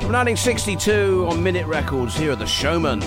From 0.00 0.12
1962 0.12 1.26
on 1.28 1.42
Minit 1.42 1.66
Records, 1.66 2.16
here 2.16 2.32
are 2.32 2.36
the 2.36 2.46
Showmen. 2.46 3.00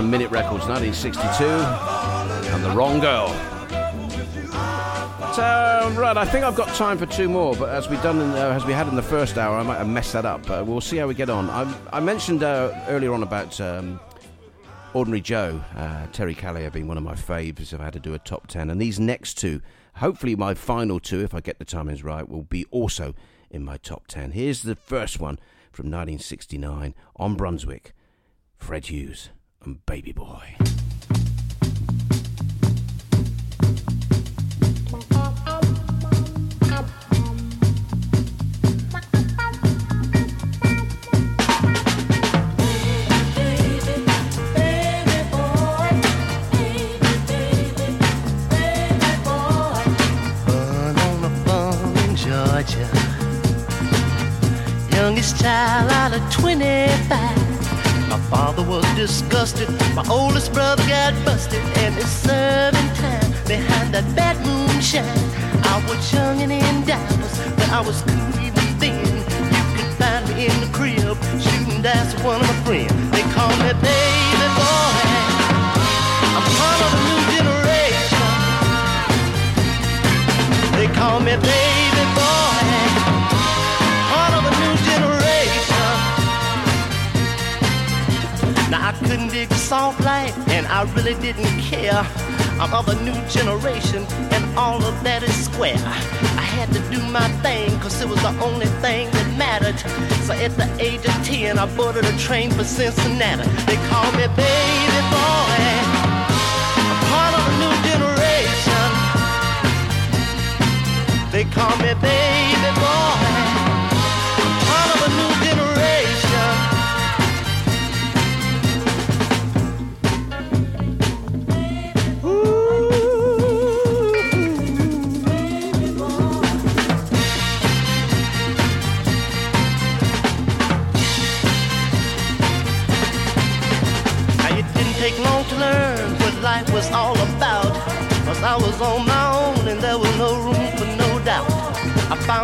From 0.00 0.10
Minit 0.10 0.30
Records, 0.30 0.66
1962, 0.66 1.44
and 1.44 2.64
The 2.64 2.70
Wrong 2.70 3.00
Girl. 3.00 3.28
So, 5.34 5.94
right, 5.94 6.16
I 6.16 6.24
think 6.24 6.42
I've 6.42 6.56
got 6.56 6.74
time 6.74 6.96
for 6.96 7.04
two 7.04 7.28
more, 7.28 7.54
but 7.54 7.68
as 7.68 7.86
we've 7.86 8.02
done 8.02 8.18
in, 8.18 8.30
uh, 8.30 8.54
as 8.56 8.64
we 8.64 8.72
had 8.72 8.88
in 8.88 8.96
the 8.96 9.02
first 9.02 9.36
hour, 9.36 9.58
I 9.58 9.62
might 9.62 9.76
have 9.76 9.90
messed 9.90 10.14
that 10.14 10.24
up. 10.24 10.46
But 10.46 10.66
we'll 10.66 10.80
see 10.80 10.96
how 10.96 11.06
we 11.06 11.12
get 11.12 11.28
on. 11.28 11.50
I, 11.50 11.70
I 11.92 12.00
mentioned 12.00 12.42
uh, 12.42 12.72
earlier 12.88 13.12
on 13.12 13.22
about 13.22 13.60
um, 13.60 14.00
Ordinary 14.94 15.20
Joe, 15.20 15.62
uh, 15.76 16.06
Terry 16.14 16.34
Callier 16.34 16.72
being 16.72 16.88
one 16.88 16.96
of 16.96 17.02
my 17.02 17.14
faves 17.14 17.74
if 17.74 17.78
I 17.78 17.84
had 17.84 17.92
to 17.92 18.00
do 18.00 18.14
a 18.14 18.18
top 18.18 18.46
ten, 18.46 18.70
and 18.70 18.80
these 18.80 18.98
next 18.98 19.34
two, 19.34 19.60
hopefully 19.96 20.34
my 20.34 20.54
final 20.54 20.98
two, 20.98 21.20
if 21.20 21.34
I 21.34 21.40
get 21.40 21.58
the 21.58 21.66
timings 21.66 22.02
right, 22.02 22.26
will 22.26 22.44
be 22.44 22.64
also 22.70 23.14
in 23.50 23.66
my 23.66 23.76
top 23.76 24.06
ten. 24.06 24.30
Here's 24.30 24.62
the 24.62 24.76
first 24.76 25.20
one 25.20 25.38
from 25.70 25.88
1969 25.88 26.94
on 27.16 27.34
Brunswick, 27.34 27.92
Fred 28.56 28.86
Hughes 28.86 29.28
and 29.64 29.84
Baby 29.86 30.12
Boy. 30.12 30.56
Georgia. 52.16 52.88
Youngest 54.92 55.40
child 55.40 55.90
out 55.90 56.12
of 56.12 56.32
25. 56.32 57.49
My 58.10 58.18
father 58.28 58.64
was 58.64 58.84
disgusted. 58.96 59.68
My 59.94 60.04
oldest 60.10 60.52
brother 60.52 60.82
got 60.88 61.14
busted. 61.24 61.60
And 61.78 61.96
it's 61.96 62.10
serving 62.10 62.90
time 62.98 63.30
behind 63.46 63.94
that 63.94 64.04
bad 64.16 64.36
moonshine. 64.44 65.06
I 65.62 65.80
was 65.88 66.12
young 66.12 66.42
and 66.42 66.50
in 66.50 66.84
diapers, 66.84 67.38
but 67.54 67.70
I 67.70 67.80
was 67.80 68.02
cool 68.02 68.34
even 68.42 68.78
then. 68.82 69.06
You 69.06 69.62
could 69.78 69.92
find 69.94 70.26
me 70.26 70.46
in 70.50 70.56
the 70.58 70.66
crib, 70.74 71.16
shooting 71.38 71.82
dice 71.82 72.12
with 72.14 72.24
one 72.24 72.40
of 72.40 72.48
my 72.48 72.58
friends. 72.66 72.90
They 73.14 73.22
call 73.30 73.50
me 73.62 73.70
baby 73.78 74.48
boy. 74.58 75.06
I'm 76.34 76.44
part 76.58 76.80
of 76.82 76.90
a 76.98 77.00
new 77.06 77.20
generation. 77.38 78.26
They 80.74 80.88
call 80.98 81.20
me 81.20 81.36
baby 81.36 81.69
Now 88.70 88.86
I 88.86 88.92
couldn't 88.92 89.28
dig 89.28 89.52
soft 89.52 90.00
life, 90.04 90.36
and 90.48 90.64
I 90.68 90.82
really 90.94 91.14
didn't 91.14 91.58
care. 91.60 92.06
I'm 92.60 92.72
of 92.72 92.86
a 92.86 92.94
new 93.02 93.18
generation, 93.28 94.06
and 94.30 94.56
all 94.56 94.80
of 94.84 95.02
that 95.02 95.24
is 95.24 95.34
square. 95.44 95.82
I 96.38 96.46
had 96.56 96.68
to 96.74 96.80
do 96.88 97.02
my 97.10 97.26
thing, 97.42 97.76
cause 97.80 98.00
it 98.00 98.08
was 98.08 98.22
the 98.22 98.34
only 98.40 98.66
thing 98.78 99.10
that 99.10 99.26
mattered. 99.36 99.76
So 100.22 100.34
at 100.34 100.56
the 100.56 100.68
age 100.78 101.04
of 101.04 101.14
10, 101.26 101.58
I 101.58 101.66
boarded 101.74 102.04
a 102.04 102.16
train 102.16 102.52
for 102.52 102.62
Cincinnati. 102.62 103.42
They 103.66 103.78
call 103.90 104.06
me 104.12 104.28
baby 104.38 105.00
boy, 105.10 105.58
I'm 106.78 106.98
part 107.10 107.34
of 107.38 107.42
a 107.50 107.54
new 107.62 107.74
generation. 107.90 108.88
They 111.32 111.44
call 111.50 111.74
me 111.78 111.94
baby 111.98 112.70
boy. 112.78 112.89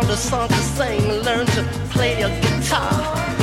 Found 0.07 0.11
a 0.11 0.21
song 0.21 0.47
to 0.47 0.63
sing, 0.77 1.01
learned 1.23 1.49
to 1.49 1.63
play 1.89 2.21
a 2.21 2.29
guitar. 2.41 2.91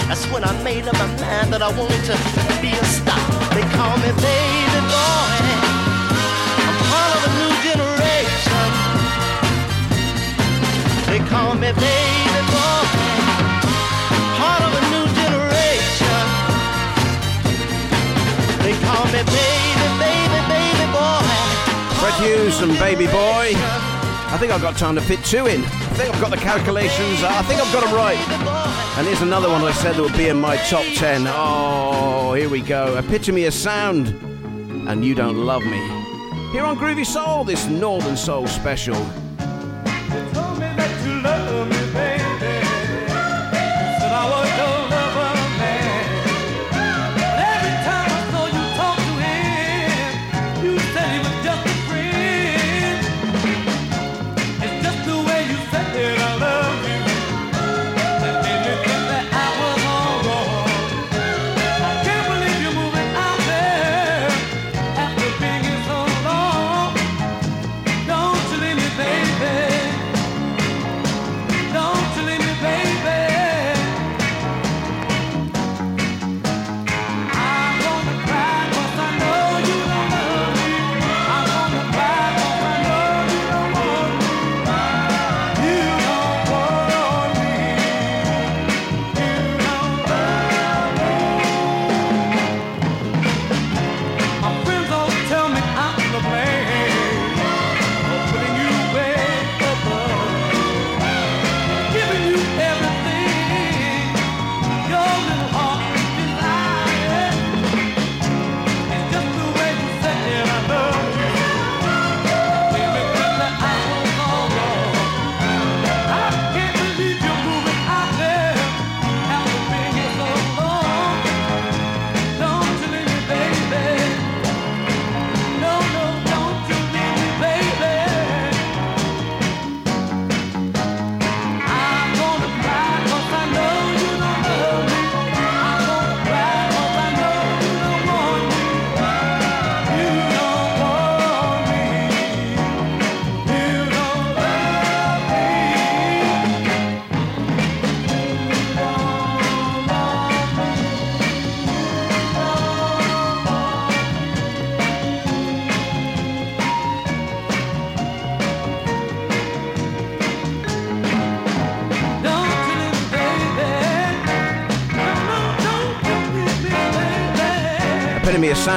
That's 0.09 0.25
when 0.33 0.45
I 0.45 0.53
made 0.63 0.87
up 0.87 0.95
my 0.95 1.07
mind 1.21 1.53
that 1.53 1.63
I 1.63 1.69
wanted 1.77 2.05
to 2.09 2.17
be 2.63 2.73
a 2.73 2.85
star. 2.85 3.21
They 3.53 3.65
call 3.77 3.97
me 4.01 4.11
baby 4.25 4.81
boy. 4.89 5.37
I'm 6.65 6.77
part 6.89 7.13
of 7.17 7.23
a 7.29 7.33
new 7.41 7.53
generation. 7.69 8.69
They 11.09 11.21
call 11.29 11.55
me 11.55 11.71
baby 11.77 12.41
boy. 12.55 12.87
Part 14.41 14.63
of 14.65 14.73
a 14.73 14.83
new 14.93 15.07
generation. 15.21 16.25
They 18.65 18.75
call 18.89 19.05
me 19.13 19.21
baby, 19.21 19.87
baby, 20.01 20.41
baby 20.49 20.87
boy. 20.97 21.29
Fred 22.01 22.17
Hughes 22.25 22.61
and 22.63 22.73
Baby 22.79 23.07
Boy. 23.07 23.53
I 24.33 24.37
think 24.39 24.51
I've 24.51 24.63
got 24.63 24.77
time 24.77 24.95
to 24.95 25.03
fit 25.03 25.23
two 25.25 25.47
in. 25.47 25.63
I 25.95 25.97
think 25.97 26.13
I've 26.13 26.21
got 26.21 26.31
the 26.33 26.37
calculations. 26.37 27.23
I 27.23 27.41
think 27.43 27.61
I've 27.61 27.73
got 27.73 27.85
them 27.85 27.95
right. 27.95 28.19
And 28.99 29.07
here's 29.07 29.23
another 29.23 29.49
one 29.49 29.63
I 29.63 29.71
said 29.71 29.95
that 29.95 30.03
would 30.03 30.17
be 30.17 30.27
in 30.27 30.41
my 30.41 30.57
top 30.57 30.85
ten. 30.97 31.25
Oh, 31.29 32.35
here 32.35 32.49
we 32.49 32.63
go. 32.63 32.97
Epitome 32.97 33.45
of 33.45 33.55
sound. 33.55 34.09
And 34.89 35.05
you 35.05 35.15
don't 35.15 35.37
love 35.37 35.63
me. 35.63 35.79
Here 36.51 36.65
on 36.65 36.77
Groovy 36.79 37.07
Soul, 37.07 37.45
this 37.45 37.69
Northern 37.69 38.17
Soul 38.17 38.49
special. 38.49 38.97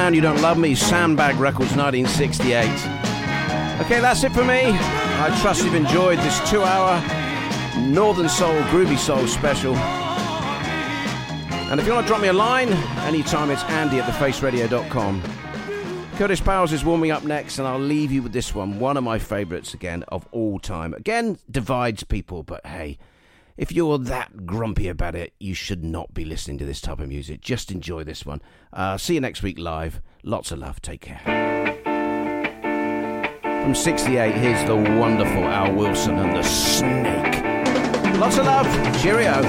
Sound, 0.08 0.16
you 0.16 0.22
don't 0.22 0.40
love 0.40 0.56
me. 0.56 0.74
Sandbag 0.74 1.36
Records, 1.36 1.76
1968. 1.76 2.64
Okay, 3.84 4.00
that's 4.00 4.24
it 4.24 4.32
for 4.32 4.42
me. 4.42 4.62
I 4.64 5.38
trust 5.42 5.62
you've 5.62 5.74
enjoyed 5.74 6.18
this 6.20 6.50
two 6.50 6.62
hour 6.62 6.98
Northern 7.78 8.30
Soul, 8.30 8.58
Groovy 8.70 8.96
Soul 8.96 9.26
special. 9.26 9.76
And 11.68 11.78
if 11.78 11.86
you 11.86 11.92
want 11.92 12.06
to 12.06 12.08
drop 12.08 12.22
me 12.22 12.28
a 12.28 12.32
line, 12.32 12.70
anytime 13.04 13.50
it's 13.50 13.62
andy 13.64 13.98
at 13.98 14.10
thefaceradio.com. 14.10 15.22
Curtis 16.16 16.40
Powers 16.40 16.72
is 16.72 16.86
warming 16.86 17.10
up 17.10 17.24
next, 17.24 17.58
and 17.58 17.68
I'll 17.68 17.78
leave 17.78 18.10
you 18.10 18.22
with 18.22 18.32
this 18.32 18.54
one, 18.54 18.78
one 18.78 18.96
of 18.96 19.04
my 19.04 19.18
favourites 19.18 19.74
again 19.74 20.04
of 20.04 20.26
all 20.32 20.58
time. 20.58 20.94
Again, 20.94 21.38
divides 21.50 22.02
people, 22.04 22.42
but 22.44 22.64
hey, 22.64 22.96
if 23.58 23.72
you're 23.72 23.98
that 23.98 24.46
grumpy 24.46 24.86
about 24.86 25.16
it, 25.16 25.34
you 25.40 25.52
should 25.52 25.82
not 25.82 26.14
be 26.14 26.24
listening 26.24 26.58
to 26.58 26.64
this 26.64 26.80
type 26.80 27.00
of 27.00 27.08
music. 27.08 27.40
Just 27.40 27.72
enjoy 27.72 28.04
this 28.04 28.24
one. 28.24 28.40
Uh, 28.72 28.96
see 28.96 29.14
you 29.14 29.20
next 29.20 29.42
week 29.42 29.58
live. 29.58 30.00
Lots 30.22 30.52
of 30.52 30.60
love. 30.60 30.80
Take 30.80 31.00
care. 31.00 31.20
From 33.42 33.74
68, 33.74 34.34
here's 34.36 34.64
the 34.64 34.76
wonderful 34.76 35.42
Al 35.42 35.74
Wilson 35.74 36.18
and 36.18 36.36
the 36.36 36.42
Snake. 36.44 37.42
Lots 38.20 38.38
of 38.38 38.46
love. 38.46 39.02
Cheerio. 39.02 39.42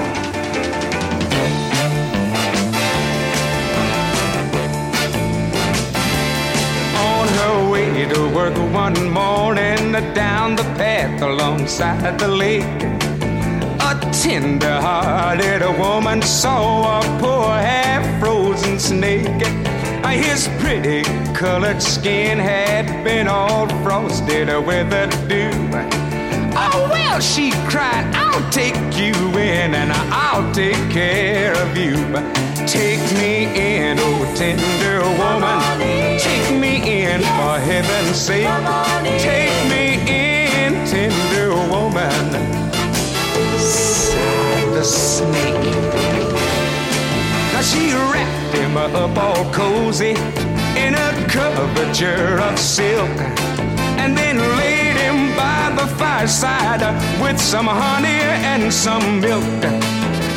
on 6.96 7.28
her 7.28 7.70
way 7.70 8.06
to 8.06 8.34
work 8.34 8.56
one 8.74 9.08
morning 9.10 9.92
down 10.14 10.56
the 10.56 10.64
path 10.74 11.22
alongside 11.22 12.18
the 12.18 12.28
lake. 12.28 13.09
A 13.90 13.98
tender-hearted 14.12 15.62
woman 15.76 16.22
saw 16.22 17.00
a 17.00 17.18
poor 17.18 17.48
half-frozen 17.48 18.78
snake. 18.78 19.26
Uh, 20.04 20.10
his 20.10 20.48
pretty 20.60 21.02
colored 21.34 21.82
skin 21.82 22.38
had 22.38 23.02
been 23.02 23.26
all 23.26 23.66
frosted 23.82 24.46
with 24.64 24.90
the 24.90 25.06
dew. 25.26 25.50
Oh, 26.54 26.88
well, 26.88 27.18
she 27.18 27.50
cried, 27.66 28.08
I'll 28.14 28.48
take 28.52 28.76
you 28.96 29.12
in 29.36 29.74
and 29.74 29.90
I'll 30.12 30.54
take 30.54 30.88
care 30.92 31.52
of 31.56 31.76
you. 31.76 31.96
Take 32.68 33.02
me 33.18 33.50
in, 33.58 33.98
oh 33.98 34.34
tender 34.36 35.00
woman. 35.18 36.20
Take 36.20 36.60
me 36.60 37.02
in 37.02 37.22
for 37.22 37.58
heaven's 37.58 38.16
sake. 38.16 38.46
Take 39.18 39.50
me 39.68 39.98
in, 40.06 40.86
tender 40.86 41.50
woman. 41.72 42.49
The 44.80 44.86
snake. 44.86 45.74
Now 47.52 47.60
she 47.60 47.92
wrapped 47.92 48.54
him 48.54 48.78
up 48.78 49.14
all 49.18 49.44
cozy 49.52 50.12
in 50.74 50.94
a 50.94 51.10
coverture 51.28 52.40
of 52.40 52.58
silk 52.58 53.10
and 54.00 54.16
then 54.16 54.38
laid 54.38 54.96
him 54.96 55.36
by 55.36 55.70
the 55.76 55.86
fireside 55.98 56.80
with 57.20 57.38
some 57.38 57.66
honey 57.66 58.22
and 58.52 58.72
some 58.72 59.20
milk. 59.20 59.44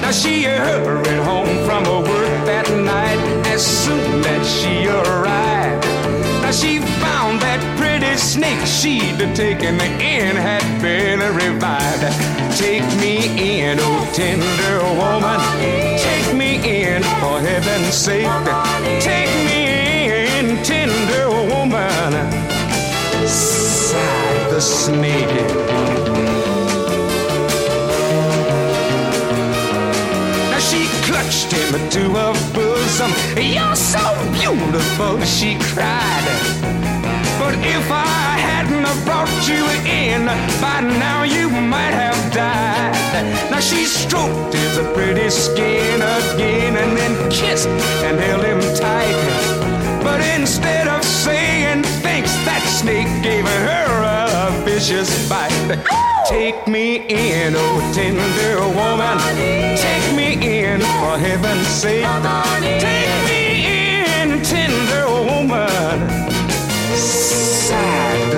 Now 0.01 0.11
she 0.11 0.43
hurried 0.43 1.23
home 1.23 1.65
from 1.65 1.85
her 1.85 2.01
work 2.01 2.45
that 2.45 2.69
night 2.69 3.19
as 3.47 3.65
soon 3.65 4.25
as 4.25 4.45
she 4.59 4.87
arrived. 4.87 5.85
Now 6.43 6.51
she 6.51 6.79
found 6.99 7.39
that 7.43 7.72
mighty 8.03 8.17
snake 8.17 8.65
she'd 8.65 9.17
taken 9.35 9.79
in 9.79 10.35
had 10.35 10.81
been 10.81 11.19
revived. 11.35 12.03
Take 12.57 12.85
me 12.99 13.61
in, 13.61 13.77
oh 13.79 14.11
tender 14.13 14.83
woman. 14.99 15.39
Take 15.97 16.35
me 16.35 16.55
in, 16.85 17.03
for 17.19 17.39
heaven's 17.39 17.93
sake. 17.93 18.27
Take 19.01 19.33
me 19.47 20.37
in, 20.37 20.63
tender 20.63 21.29
woman. 21.29 22.11
Sighed 23.27 24.49
the 24.51 24.61
snake. 24.61 25.29
clutched 31.05 31.51
him 31.51 31.89
to 31.89 31.99
her 32.17 32.33
bosom. 32.53 33.11
You're 33.37 33.75
so 33.75 34.03
beautiful, 34.33 35.19
she 35.21 35.57
cried. 35.59 36.62
But 37.43 37.55
if 37.55 37.91
I 37.91 38.39
hadn't 38.39 38.87
brought 39.03 39.27
you 39.49 39.63
in, 39.83 40.27
by 40.63 40.79
now 40.79 41.23
you 41.23 41.49
might 41.49 41.91
have 41.91 42.17
died. 42.31 43.51
Now 43.51 43.59
she 43.59 43.83
stroked 43.83 44.53
his 44.53 44.77
pretty 44.95 45.29
skin 45.29 45.99
again 46.01 46.77
and 46.77 46.95
then 46.95 47.13
kissed 47.29 47.67
and 48.07 48.17
held 48.17 48.45
him 48.45 48.61
tight. 48.79 49.19
But 50.01 50.21
instead 50.39 50.87
of 50.87 51.03
saying 51.03 51.83
thanks, 52.01 52.31
that 52.47 52.63
snake 52.79 53.11
gave 53.21 53.45
her 53.45 53.91
a 54.47 54.63
vicious 54.63 55.11
bite. 55.27 55.83
Take 56.25 56.65
me 56.65 57.03
in, 57.09 57.55
oh 57.57 57.91
tender 57.93 58.55
woman. 58.79 59.19
Take 59.75 60.07
me 60.15 60.29
in, 60.63 60.79
for 60.79 61.17
heaven's 61.19 61.67
sake. 61.67 62.07
Take 62.79 63.27
me 63.27 63.42